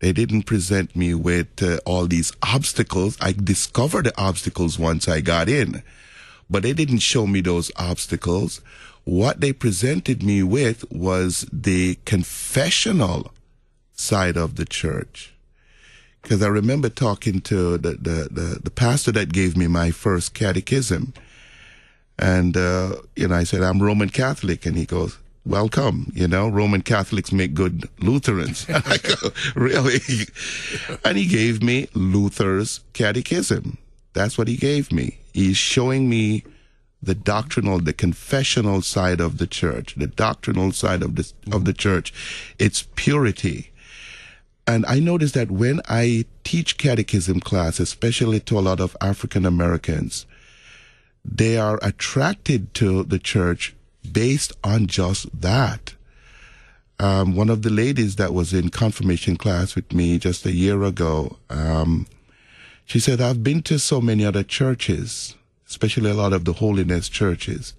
They 0.00 0.12
didn't 0.12 0.44
present 0.44 0.96
me 0.96 1.14
with 1.14 1.62
uh, 1.62 1.78
all 1.84 2.06
these 2.06 2.32
obstacles. 2.42 3.16
I 3.20 3.32
discovered 3.32 4.06
the 4.06 4.18
obstacles 4.20 4.78
once 4.78 5.08
I 5.08 5.20
got 5.20 5.48
in, 5.48 5.82
but 6.48 6.62
they 6.62 6.72
didn't 6.72 6.98
show 6.98 7.26
me 7.26 7.40
those 7.40 7.70
obstacles. 7.76 8.60
What 9.04 9.40
they 9.40 9.52
presented 9.52 10.22
me 10.22 10.42
with 10.42 10.90
was 10.90 11.46
the 11.52 11.96
confessional 12.06 13.32
side 13.92 14.36
of 14.36 14.56
the 14.56 14.64
church 14.64 15.33
because 16.24 16.42
I 16.42 16.48
remember 16.48 16.88
talking 16.88 17.42
to 17.42 17.76
the, 17.76 17.92
the, 17.92 18.28
the, 18.30 18.60
the, 18.64 18.70
pastor 18.70 19.12
that 19.12 19.30
gave 19.30 19.58
me 19.58 19.66
my 19.66 19.90
first 19.90 20.32
catechism. 20.32 21.12
And, 22.18 22.56
uh, 22.56 22.96
you 23.14 23.28
know, 23.28 23.34
I 23.34 23.44
said, 23.44 23.62
I'm 23.62 23.82
Roman 23.82 24.08
Catholic. 24.08 24.64
And 24.64 24.74
he 24.74 24.86
goes, 24.86 25.18
welcome. 25.44 26.10
You 26.14 26.26
know, 26.26 26.48
Roman 26.48 26.80
Catholics 26.80 27.30
make 27.30 27.52
good 27.52 27.90
Lutherans. 27.98 28.64
I 28.70 28.96
go, 28.96 29.30
really? 29.54 30.00
And 31.04 31.18
he 31.18 31.26
gave 31.26 31.62
me 31.62 31.88
Luther's 31.92 32.80
catechism. 32.94 33.76
That's 34.14 34.38
what 34.38 34.48
he 34.48 34.56
gave 34.56 34.90
me. 34.90 35.18
He's 35.34 35.58
showing 35.58 36.08
me 36.08 36.42
the 37.02 37.14
doctrinal, 37.14 37.80
the 37.80 37.92
confessional 37.92 38.80
side 38.80 39.20
of 39.20 39.36
the 39.36 39.46
church, 39.46 39.94
the 39.94 40.06
doctrinal 40.06 40.72
side 40.72 41.02
of 41.02 41.16
the, 41.16 41.30
of 41.52 41.66
the 41.66 41.74
church. 41.74 42.14
It's 42.58 42.88
purity 42.94 43.72
And 44.66 44.86
I 44.86 44.98
noticed 44.98 45.34
that 45.34 45.50
when 45.50 45.80
I 45.88 46.24
teach 46.42 46.78
catechism 46.78 47.40
class, 47.40 47.80
especially 47.80 48.40
to 48.40 48.58
a 48.58 48.60
lot 48.60 48.80
of 48.80 48.96
African 49.00 49.44
Americans, 49.44 50.26
they 51.24 51.56
are 51.56 51.78
attracted 51.82 52.74
to 52.74 53.02
the 53.04 53.18
church 53.18 53.74
based 54.10 54.52
on 54.62 54.86
just 54.86 55.40
that. 55.40 55.94
Um, 56.98 57.34
one 57.34 57.50
of 57.50 57.62
the 57.62 57.70
ladies 57.70 58.16
that 58.16 58.32
was 58.32 58.54
in 58.54 58.68
confirmation 58.68 59.36
class 59.36 59.74
with 59.74 59.92
me 59.92 60.18
just 60.18 60.46
a 60.46 60.52
year 60.52 60.82
ago, 60.84 61.38
um, 61.50 62.06
she 62.84 63.00
said, 63.00 63.20
I've 63.20 63.42
been 63.42 63.62
to 63.62 63.78
so 63.78 64.00
many 64.00 64.24
other 64.24 64.42
churches, 64.42 65.34
especially 65.66 66.10
a 66.10 66.14
lot 66.14 66.32
of 66.32 66.44
the 66.44 66.54
holiness 66.54 67.08
churches, 67.08 67.74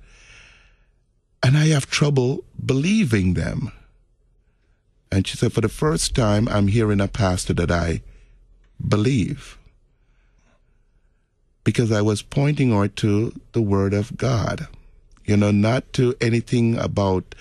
and 1.41 1.57
I 1.57 1.67
have 1.67 1.89
trouble 1.89 2.43
believing 2.63 3.35
them. 3.35 3.71
And 5.15 5.25
she 5.25 5.37
said, 5.37 5.53
for 5.53 5.61
the 5.61 5.69
first 5.69 6.13
time, 6.13 6.49
I'm 6.49 6.67
hearing 6.67 6.99
a 6.99 7.07
pastor 7.07 7.53
that 7.53 7.71
I 7.71 8.01
believe. 8.85 9.57
Because 11.63 11.89
I 11.89 12.01
was 12.01 12.21
pointing 12.21 12.71
her 12.71 12.89
to 12.89 13.31
the 13.53 13.61
Word 13.61 13.93
of 13.93 14.17
God, 14.17 14.67
you 15.23 15.37
know, 15.37 15.51
not 15.51 15.93
to 15.93 16.15
anything 16.19 16.77
about 16.77 17.33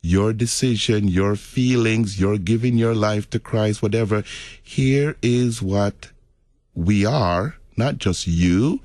your 0.00 0.32
decision, 0.32 1.08
your 1.08 1.36
feelings, 1.36 2.18
your 2.18 2.38
giving 2.38 2.78
your 2.78 2.94
life 2.94 3.28
to 3.30 3.38
Christ, 3.38 3.82
whatever. 3.82 4.24
Here 4.62 5.18
is 5.20 5.60
what 5.60 6.08
we 6.74 7.04
are, 7.04 7.56
not 7.76 7.98
just 7.98 8.26
you. 8.26 8.80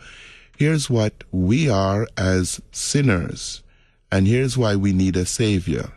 Here's 0.58 0.90
what 0.90 1.24
we 1.32 1.70
are 1.70 2.06
as 2.18 2.62
sinners. 2.74 3.64
And 4.12 4.28
here's 4.28 4.58
why 4.58 4.76
we 4.76 4.92
need 4.92 5.16
a 5.16 5.26
Savior. 5.26 5.94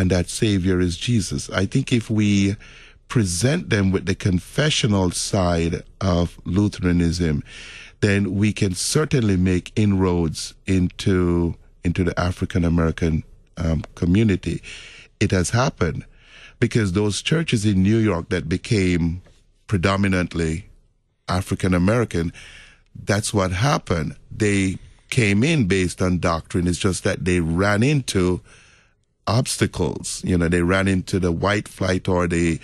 And 0.00 0.10
that 0.10 0.30
Savior 0.30 0.80
is 0.80 0.96
Jesus. 0.96 1.50
I 1.50 1.66
think 1.66 1.92
if 1.92 2.08
we 2.08 2.56
present 3.08 3.68
them 3.68 3.90
with 3.90 4.06
the 4.06 4.14
confessional 4.14 5.10
side 5.10 5.82
of 6.00 6.40
Lutheranism, 6.46 7.44
then 8.00 8.34
we 8.34 8.54
can 8.54 8.74
certainly 8.74 9.36
make 9.36 9.72
inroads 9.76 10.54
into 10.66 11.54
into 11.84 12.02
the 12.02 12.18
African 12.18 12.64
American 12.64 13.24
um, 13.58 13.82
community. 13.94 14.62
It 15.20 15.32
has 15.32 15.50
happened 15.50 16.06
because 16.60 16.92
those 16.92 17.20
churches 17.20 17.66
in 17.66 17.82
New 17.82 17.98
York 17.98 18.30
that 18.30 18.48
became 18.48 19.20
predominantly 19.66 20.70
African 21.28 21.74
American, 21.74 22.32
that's 22.94 23.34
what 23.34 23.52
happened. 23.52 24.16
They 24.34 24.78
came 25.10 25.44
in 25.44 25.66
based 25.66 26.00
on 26.00 26.20
doctrine. 26.20 26.66
It's 26.66 26.78
just 26.78 27.04
that 27.04 27.26
they 27.26 27.40
ran 27.40 27.82
into 27.82 28.40
obstacles. 29.30 30.22
You 30.24 30.36
know, 30.36 30.48
they 30.48 30.62
ran 30.62 30.88
into 30.88 31.20
the 31.20 31.32
white 31.32 31.68
flight 31.68 32.08
or 32.08 32.26
the, 32.26 32.58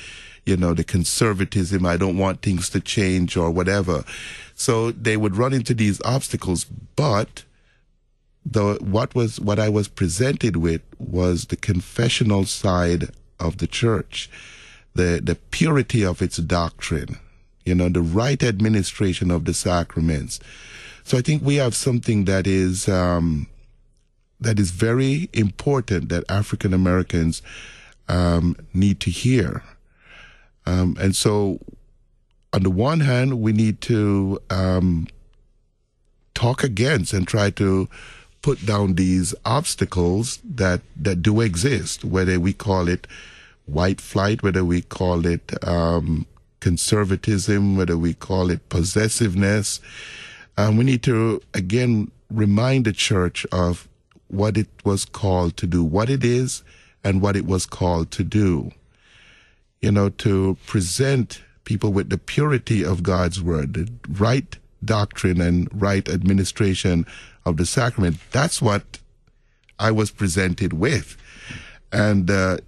you 0.44 0.56
know, 0.56 0.74
the 0.74 0.84
conservatism. 0.84 1.86
I 1.86 1.96
don't 1.96 2.18
want 2.18 2.42
things 2.42 2.68
to 2.70 2.80
change 2.80 3.36
or 3.36 3.50
whatever. 3.50 4.04
So 4.54 4.90
they 4.90 5.16
would 5.16 5.36
run 5.36 5.52
into 5.52 5.74
these 5.74 6.00
obstacles, 6.04 6.64
but 6.96 7.44
the 8.44 8.78
what 8.80 9.14
was 9.14 9.40
what 9.40 9.58
I 9.58 9.68
was 9.68 9.88
presented 9.88 10.56
with 10.56 10.82
was 10.98 11.46
the 11.46 11.56
confessional 11.56 12.44
side 12.44 13.10
of 13.38 13.58
the 13.58 13.66
church, 13.66 14.30
the 14.94 15.20
the 15.22 15.36
purity 15.50 16.04
of 16.04 16.22
its 16.22 16.36
doctrine, 16.36 17.18
you 17.64 17.74
know, 17.74 17.88
the 17.88 18.02
right 18.02 18.42
administration 18.42 19.30
of 19.30 19.44
the 19.44 19.54
sacraments. 19.54 20.40
So 21.04 21.18
I 21.18 21.22
think 21.22 21.42
we 21.42 21.56
have 21.56 21.74
something 21.74 22.24
that 22.24 22.46
is 22.46 22.88
um, 22.88 23.46
that 24.40 24.58
is 24.58 24.70
very 24.70 25.28
important 25.32 26.08
that 26.08 26.24
African 26.28 26.74
Americans 26.74 27.42
um, 28.08 28.56
need 28.74 29.00
to 29.00 29.10
hear. 29.10 29.62
Um, 30.66 30.96
and 31.00 31.14
so, 31.14 31.60
on 32.52 32.62
the 32.62 32.70
one 32.70 33.00
hand, 33.00 33.40
we 33.40 33.52
need 33.52 33.80
to 33.82 34.40
um, 34.50 35.06
talk 36.34 36.62
against 36.62 37.12
and 37.12 37.26
try 37.26 37.50
to 37.50 37.88
put 38.42 38.64
down 38.64 38.94
these 38.94 39.34
obstacles 39.44 40.38
that, 40.44 40.80
that 40.94 41.22
do 41.22 41.40
exist, 41.40 42.04
whether 42.04 42.38
we 42.38 42.52
call 42.52 42.88
it 42.88 43.06
white 43.64 44.00
flight, 44.00 44.42
whether 44.42 44.64
we 44.64 44.82
call 44.82 45.26
it 45.26 45.52
um, 45.66 46.26
conservatism, 46.60 47.76
whether 47.76 47.96
we 47.96 48.14
call 48.14 48.50
it 48.50 48.68
possessiveness. 48.68 49.80
Um, 50.56 50.76
we 50.76 50.84
need 50.84 51.02
to, 51.02 51.42
again, 51.54 52.10
remind 52.30 52.84
the 52.84 52.92
church 52.92 53.44
of 53.52 53.88
what 54.28 54.56
it 54.56 54.68
was 54.84 55.04
called 55.04 55.56
to 55.58 55.66
do, 55.66 55.84
what 55.84 56.10
it 56.10 56.24
is, 56.24 56.62
and 57.04 57.20
what 57.20 57.36
it 57.36 57.46
was 57.46 57.66
called 57.66 58.10
to 58.12 58.24
do. 58.24 58.72
You 59.80 59.92
know, 59.92 60.08
to 60.08 60.56
present 60.66 61.42
people 61.64 61.92
with 61.92 62.10
the 62.10 62.18
purity 62.18 62.84
of 62.84 63.02
God's 63.02 63.42
word, 63.42 63.74
the 63.74 63.90
right 64.08 64.56
doctrine 64.84 65.40
and 65.40 65.68
right 65.72 66.08
administration 66.08 67.06
of 67.44 67.56
the 67.56 67.66
sacrament. 67.66 68.16
That's 68.32 68.62
what 68.62 68.98
I 69.78 69.90
was 69.90 70.10
presented 70.10 70.72
with. 70.72 71.16
And, 71.92 72.30
uh, 72.30 72.58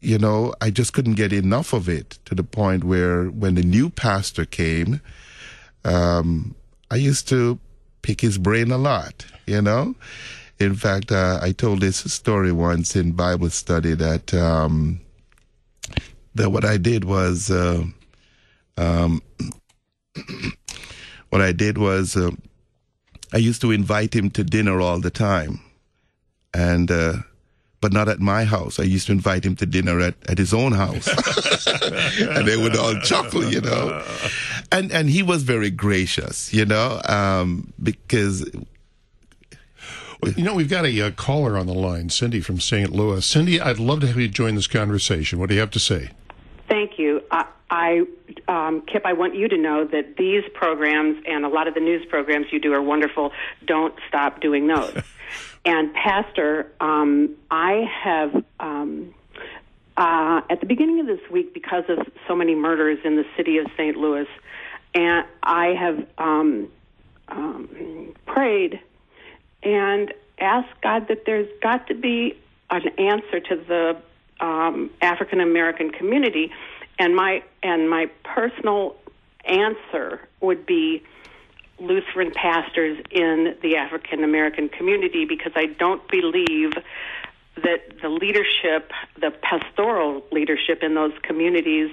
you 0.00 0.18
know, 0.18 0.54
I 0.60 0.70
just 0.70 0.92
couldn't 0.92 1.14
get 1.14 1.32
enough 1.32 1.72
of 1.72 1.88
it 1.88 2.18
to 2.26 2.34
the 2.34 2.44
point 2.44 2.84
where 2.84 3.26
when 3.26 3.54
the 3.54 3.62
new 3.62 3.90
pastor 3.90 4.44
came, 4.44 5.00
um, 5.84 6.54
I 6.90 6.96
used 6.96 7.28
to 7.28 7.58
pick 8.02 8.20
his 8.20 8.38
brain 8.38 8.70
a 8.70 8.78
lot, 8.78 9.26
you 9.46 9.62
know? 9.62 9.94
In 10.62 10.74
fact, 10.76 11.10
uh, 11.10 11.38
I 11.42 11.52
told 11.52 11.80
this 11.80 11.98
story 11.98 12.52
once 12.52 12.94
in 12.94 13.12
Bible 13.12 13.50
study 13.50 13.94
that, 13.94 14.32
um, 14.32 15.00
that 16.34 16.50
what 16.50 16.64
I 16.64 16.76
did 16.76 17.04
was, 17.04 17.50
uh, 17.50 17.84
um, 18.76 19.20
what 21.30 21.42
I 21.42 21.52
did 21.52 21.78
was, 21.78 22.16
uh, 22.16 22.30
I 23.32 23.38
used 23.38 23.60
to 23.62 23.72
invite 23.72 24.14
him 24.14 24.30
to 24.30 24.44
dinner 24.44 24.80
all 24.80 25.00
the 25.00 25.10
time, 25.10 25.60
and 26.52 26.90
uh, 26.90 27.14
but 27.80 27.92
not 27.92 28.08
at 28.08 28.20
my 28.20 28.44
house. 28.44 28.78
I 28.78 28.84
used 28.84 29.06
to 29.06 29.12
invite 29.12 29.44
him 29.44 29.56
to 29.56 29.66
dinner 29.66 30.00
at, 30.00 30.14
at 30.28 30.38
his 30.38 30.52
own 30.52 30.72
house, 30.72 31.08
and 32.20 32.46
they 32.46 32.56
would 32.56 32.76
all 32.76 32.94
chuckle, 33.00 33.44
you 33.50 33.62
know. 33.62 34.04
And 34.70 34.92
and 34.92 35.08
he 35.08 35.22
was 35.22 35.42
very 35.42 35.70
gracious, 35.70 36.52
you 36.52 36.64
know, 36.64 37.00
um, 37.06 37.72
because. 37.82 38.48
You 40.24 40.44
know, 40.44 40.54
we've 40.54 40.70
got 40.70 40.84
a, 40.84 41.00
a 41.00 41.10
caller 41.10 41.58
on 41.58 41.66
the 41.66 41.74
line, 41.74 42.08
Cindy 42.08 42.40
from 42.40 42.60
St. 42.60 42.92
Louis. 42.92 43.26
Cindy, 43.26 43.60
I'd 43.60 43.80
love 43.80 44.00
to 44.00 44.06
have 44.06 44.16
you 44.16 44.28
join 44.28 44.54
this 44.54 44.68
conversation. 44.68 45.40
What 45.40 45.48
do 45.48 45.54
you 45.54 45.60
have 45.60 45.72
to 45.72 45.80
say? 45.80 46.10
Thank 46.68 46.96
you. 46.96 47.22
I, 47.32 47.46
I 47.70 48.04
um, 48.46 48.82
Kip, 48.82 49.04
I 49.04 49.14
want 49.14 49.34
you 49.34 49.48
to 49.48 49.56
know 49.56 49.84
that 49.84 50.16
these 50.16 50.44
programs 50.54 51.22
and 51.26 51.44
a 51.44 51.48
lot 51.48 51.66
of 51.66 51.74
the 51.74 51.80
news 51.80 52.06
programs 52.08 52.46
you 52.52 52.60
do 52.60 52.72
are 52.72 52.82
wonderful. 52.82 53.32
Don't 53.66 53.94
stop 54.06 54.40
doing 54.40 54.68
those. 54.68 54.96
and 55.64 55.92
Pastor, 55.92 56.70
um, 56.80 57.34
I 57.50 57.84
have 58.04 58.44
um, 58.60 59.12
uh, 59.96 60.40
at 60.48 60.60
the 60.60 60.66
beginning 60.66 61.00
of 61.00 61.06
this 61.06 61.20
week, 61.30 61.52
because 61.52 61.84
of 61.88 61.98
so 62.28 62.36
many 62.36 62.54
murders 62.54 62.98
in 63.04 63.16
the 63.16 63.24
city 63.36 63.58
of 63.58 63.66
St. 63.76 63.96
Louis, 63.96 64.28
and 64.94 65.26
I 65.42 65.74
have 65.78 66.06
um, 66.16 66.68
um, 67.28 68.14
prayed 68.26 68.80
and 69.62 70.12
ask 70.38 70.68
God 70.82 71.08
that 71.08 71.24
there's 71.26 71.48
got 71.62 71.86
to 71.88 71.94
be 71.94 72.38
an 72.70 72.88
answer 72.98 73.40
to 73.40 73.56
the 73.56 73.96
um, 74.44 74.90
African 75.00 75.40
American 75.40 75.90
community 75.90 76.50
and 76.98 77.14
my 77.14 77.42
and 77.62 77.88
my 77.88 78.06
personal 78.22 78.96
answer 79.44 80.20
would 80.40 80.66
be 80.66 81.02
Lutheran 81.78 82.30
pastors 82.30 83.02
in 83.10 83.56
the 83.62 83.76
African 83.76 84.24
American 84.24 84.68
community 84.68 85.24
because 85.24 85.52
I 85.56 85.66
don't 85.66 86.06
believe 86.08 86.72
that 87.56 88.00
the 88.00 88.08
leadership, 88.08 88.92
the 89.20 89.30
pastoral 89.30 90.24
leadership 90.30 90.82
in 90.82 90.94
those 90.94 91.12
communities, 91.22 91.90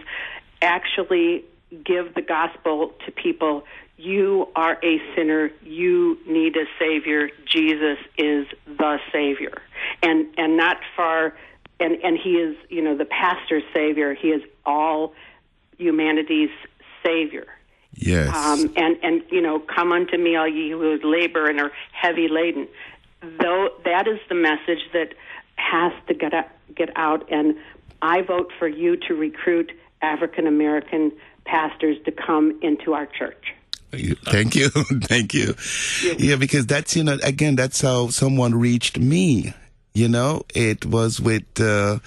actually 0.61 1.43
give 1.83 2.13
the 2.13 2.21
gospel 2.21 2.93
to 3.05 3.11
people. 3.11 3.63
You 3.99 4.47
are 4.55 4.77
a 4.83 5.01
sinner. 5.15 5.51
You 5.61 6.17
need 6.25 6.55
a 6.55 6.65
savior. 6.79 7.29
Jesus 7.45 7.97
is 8.17 8.47
the 8.65 8.97
savior, 9.11 9.61
and 10.01 10.27
and 10.37 10.55
not 10.55 10.77
for 10.95 11.35
and 11.79 11.97
and 12.03 12.17
he 12.17 12.35
is 12.35 12.55
you 12.69 12.81
know 12.81 12.95
the 12.95 13.05
pastor's 13.05 13.63
savior. 13.73 14.13
He 14.13 14.29
is 14.29 14.41
all 14.65 15.13
humanity's 15.77 16.51
savior. 17.05 17.47
Yes. 17.93 18.33
Um, 18.33 18.73
and 18.77 18.97
and 19.03 19.23
you 19.29 19.41
know 19.41 19.59
come 19.59 19.91
unto 19.91 20.17
me 20.17 20.35
all 20.35 20.47
ye 20.47 20.71
who 20.71 20.97
labor 21.03 21.47
and 21.47 21.59
are 21.59 21.71
heavy 21.91 22.29
laden. 22.29 22.67
Though 23.21 23.69
that 23.83 24.07
is 24.07 24.19
the 24.29 24.35
message 24.35 24.89
that 24.93 25.13
has 25.59 25.91
to 26.07 26.13
get 26.13 26.33
out, 26.33 26.47
get 26.75 26.89
out 26.95 27.29
and 27.31 27.55
i 28.01 28.21
vote 28.21 28.51
for 28.57 28.67
you 28.67 28.95
to 28.95 29.13
recruit 29.13 29.71
african 30.01 30.47
american 30.47 31.11
pastors 31.45 31.97
to 32.05 32.11
come 32.11 32.57
into 32.61 32.93
our 32.93 33.05
church 33.05 33.53
Thank 33.91 34.55
you. 34.55 34.69
Thank 35.03 35.33
you. 35.33 35.55
Yeah, 36.17 36.35
because 36.35 36.65
that's, 36.65 36.95
you 36.95 37.03
know, 37.03 37.17
again, 37.23 37.55
that's 37.55 37.81
how 37.81 38.09
someone 38.09 38.55
reached 38.55 38.99
me 38.99 39.53
You 39.93 40.07
know, 40.07 40.43
it 40.53 40.85
was 40.85 41.19
with 41.19 41.59
uh, 41.59 41.99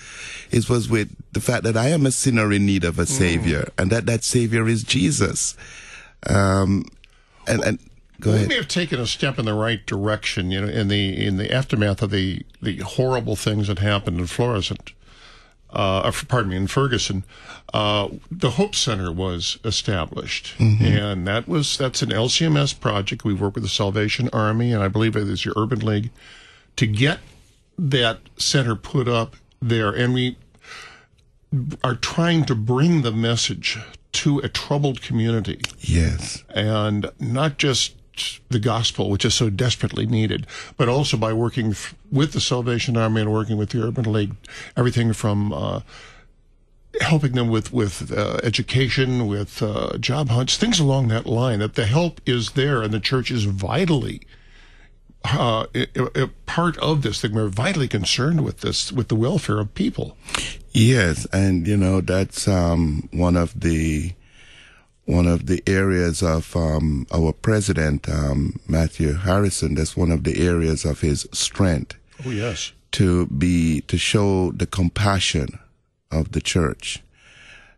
it 0.51 0.69
was 0.71 0.89
with 0.89 1.11
the 1.33 1.41
fact 1.41 1.65
that 1.65 1.77
I 1.77 1.89
am 1.89 2.07
a 2.07 2.11
sinner 2.13 2.53
in 2.53 2.65
need 2.65 2.85
of 2.85 2.99
a 2.99 3.07
savior, 3.07 3.69
and 3.77 3.91
that 3.91 4.07
that 4.07 4.23
savior 4.25 4.69
is 4.69 4.85
Jesus. 4.85 5.57
Um, 6.29 6.85
and 7.47 7.63
and 7.65 7.79
go 8.21 8.31
we 8.31 8.37
ahead. 8.37 8.49
may 8.49 8.57
have 8.57 8.69
taken 8.69 9.01
a 9.01 9.07
step 9.07 9.39
in 9.39 9.45
the 9.47 9.55
right 9.55 9.85
direction, 9.85 10.51
you 10.53 10.61
know, 10.61 10.69
in 10.69 10.89
the 10.89 11.27
in 11.27 11.37
the 11.39 11.53
aftermath 11.53 12.03
of 12.03 12.11
the 12.11 12.43
the 12.63 12.79
horrible 12.79 13.35
things 13.37 13.67
that 13.67 13.81
happened 13.81 14.21
in 14.21 14.27
Florissant. 14.29 14.93
Uh, 15.73 16.11
pardon 16.29 16.51
me, 16.51 16.57
in 16.57 16.67
Ferguson, 16.67 17.25
uh, 17.73 18.09
the 18.31 18.51
Hope 18.51 18.75
Center 18.75 19.11
was 19.11 19.59
established, 19.65 20.53
Mhm. 20.59 20.81
and 20.83 21.27
that 21.27 21.49
was 21.49 21.77
that's 21.79 22.03
an 22.03 22.13
LCMS 22.13 22.73
project. 22.79 23.25
We 23.25 23.33
work 23.33 23.55
with 23.55 23.63
the 23.65 23.71
Salvation 23.71 24.29
Army, 24.33 24.73
and 24.73 24.83
I 24.83 24.89
believe 24.89 25.17
it 25.17 25.29
is 25.29 25.45
your 25.45 25.55
Urban 25.57 25.81
League, 25.81 26.11
to 26.77 26.87
get 26.87 27.21
that 27.79 28.21
center 28.37 28.75
put 28.77 29.09
up 29.09 29.37
there, 29.63 29.91
and 29.91 30.13
we 30.13 30.37
are 31.83 31.95
trying 31.95 32.45
to 32.47 32.55
bring 32.55 33.03
the 33.03 33.13
message 33.13 33.79
to 34.13 34.39
a 34.41 34.49
troubled 34.49 35.01
community 35.01 35.59
Yes. 35.81 36.43
and 36.51 37.11
not 37.19 37.57
just 37.59 37.93
the 38.51 38.59
gospel, 38.59 39.09
which 39.11 39.25
is 39.25 39.35
so 39.35 39.49
desperately 39.51 40.07
needed, 40.07 40.47
but 40.77 40.89
also 40.89 41.17
by 41.17 41.33
working 41.33 41.75
with 42.11 42.33
the 42.33 42.41
Salvation 42.41 42.97
Army 42.97 43.23
and 43.23 43.33
working 43.33 43.57
with 43.57 43.71
the 43.71 43.83
Urban 43.83 44.11
League, 44.13 44.35
everything 44.77 45.13
from 45.13 45.53
uh, 45.53 45.81
helping 47.01 47.33
them 47.33 47.49
with 47.49 47.73
with 47.73 48.13
uh, 48.13 48.39
education, 48.43 49.27
with 49.27 49.63
uh, 49.63 49.97
job 49.99 50.29
hunts, 50.29 50.57
things 50.57 50.79
along 50.79 51.09
that 51.09 51.27
line. 51.27 51.59
That 51.61 51.75
the 51.75 51.87
help 51.87 52.21
is 52.27 52.51
there, 52.53 52.83
and 52.83 52.93
the 52.93 53.01
church 53.01 53.31
is 53.31 53.45
vitally. 53.45 54.21
Uh, 55.25 55.67
i- 55.75 55.87
i- 56.17 56.31
part 56.47 56.77
of 56.79 57.03
this 57.03 57.21
thing, 57.21 57.33
we're 57.33 57.47
vitally 57.49 57.87
concerned 57.87 58.45
with 58.45 58.61
this, 58.61 58.91
with 58.91 59.07
the 59.07 59.15
welfare 59.15 59.61
of 59.61 59.73
people. 59.75 60.17
Yes, 60.73 61.27
and 61.33 61.67
you 61.67 61.77
know 61.77 62.01
that's 62.01 62.49
um, 62.49 63.09
one 63.13 63.37
of 63.37 63.59
the 63.61 64.13
one 65.07 65.27
of 65.27 65.47
the 65.47 65.63
areas 65.67 66.23
of 66.23 66.55
um, 66.57 67.07
our 67.13 67.33
president 67.33 68.09
um, 68.09 68.61
Matthew 68.69 69.15
Harrison. 69.15 69.75
That's 69.75 69.97
one 69.97 70.11
of 70.13 70.25
the 70.25 70.47
areas 70.47 70.85
of 70.85 71.01
his 71.01 71.27
strength 71.33 71.97
Oh 72.25 72.31
yes, 72.31 72.73
to 72.93 73.27
be 73.27 73.81
to 73.83 73.99
show 73.99 74.53
the 74.53 74.67
compassion 74.67 75.59
of 76.11 76.33
the 76.33 76.41
church, 76.41 77.03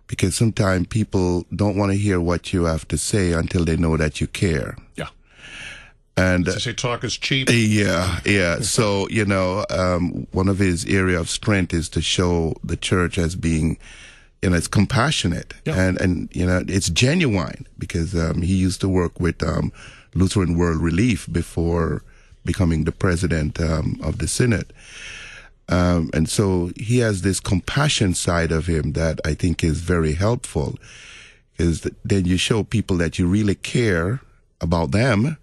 because 0.07 0.35
sometimes 0.35 0.89
people 0.89 1.47
don't 1.55 1.77
want 1.77 1.93
to 1.93 1.99
hear 1.99 2.21
what 2.21 2.53
you 2.53 2.65
have 2.65 2.87
to 2.89 2.99
say 2.99 3.33
until 3.33 3.65
they 3.65 3.77
know 3.77 3.97
that 3.97 4.21
you 4.21 4.27
care. 4.27 4.77
Yeah. 4.97 5.09
And 6.17 6.45
They 6.45 6.53
say 6.59 6.73
talk 6.73 7.03
is 7.05 7.17
cheap. 7.17 7.49
yeah, 7.51 8.21
yeah. 8.25 8.59
So 8.63 9.09
you 9.09 9.25
know, 9.25 9.65
um, 9.71 10.27
one 10.33 10.49
of 10.49 10.59
his 10.59 10.85
area 10.85 11.19
of 11.19 11.29
strength 11.29 11.73
is 11.75 11.89
to 11.91 12.01
show 12.03 12.55
the 12.63 12.77
church 12.77 13.19
as 13.19 13.35
being, 13.35 13.79
you 14.45 14.51
know, 14.51 14.57
it's 14.59 14.69
compassionate 14.69 15.55
and 15.65 15.99
and 16.03 16.29
you 16.33 16.45
know 16.45 16.63
it's 16.69 16.91
genuine 16.91 17.67
because 17.79 18.15
um, 18.15 18.43
he 18.43 18.55
used 18.55 18.79
to 18.83 18.91
work 18.91 19.19
with 19.19 19.43
um, 19.43 19.73
Lutheran 20.15 20.59
World 20.59 20.83
Relief 20.83 21.27
before 21.33 22.03
becoming 22.45 22.85
the 22.85 22.93
president 22.93 23.59
um, 23.59 23.99
of 24.03 24.19
the 24.19 24.29
synod. 24.29 24.71
Um, 25.71 26.11
and 26.13 26.29
so 26.29 26.73
he 26.77 26.99
has 26.99 27.23
this 27.23 27.41
compassion 27.41 28.13
side 28.13 28.53
of 28.53 28.67
him 28.67 28.93
that 28.93 29.19
I 29.25 29.33
think 29.33 29.65
is 29.65 29.81
very 29.81 30.13
helpful. 30.13 30.77
Is 31.57 31.81
that 31.81 31.95
then 32.05 32.27
you 32.27 32.37
show 32.37 32.65
people 32.65 32.99
that 32.99 33.19
you 33.19 33.27
really 33.27 33.55
care 33.55 34.21
about 34.61 34.91
them, 34.91 35.39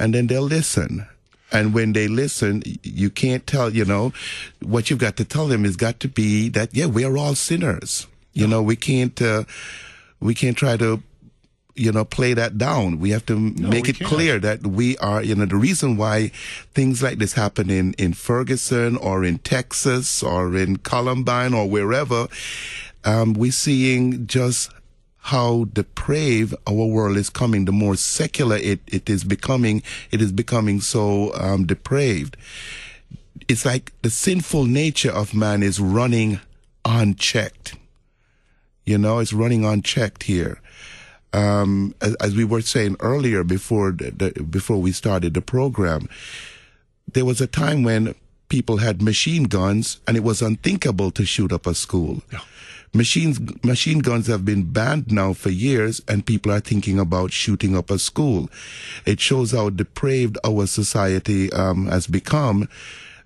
and 0.00 0.12
then 0.12 0.26
they'll 0.26 0.42
listen. 0.42 1.06
And 1.52 1.72
when 1.72 1.92
they 1.92 2.08
listen, 2.08 2.64
you 2.82 3.10
can't 3.10 3.46
tell, 3.46 3.70
you 3.72 3.84
know, 3.84 4.12
what 4.60 4.90
you've 4.90 4.98
got 4.98 5.16
to 5.18 5.24
tell 5.24 5.46
them 5.46 5.62
has 5.62 5.76
got 5.76 6.00
to 6.00 6.08
be 6.08 6.48
that, 6.48 6.74
yeah, 6.74 6.86
we 6.86 7.04
are 7.04 7.16
all 7.16 7.36
sinners. 7.36 8.08
You 8.34 8.46
know, 8.46 8.62
we 8.62 8.76
can't, 8.76 9.20
uh, 9.22 9.44
we 10.20 10.34
can't 10.34 10.56
try 10.56 10.76
to, 10.76 11.02
you 11.76 11.90
know, 11.90 12.04
play 12.04 12.34
that 12.34 12.58
down. 12.58 13.00
We 13.00 13.10
have 13.10 13.26
to 13.26 13.38
make 13.38 13.88
it 13.88 13.98
can't. 13.98 14.08
clear 14.08 14.38
that 14.38 14.66
we 14.66 14.96
are, 14.98 15.22
you 15.22 15.34
know, 15.34 15.46
the 15.46 15.56
reason 15.56 15.96
why 15.96 16.28
things 16.74 17.02
like 17.02 17.18
this 17.18 17.32
happen 17.32 17.70
in, 17.70 17.94
in 17.94 18.12
Ferguson 18.12 18.96
or 18.96 19.24
in 19.24 19.38
Texas 19.38 20.22
or 20.22 20.56
in 20.56 20.76
Columbine 20.76 21.54
or 21.54 21.68
wherever, 21.68 22.28
um, 23.04 23.34
we're 23.34 23.52
seeing 23.52 24.26
just 24.26 24.70
how 25.18 25.64
depraved 25.72 26.54
our 26.66 26.86
world 26.86 27.16
is 27.16 27.30
coming. 27.30 27.64
The 27.64 27.72
more 27.72 27.96
secular 27.96 28.56
it, 28.56 28.80
it 28.86 29.08
is 29.08 29.24
becoming, 29.24 29.82
it 30.10 30.20
is 30.20 30.32
becoming 30.32 30.80
so 30.82 31.32
um, 31.34 31.64
depraved. 31.64 32.36
It's 33.48 33.64
like 33.64 33.92
the 34.02 34.10
sinful 34.10 34.66
nature 34.66 35.10
of 35.10 35.34
man 35.34 35.62
is 35.62 35.80
running 35.80 36.40
unchecked. 36.84 37.74
You 38.84 38.98
know, 38.98 39.18
it's 39.18 39.32
running 39.32 39.64
unchecked 39.64 40.24
here. 40.24 40.60
Um, 41.32 41.94
as, 42.00 42.14
as 42.16 42.36
we 42.36 42.44
were 42.44 42.60
saying 42.60 42.96
earlier 43.00 43.42
before 43.42 43.90
the, 43.92 44.30
before 44.48 44.80
we 44.80 44.92
started 44.92 45.34
the 45.34 45.40
program, 45.40 46.08
there 47.12 47.24
was 47.24 47.40
a 47.40 47.46
time 47.46 47.82
when 47.82 48.14
people 48.48 48.76
had 48.76 49.02
machine 49.02 49.44
guns 49.44 50.00
and 50.06 50.16
it 50.16 50.22
was 50.22 50.42
unthinkable 50.42 51.10
to 51.10 51.24
shoot 51.24 51.52
up 51.52 51.66
a 51.66 51.74
school. 51.74 52.22
Machines, 52.92 53.40
machine 53.64 53.98
guns 53.98 54.28
have 54.28 54.44
been 54.44 54.70
banned 54.70 55.10
now 55.10 55.32
for 55.32 55.50
years 55.50 56.00
and 56.06 56.24
people 56.24 56.52
are 56.52 56.60
thinking 56.60 57.00
about 57.00 57.32
shooting 57.32 57.76
up 57.76 57.90
a 57.90 57.98
school. 57.98 58.48
It 59.04 59.18
shows 59.18 59.50
how 59.50 59.70
depraved 59.70 60.38
our 60.44 60.66
society 60.66 61.52
um, 61.52 61.86
has 61.86 62.06
become 62.06 62.68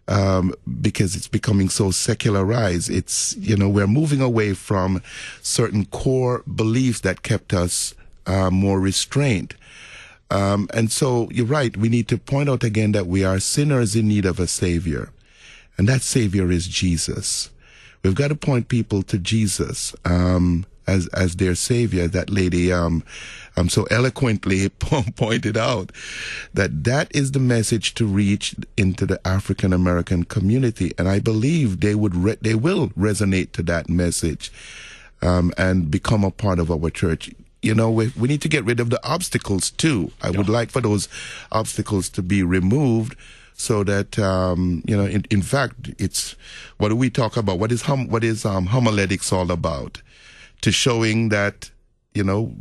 um, 0.08 0.54
because 0.80 1.14
it's 1.14 1.28
becoming 1.28 1.68
so 1.68 1.90
secularized. 1.90 2.90
It's, 2.90 3.36
you 3.36 3.56
know, 3.56 3.68
we're 3.68 3.86
moving 3.86 4.20
away 4.20 4.54
from 4.54 5.02
certain 5.42 5.84
core 5.86 6.42
beliefs 6.42 7.00
that 7.00 7.22
kept 7.22 7.52
us 7.52 7.94
uh, 8.26 8.50
more 8.50 8.80
restrained. 8.80 9.54
Um, 10.30 10.68
and 10.74 10.90
so 10.90 11.28
you're 11.30 11.46
right. 11.46 11.76
We 11.76 11.88
need 11.88 12.08
to 12.08 12.18
point 12.18 12.48
out 12.48 12.64
again 12.64 12.92
that 12.92 13.06
we 13.06 13.24
are 13.24 13.38
sinners 13.38 13.94
in 13.94 14.08
need 14.08 14.26
of 14.26 14.40
a 14.40 14.46
savior. 14.46 15.10
And 15.76 15.88
that 15.88 16.02
savior 16.02 16.50
is 16.50 16.66
Jesus. 16.66 17.50
We've 18.02 18.14
got 18.14 18.28
to 18.28 18.34
point 18.34 18.68
people 18.68 19.02
to 19.04 19.18
Jesus, 19.18 19.94
um, 20.04 20.66
as, 20.86 21.06
as 21.08 21.36
their 21.36 21.54
savior. 21.54 22.08
That 22.08 22.30
lady, 22.30 22.72
um, 22.72 23.04
um, 23.58 23.68
so 23.68 23.84
eloquently 23.84 24.68
pointed 25.16 25.56
out 25.56 25.92
that 26.54 26.84
that 26.84 27.14
is 27.14 27.32
the 27.32 27.38
message 27.38 27.94
to 27.94 28.06
reach 28.06 28.54
into 28.76 29.06
the 29.06 29.20
African 29.26 29.72
American 29.72 30.24
community. 30.24 30.92
And 30.98 31.08
I 31.08 31.18
believe 31.18 31.80
they 31.80 31.94
would, 31.94 32.14
re- 32.14 32.38
they 32.40 32.54
will 32.54 32.88
resonate 32.90 33.52
to 33.52 33.62
that 33.64 33.88
message, 33.88 34.52
um, 35.22 35.52
and 35.58 35.90
become 35.90 36.24
a 36.24 36.30
part 36.30 36.58
of 36.58 36.70
our 36.70 36.90
church 36.90 37.30
you 37.60 37.74
know, 37.74 37.90
we, 37.90 38.12
we 38.16 38.28
need 38.28 38.40
to 38.42 38.48
get 38.48 38.64
rid 38.64 38.78
of 38.78 38.90
the 38.90 39.04
obstacles 39.04 39.72
too. 39.72 40.12
I 40.22 40.30
would 40.30 40.48
like 40.48 40.70
for 40.70 40.80
those 40.80 41.08
obstacles 41.50 42.08
to 42.10 42.22
be 42.22 42.44
removed 42.44 43.16
so 43.54 43.82
that, 43.82 44.16
um, 44.16 44.84
you 44.86 44.96
know, 44.96 45.04
in, 45.04 45.24
in 45.28 45.42
fact, 45.42 45.90
it's, 45.98 46.36
what 46.76 46.90
do 46.90 46.96
we 46.96 47.10
talk 47.10 47.36
about? 47.36 47.58
What 47.58 47.72
is, 47.72 47.82
hum, 47.82 48.06
what 48.08 48.22
is, 48.22 48.44
um, 48.44 48.66
homiletics 48.66 49.32
all 49.32 49.50
about? 49.50 50.02
To 50.60 50.70
showing 50.70 51.30
that, 51.30 51.72
you 52.14 52.22
know, 52.22 52.54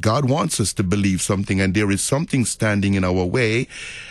God 0.00 0.28
wants 0.28 0.60
us 0.60 0.72
to 0.74 0.82
believe 0.82 1.20
something 1.20 1.60
and 1.60 1.74
there 1.74 1.90
is 1.90 2.02
something 2.02 2.44
standing 2.44 2.94
in 2.94 3.04
our 3.04 3.24
way 3.24 3.66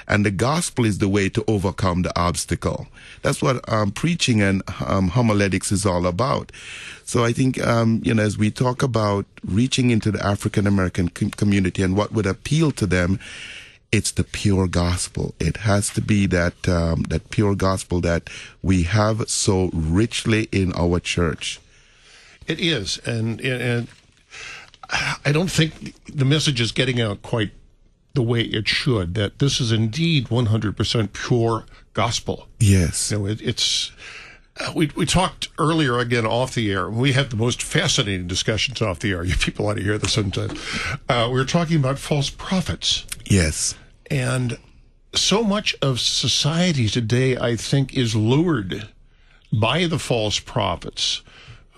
and 0.08 0.26
the 0.26 0.32
gospel 0.32 0.86
is 0.86 0.98
the 0.98 1.10
way 1.10 1.30
to 1.30 1.44
overcome 1.48 2.02
the 2.02 2.18
obstacle. 2.20 2.88
That's 3.22 3.42
what 3.42 3.68
um, 3.72 3.92
preaching 3.92 4.42
and 4.42 4.64
um, 4.86 5.10
homiletics 5.10 5.72
is 5.72 5.86
all 5.86 6.06
about. 6.06 6.52
So 7.06 7.24
I 7.24 7.34
think, 7.34 7.62
um, 7.66 8.02
you 8.04 8.14
know, 8.14 8.24
as 8.24 8.38
we 8.38 8.52
talk 8.52 8.84
about 8.84 9.26
reaching 9.46 9.92
into 9.92 10.12
the 10.12 10.26
African 10.26 10.68
American 10.68 11.10
com- 11.10 11.32
community 11.32 11.84
and 11.84 11.96
what 11.96 12.12
would 12.12 12.26
appeal 12.26 12.72
to 12.72 12.86
them, 12.86 13.20
it's 13.92 14.12
the 14.12 14.24
pure 14.24 14.68
gospel. 14.68 15.36
It 15.40 15.58
has 15.58 15.90
to 15.92 16.02
be 16.02 16.26
that, 16.28 16.68
um, 16.68 17.04
that 17.04 17.30
pure 17.30 17.56
gospel 17.56 18.02
that 18.02 18.30
we 18.62 18.84
have 18.84 19.30
so 19.30 19.70
richly 19.74 20.50
in 20.52 20.74
our 20.74 21.00
church. 21.00 21.60
It 22.48 22.60
is, 22.60 22.98
and 23.06 23.40
and 23.40 23.88
I 24.90 25.32
don't 25.32 25.52
think 25.52 25.96
the 26.08 26.26
message 26.26 26.60
is 26.60 26.72
getting 26.72 27.00
out 27.02 27.22
quite 27.22 27.52
the 28.14 28.22
way 28.22 28.42
it 28.42 28.68
should. 28.68 29.16
That 29.16 29.40
this 29.40 29.60
is 29.60 29.72
indeed 29.72 30.28
100% 30.28 31.14
pure 31.14 31.66
gospel. 31.94 32.48
Yes. 32.60 33.12
You 33.12 33.20
know, 33.20 33.26
it, 33.28 33.42
it's. 33.42 33.92
Uh, 34.60 34.72
we 34.76 34.92
we 34.96 35.06
talked 35.06 35.50
earlier 35.58 35.98
again 35.98 36.28
off 36.28 36.54
the 36.54 36.72
air. 36.72 36.88
We 36.90 37.14
have 37.14 37.32
the 37.32 37.36
most 37.36 37.64
fascinating 37.64 38.28
discussions 38.28 38.82
off 38.82 39.00
the 39.00 39.12
air. 39.12 39.24
You 39.24 39.36
people 39.36 39.68
ought 39.68 39.76
to 39.76 39.84
hear 39.84 39.98
this 39.98 40.14
sometime. 40.14 40.56
Uh, 41.10 41.28
we 41.28 41.40
were 41.40 41.46
talking 41.46 41.78
about 41.78 41.98
false 41.98 42.30
prophets. 42.30 43.06
Yes. 43.26 43.74
And 44.12 44.60
so 45.16 45.44
much 45.44 45.76
of 45.82 46.00
society 46.00 46.88
today, 46.88 47.36
I 47.38 47.56
think, 47.56 47.96
is 47.96 48.16
lured 48.16 48.90
by 49.52 49.88
the 49.88 50.00
false 50.00 50.40
prophets 50.40 51.22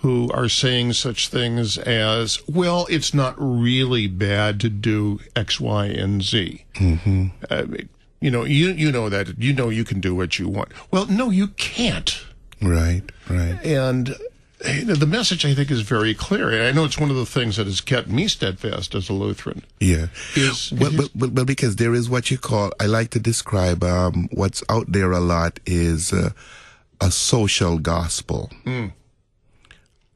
who 0.05 0.29
are 0.35 0.47
saying 0.47 0.93
such 0.93 1.29
things 1.29 1.79
as, 1.79 2.39
well, 2.47 2.85
it's 2.91 3.11
not 3.11 3.33
really 3.39 4.05
bad 4.05 4.59
to 4.59 4.69
do 4.69 5.19
X, 5.35 5.59
Y, 5.59 5.87
and 5.87 6.21
Z. 6.21 6.63
Mm-hmm. 6.75 7.71
Mean, 7.71 7.89
You 8.21 8.29
know, 8.29 8.43
you 8.43 8.69
you 8.69 8.91
know 8.91 9.09
that 9.09 9.39
you 9.39 9.51
know 9.51 9.69
you 9.69 9.83
can 9.83 9.99
do 9.99 10.13
what 10.13 10.37
you 10.37 10.47
want. 10.47 10.69
Well, 10.91 11.07
no, 11.07 11.31
you 11.31 11.47
can't. 11.47 12.23
Right, 12.61 13.01
right. 13.27 13.59
And 13.65 14.15
the 14.59 15.07
message 15.07 15.43
I 15.43 15.55
think 15.55 15.71
is 15.71 15.81
very 15.81 16.13
clear. 16.13 16.51
And 16.51 16.61
I 16.61 16.71
know 16.71 16.85
it's 16.85 16.99
one 16.99 17.09
of 17.09 17.15
the 17.15 17.25
things 17.25 17.57
that 17.57 17.65
has 17.65 17.81
kept 17.81 18.07
me 18.07 18.27
steadfast 18.27 18.93
as 18.93 19.09
a 19.09 19.13
Lutheran. 19.13 19.63
Yeah. 19.79 20.07
Is, 20.35 20.71
well, 20.71 20.91
well, 20.95 21.09
well, 21.15 21.31
well, 21.31 21.45
because 21.45 21.77
there 21.77 21.95
is 21.95 22.09
what 22.09 22.29
you 22.29 22.37
call, 22.37 22.71
I 22.79 22.85
like 22.85 23.09
to 23.11 23.19
describe 23.19 23.83
um, 23.83 24.29
what's 24.31 24.61
out 24.69 24.91
there 24.91 25.11
a 25.11 25.19
lot 25.19 25.59
is 25.65 26.13
uh, 26.13 26.29
a 27.01 27.09
social 27.09 27.79
gospel. 27.79 28.51
Mm. 28.65 28.93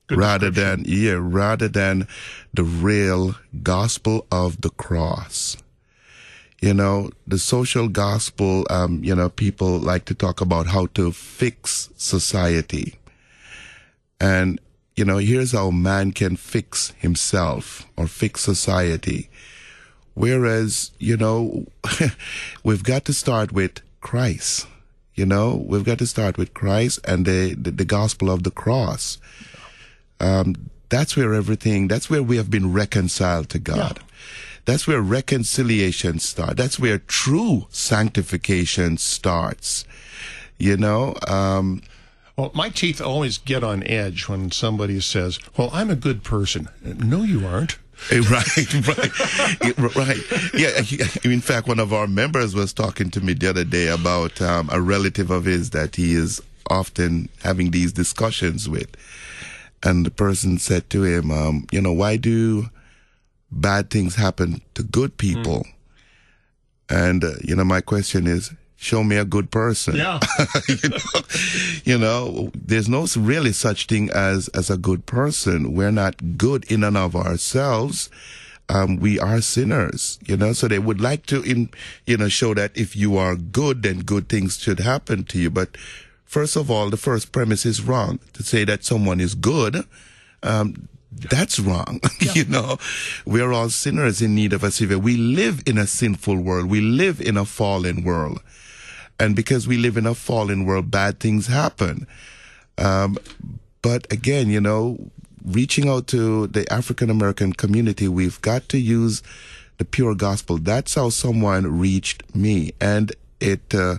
Rather 0.10 0.50
than, 0.50 0.84
yeah, 0.86 1.18
rather 1.20 1.68
than 1.68 2.08
the 2.54 2.64
real 2.64 3.36
gospel 3.64 4.26
of 4.32 4.62
the 4.62 4.70
cross. 4.70 5.58
You 6.62 6.74
know, 6.74 7.12
the 7.26 7.40
social 7.40 7.88
gospel, 7.88 8.66
um, 8.70 9.02
you 9.04 9.16
know, 9.16 9.30
people 9.30 9.80
like 9.80 10.06
to 10.06 10.14
talk 10.14 10.42
about 10.42 10.68
how 10.68 10.88
to 10.88 11.12
fix 11.12 11.90
society. 11.96 12.96
And, 14.20 14.60
you 14.96 15.06
know, 15.06 15.18
here's 15.18 15.54
how 15.54 15.72
man 15.72 16.12
can 16.12 16.36
fix 16.36 16.92
himself 16.98 17.86
or 17.96 18.08
fix 18.08 18.42
society. 18.42 19.30
Whereas, 20.16 20.92
you 21.00 21.16
know, 21.16 21.66
we've 22.64 22.84
got 22.84 23.06
to 23.06 23.14
start 23.14 23.54
with 23.54 23.80
Christ. 24.02 24.68
You 25.16 25.26
know, 25.26 25.64
we've 25.66 25.86
got 25.86 26.00
to 26.00 26.08
start 26.08 26.38
with 26.38 26.54
Christ 26.54 27.00
and 27.06 27.26
the, 27.26 27.54
the, 27.54 27.72
the 27.72 27.86
gospel 27.86 28.30
of 28.30 28.44
the 28.44 28.52
cross. 28.52 29.18
Um, 30.20 30.70
that's 30.90 31.16
where 31.16 31.34
everything, 31.34 31.88
that's 31.88 32.10
where 32.10 32.24
we 32.24 32.38
have 32.38 32.50
been 32.50 32.74
reconciled 32.74 33.50
to 33.50 33.60
God. 33.60 34.00
Yeah. 34.00 34.06
That's 34.66 34.88
where 34.88 35.02
reconciliation 35.02 36.20
starts. 36.20 36.56
That's 36.56 36.80
where 36.80 37.00
true 37.00 37.68
sanctification 37.70 38.98
starts. 38.98 39.86
You 40.58 40.78
know, 40.78 41.16
um, 41.28 41.82
well, 42.40 42.52
my 42.54 42.70
teeth 42.70 43.02
always 43.02 43.38
get 43.38 43.64
on 43.64 43.84
edge 43.84 44.30
when 44.30 44.52
somebody 44.52 45.02
says, 45.02 45.40
"Well, 45.58 45.70
I'm 45.74 45.90
a 45.90 45.96
good 45.96 46.24
person." 46.24 46.70
No, 46.84 47.24
you 47.24 47.46
aren't. 47.46 47.78
right, 48.12 48.88
right, 48.88 49.78
right. 49.96 50.18
Yeah. 50.54 50.82
In 51.30 51.42
fact, 51.42 51.68
one 51.68 51.80
of 51.80 51.92
our 51.92 52.08
members 52.08 52.56
was 52.56 52.72
talking 52.72 53.12
to 53.12 53.22
me 53.22 53.34
the 53.34 53.50
other 53.50 53.66
day 53.66 53.88
about 53.88 54.42
um, 54.42 54.70
a 54.72 54.80
relative 54.80 55.32
of 55.32 55.46
his 55.46 55.72
that 55.72 55.98
he 55.98 56.14
is 56.14 56.42
often 56.70 57.28
having 57.44 57.72
these 57.72 57.92
discussions 57.92 58.70
with, 58.70 58.96
and 59.84 60.06
the 60.06 60.12
person 60.12 60.58
said 60.58 60.90
to 60.92 61.04
him, 61.04 61.32
um, 61.32 61.68
"You 61.72 61.82
know, 61.82 61.94
why 61.94 62.18
do 62.18 62.70
bad 63.52 63.90
things 63.90 64.16
happen 64.16 64.62
to 64.76 64.84
good 64.84 65.18
people?" 65.18 65.66
Mm. 66.90 67.08
And 67.08 67.24
uh, 67.24 67.34
you 67.44 67.56
know, 67.56 67.64
my 67.64 67.82
question 67.82 68.28
is, 68.28 68.52
show 68.80 69.04
me 69.04 69.18
a 69.18 69.26
good 69.26 69.52
person. 69.52 69.98
Yeah. 69.98 70.20
you, 70.68 70.90
know, 70.90 71.22
you 71.84 71.98
know, 71.98 72.52
there's 72.56 72.88
no 72.88 73.06
really 73.18 73.52
such 73.52 73.88
thing 73.88 74.10
as, 74.12 74.48
as 74.50 74.70
a 74.70 74.78
good 74.78 75.06
person. 75.06 75.74
We're 75.74 75.92
not 75.92 76.38
good 76.38 76.64
in 76.72 76.86
and 76.86 76.96
of 76.96 77.16
ourselves. 77.16 78.10
Um, 78.70 78.98
we 78.98 79.20
are 79.20 79.42
sinners, 79.42 80.20
you 80.28 80.38
know, 80.38 80.54
so 80.54 80.68
they 80.68 80.78
would 80.78 81.02
like 81.02 81.26
to, 81.26 81.42
in, 81.42 81.72
you 82.06 82.18
know, 82.18 82.30
show 82.30 82.54
that 82.54 82.72
if 82.78 82.96
you 82.96 83.18
are 83.18 83.36
good, 83.36 83.82
then 83.82 84.02
good 84.02 84.30
things 84.30 84.60
should 84.60 84.80
happen 84.80 85.24
to 85.26 85.40
you. 85.40 85.50
But 85.50 85.76
first 86.30 86.56
of 86.56 86.70
all, 86.70 86.92
the 86.92 86.98
first 86.98 87.32
premise 87.32 87.66
is 87.66 87.82
wrong 87.82 88.20
to 88.34 88.44
say 88.44 88.64
that 88.64 88.86
someone 88.86 89.20
is 89.20 89.34
good. 89.34 89.84
Um, 90.44 90.88
that's 91.12 91.60
wrong. 91.60 92.00
Yeah. 92.22 92.34
you 92.36 92.46
know, 92.46 92.78
we're 93.26 93.52
all 93.54 93.70
sinners 93.70 94.22
in 94.22 94.36
need 94.36 94.52
of 94.54 94.64
a 94.64 94.72
savior. 94.72 95.00
We 95.00 95.16
live 95.16 95.64
in 95.66 95.78
a 95.78 95.88
sinful 95.88 96.38
world. 96.38 96.70
We 96.70 96.82
live 96.82 97.22
in 97.22 97.38
a 97.38 97.46
fallen 97.46 98.04
world. 98.04 98.42
And 99.20 99.36
because 99.36 99.68
we 99.68 99.78
live 99.78 99.96
in 99.98 100.06
a 100.06 100.14
fallen 100.14 100.66
world, 100.66 100.92
bad 100.92 101.20
things 101.20 101.48
happen. 101.48 102.06
Um, 102.78 103.18
but 103.82 104.12
again, 104.12 104.50
you 104.50 104.62
know, 104.62 104.98
reaching 105.44 105.90
out 105.90 106.08
to 106.08 106.48
the 106.48 106.72
African 106.72 107.10
American 107.10 107.54
community, 107.54 108.08
we've 108.08 108.40
got 108.42 108.68
to 108.70 108.78
use 108.78 109.24
the 109.78 109.86
pure 109.86 110.14
gospel. 110.14 110.58
That's 110.58 110.94
how 110.94 111.10
someone 111.10 111.80
reached 111.80 112.36
me. 112.36 112.74
And 112.80 113.14
it, 113.40 113.74
uh, 113.74 113.96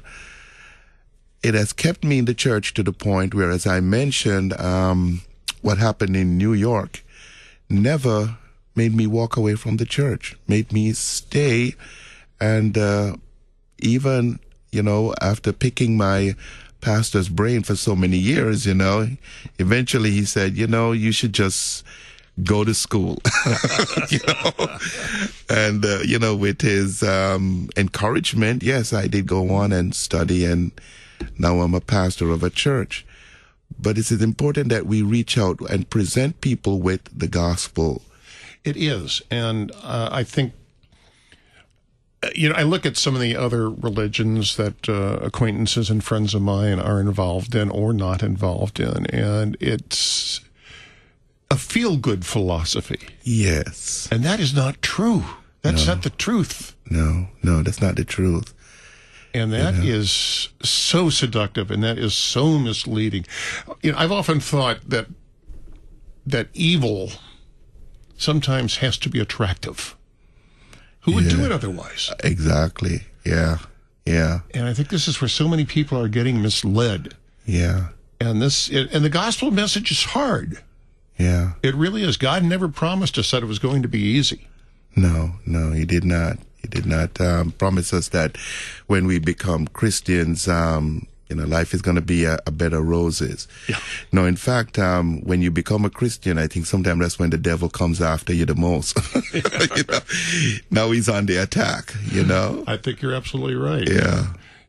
it 1.43 1.55
has 1.55 1.73
kept 1.73 2.05
me 2.05 2.19
in 2.19 2.25
the 2.27 2.35
church 2.35 2.75
to 2.75 2.83
the 2.83 2.93
point 2.93 3.35
where, 3.35 3.51
as 3.51 3.67
I 3.67 3.81
mentioned, 3.81 4.53
um, 4.61 5.23
what 5.63 5.79
happened 5.79 6.17
in 6.17 6.39
New 6.39 6.53
York 6.53 7.05
never 7.69 8.37
made 8.75 8.95
me 8.95 9.07
walk 9.07 9.37
away 9.37 9.55
from 9.55 9.77
the 9.77 9.85
church, 9.85 10.37
made 10.49 10.73
me 10.73 10.93
stay. 10.93 11.75
And 12.41 12.77
uh, 12.79 13.17
even 13.79 14.39
you 14.73 14.83
know, 14.83 15.15
after 15.21 15.53
picking 15.53 15.97
my 15.97 16.35
pastor's 16.81 17.29
brain 17.29 17.63
for 17.63 17.77
so 17.77 17.95
many 17.95 18.17
years, 18.17 18.67
you 18.67 18.75
know, 18.75 19.09
eventually 19.59 20.11
he 20.11 20.25
said, 20.25 20.57
you 20.57 20.67
know, 20.67 20.93
you 20.93 21.13
should 21.13 21.33
just 21.33 21.85
go 22.45 22.65
to 22.65 22.73
school, 22.73 23.19
you 24.09 24.21
know, 24.27 24.79
and, 25.51 25.85
uh, 25.85 25.99
you 26.07 26.19
know, 26.19 26.35
with 26.35 26.63
his, 26.63 27.03
um, 27.03 27.69
encouragement, 27.77 28.63
yes, 28.63 28.93
I 28.93 29.09
did 29.09 29.27
go 29.27 29.51
on 29.51 29.73
and 29.73 29.95
study 29.95 30.45
and 30.45 30.71
now 31.39 31.61
I'm 31.61 31.75
a 31.75 31.81
pastor 31.81 32.31
of 32.31 32.43
a 32.43 32.51
church. 32.51 33.07
But 33.79 33.99
it 33.99 34.11
is 34.11 34.23
important 34.23 34.69
that 34.71 34.87
we 34.87 35.01
reach 35.01 35.39
out 35.39 35.61
and 35.71 35.89
present 35.89 36.41
people 36.41 36.81
with 36.81 37.03
the 37.17 37.29
gospel. 37.29 38.03
It 38.65 38.77
is. 38.77 39.23
And 39.31 39.71
uh, 39.83 40.09
I 40.11 40.25
think 40.25 40.53
you 42.35 42.49
know, 42.49 42.55
I 42.55 42.63
look 42.63 42.85
at 42.85 42.97
some 42.97 43.15
of 43.15 43.21
the 43.21 43.37
other 43.37 43.71
religions 43.71 44.57
that 44.57 44.89
uh, 44.89 45.19
acquaintances 45.23 45.89
and 45.91 46.05
friends 46.05 46.35
of 46.35 46.43
mine 46.43 46.79
are 46.79 47.01
involved 47.01 47.55
in 47.55 47.71
or 47.71 47.93
not 47.93 48.23
involved 48.23 48.79
in, 48.79 49.07
and 49.07 49.57
it's 49.61 50.41
a 51.51 51.57
feel 51.57 51.97
good 51.97 52.27
philosophy. 52.27 53.09
Yes. 53.23 54.09
And 54.13 54.23
that 54.25 54.39
is 54.39 54.55
not 54.55 54.83
true. 54.83 55.25
That's 55.63 55.87
no. 55.87 55.95
not 55.95 56.03
the 56.03 56.11
truth. 56.11 56.77
No, 56.91 57.29
no, 57.43 57.63
that's 57.63 57.81
not 57.81 57.97
the 57.97 58.05
truth. 58.05 58.55
And 59.33 59.53
that 59.53 59.75
know. 59.75 59.85
is 59.85 60.49
so 60.63 61.11
seductive 61.11 61.71
and 61.71 61.83
that 61.83 61.99
is 61.99 62.15
so 62.15 62.59
misleading. 62.59 63.27
You 63.83 63.93
know, 63.93 63.99
I've 63.99 64.13
often 64.13 64.41
thought 64.41 64.89
that 64.89 65.07
that 66.27 66.49
evil 66.53 67.13
sometimes 68.17 68.79
has 68.79 68.99
to 68.99 69.09
be 69.09 69.21
attractive. 69.21 69.97
Who 71.03 71.15
would 71.15 71.25
yeah, 71.25 71.31
do 71.31 71.45
it 71.45 71.53
otherwise? 71.53 72.11
Exactly. 72.23 73.05
Yeah. 73.25 73.59
Yeah. 74.05 74.41
And 74.53 74.67
I 74.67 74.75
think 74.75 74.89
this 74.89 75.09
is 75.09 75.21
where 75.21 75.29
so 75.29 75.49
many 75.49 75.65
people 75.65 75.99
are 75.99 76.09
getting 76.09 76.43
misled. 76.43 77.15
Yeah. 77.47 77.89
And 78.21 78.43
this 78.43 78.69
and 78.69 79.05
the 79.05 79.09
gospel 79.09 79.51
message 79.51 79.91
is 79.91 80.05
hard. 80.05 80.59
Yeah. 81.19 81.53
It 81.63 81.75
really 81.75 82.03
is. 82.03 82.17
God 82.17 82.45
never 82.45 82.69
promised 82.69 83.19
us 83.19 83.31
that 83.31 83.43
it 83.43 83.47
was 83.47 83.59
going 83.59 83.83
to 83.83 83.89
be 83.89 84.01
easy. 84.01 84.49
No, 84.97 85.33
no, 85.47 85.73
he 85.73 85.85
did 85.85 86.05
not. 86.05 86.39
He 86.63 86.69
did 86.69 86.87
not 86.87 87.21
um, 87.21 87.53
promise 87.53 87.93
us 87.93 88.09
that 88.09 88.37
when 88.87 89.07
we 89.07 89.19
become 89.19 89.67
Christians, 89.69 90.49
um, 90.49 91.07
you 91.31 91.37
know, 91.37 91.45
life 91.45 91.73
is 91.73 91.81
going 91.81 91.95
to 91.95 92.03
be 92.03 92.25
a, 92.25 92.39
a, 92.47 92.51
bed 92.51 92.73
of 92.73 92.87
roses. 92.87 93.47
Yeah. 93.69 93.79
No, 94.13 94.27
in 94.27 94.35
fact, 94.35 94.79
um, 94.79 95.21
when 95.23 95.41
you 95.41 95.51
become 95.51 95.85
a 95.85 95.91
Christian, 95.91 96.39
I 96.39 96.49
think 96.49 96.67
sometimes 96.67 97.01
that's 97.01 97.19
when 97.21 97.31
the 97.31 97.39
devil 97.39 97.71
comes 97.71 98.03
after 98.03 98.35
you 98.35 98.45
the 98.45 98.57
most. 98.57 98.99
you 99.33 99.85
know? 99.89 100.01
Now 100.71 100.91
he's 100.91 101.09
on 101.09 101.27
the 101.27 101.37
attack, 101.37 101.95
you 102.11 102.25
know? 102.25 102.65
I 102.67 102.77
think 102.77 103.01
you're 103.01 103.15
absolutely 103.15 103.55
right. 103.55 103.89
Yeah. 103.89 104.27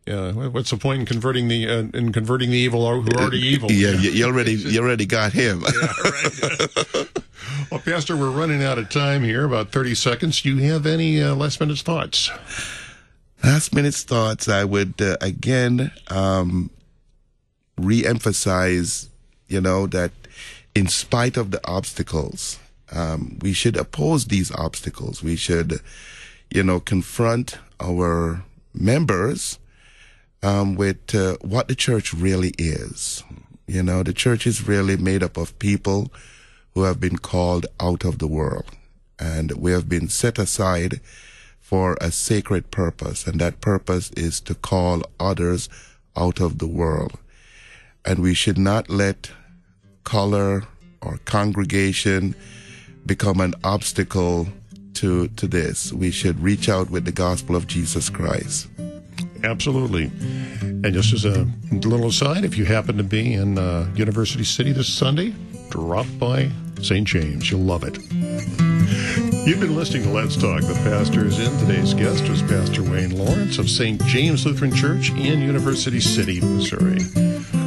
Yeah, 0.08 0.32
what's 0.32 0.72
the 0.72 0.78
point 0.78 1.02
in 1.02 1.06
converting 1.06 1.48
the 1.48 1.70
uh, 1.70 1.84
in 1.94 2.12
converting 2.12 2.50
the 2.50 2.58
evil 2.58 2.82
who 3.02 3.12
are 3.12 3.22
already 3.22 3.38
evil? 3.38 3.72
Yeah, 3.72 3.92
you, 3.92 4.10
you 4.10 4.26
already 4.26 4.54
you 4.54 4.82
already 4.82 5.06
got 5.06 5.32
him. 5.32 5.62
yeah, 5.62 5.94
right. 6.04 7.08
well, 7.70 7.80
Pastor, 7.80 8.16
we're 8.16 8.30
running 8.30 8.64
out 8.64 8.78
of 8.78 8.90
time 8.90 9.24
here. 9.24 9.46
About 9.46 9.72
thirty 9.72 9.96
seconds. 9.96 10.42
Do 10.42 10.56
you 10.56 10.72
have 10.72 10.86
any 10.86 11.22
uh, 11.22 11.36
last 11.36 11.60
minute 11.60 11.80
thoughts? 11.80 12.30
Last 13.44 13.74
minute 13.74 13.96
thoughts, 13.96 14.48
I 14.48 14.64
would 14.64 15.02
uh, 15.02 15.18
again 15.20 15.92
um, 16.10 16.70
re 17.78 18.06
emphasize, 18.06 19.10
you 19.48 19.62
know, 19.62 19.88
that 19.88 20.12
in 20.76 20.88
spite 20.88 21.38
of 21.38 21.52
the 21.52 21.60
obstacles, 21.68 22.60
um, 22.92 23.40
we 23.42 23.54
should 23.54 23.78
oppose 23.78 24.26
these 24.26 24.52
obstacles. 24.52 25.24
We 25.24 25.36
should, 25.36 25.80
you 26.50 26.64
know, 26.64 26.80
confront 26.80 27.58
our 27.80 28.44
members 28.74 29.60
um, 30.44 30.76
with 30.76 31.14
uh, 31.16 31.38
what 31.42 31.68
the 31.68 31.76
church 31.76 32.14
really 32.14 32.54
is. 32.58 33.24
You 33.68 33.84
know, 33.84 34.04
the 34.04 34.14
church 34.14 34.46
is 34.46 34.68
really 34.68 34.98
made 34.98 35.24
up 35.24 35.38
of 35.38 35.58
people 35.60 36.12
who 36.74 36.84
have 36.84 37.00
been 37.00 37.18
called 37.18 37.66
out 37.80 38.04
of 38.06 38.20
the 38.20 38.28
world, 38.28 38.66
and 39.20 39.52
we 39.54 39.72
have 39.72 39.88
been 39.90 40.08
set 40.08 40.40
aside 40.40 41.00
for 41.60 41.98
a 42.02 42.12
sacred 42.12 42.72
purpose, 42.72 43.28
and 43.28 43.40
that 43.40 43.62
purpose 43.62 44.12
is 44.12 44.42
to 44.42 44.56
call 44.56 45.04
others 45.20 45.70
out 46.16 46.40
of 46.40 46.58
the 46.58 46.68
world. 46.68 47.18
And 48.06 48.20
we 48.20 48.34
should 48.34 48.58
not 48.58 48.90
let 48.90 49.32
color 50.04 50.64
or 51.02 51.20
congregation 51.26 52.36
become 53.06 53.40
an 53.40 53.54
obstacle 53.64 54.48
to, 54.96 55.28
to 55.30 55.48
this. 55.48 55.94
We 55.94 56.12
should 56.12 56.40
reach 56.42 56.68
out 56.68 56.90
with 56.90 57.06
the 57.06 57.12
gospel 57.12 57.56
of 57.56 57.68
Jesus 57.68 58.10
Christ. 58.10 58.68
Absolutely. 59.44 60.12
And 60.62 60.94
just 60.94 61.14
as 61.14 61.26
a 61.26 61.48
little 61.72 62.08
aside, 62.08 62.44
if 62.44 62.58
you 62.58 62.66
happen 62.66 62.98
to 62.98 63.04
be 63.04 63.34
in 63.34 63.58
uh, 63.58 63.90
University 63.96 64.44
City 64.44 64.72
this 64.72 64.92
Sunday, 64.92 65.34
drop 65.72 66.06
by 66.20 66.52
St. 66.82 67.08
James. 67.08 67.50
You'll 67.50 67.62
love 67.62 67.84
it. 67.84 67.98
You've 69.48 69.60
been 69.60 69.76
listening 69.76 70.04
to 70.04 70.10
Let's 70.10 70.36
Talk. 70.36 70.62
The 70.62 70.80
pastor 70.84 71.26
is 71.26 71.40
in. 71.40 71.58
Today's 71.60 71.94
guest 71.94 72.30
was 72.30 72.42
Pastor 72.44 72.84
Wayne 72.84 73.18
Lawrence 73.18 73.58
of 73.58 73.70
St. 73.70 74.04
James 74.06 74.46
Lutheran 74.46 74.76
Church 74.76 75.10
in 75.12 75.42
University 75.42 76.00
City, 76.00 76.42
Missouri. 76.42 77.00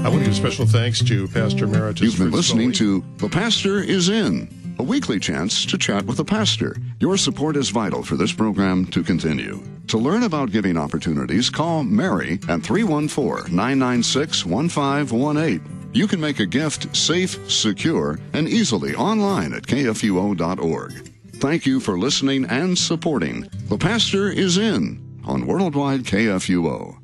I 0.05 0.09
want 0.09 0.21
to 0.21 0.27
give 0.27 0.37
special 0.37 0.67
thanks 0.67 1.03
to 1.03 1.27
Pastor 1.29 1.65
Emeritus. 1.65 2.03
You've 2.03 2.19
been 2.19 2.31
listening 2.31 2.73
to 2.73 3.03
The 3.17 3.29
Pastor 3.29 3.81
is 3.81 4.11
In, 4.11 4.49
a 4.79 4.83
weekly 4.83 5.19
chance 5.19 5.65
to 5.67 5.79
chat 5.79 6.05
with 6.05 6.21
a 6.21 6.25
pastor. 6.25 6.77
Your 7.01 7.17
support 7.17 7.57
is 7.57 7.71
vital 7.71 8.03
for 8.03 8.17
this 8.17 8.33
program 8.33 8.85
to 8.87 9.03
continue. 9.03 9.63
To 9.89 9.99
learn 9.99 10.25
about 10.25 10.51
giving 10.51 10.77
opportunities, 10.77 11.49
call 11.49 11.83
Mary 11.85 12.39
at 12.49 12.63
314 12.63 13.55
996 13.55 14.45
1518. 14.45 15.84
You 15.95 16.09
can 16.09 16.21
make 16.21 16.41
a 16.41 16.47
gift 16.47 16.95
safe, 16.95 17.49
secure, 17.49 18.19
and 18.33 18.49
easily 18.49 18.97
online 18.97 19.55
at 19.55 19.63
kfuo.org. 19.63 20.93
Thank 21.37 21.67
you 21.67 21.79
for 21.79 21.97
listening 21.97 22.47
and 22.47 22.77
supporting 22.77 23.43
The 23.69 23.79
Pastor 23.79 24.29
is 24.29 24.59
In 24.59 25.21
on 25.25 25.47
Worldwide 25.47 26.01
KFUO. 26.01 27.04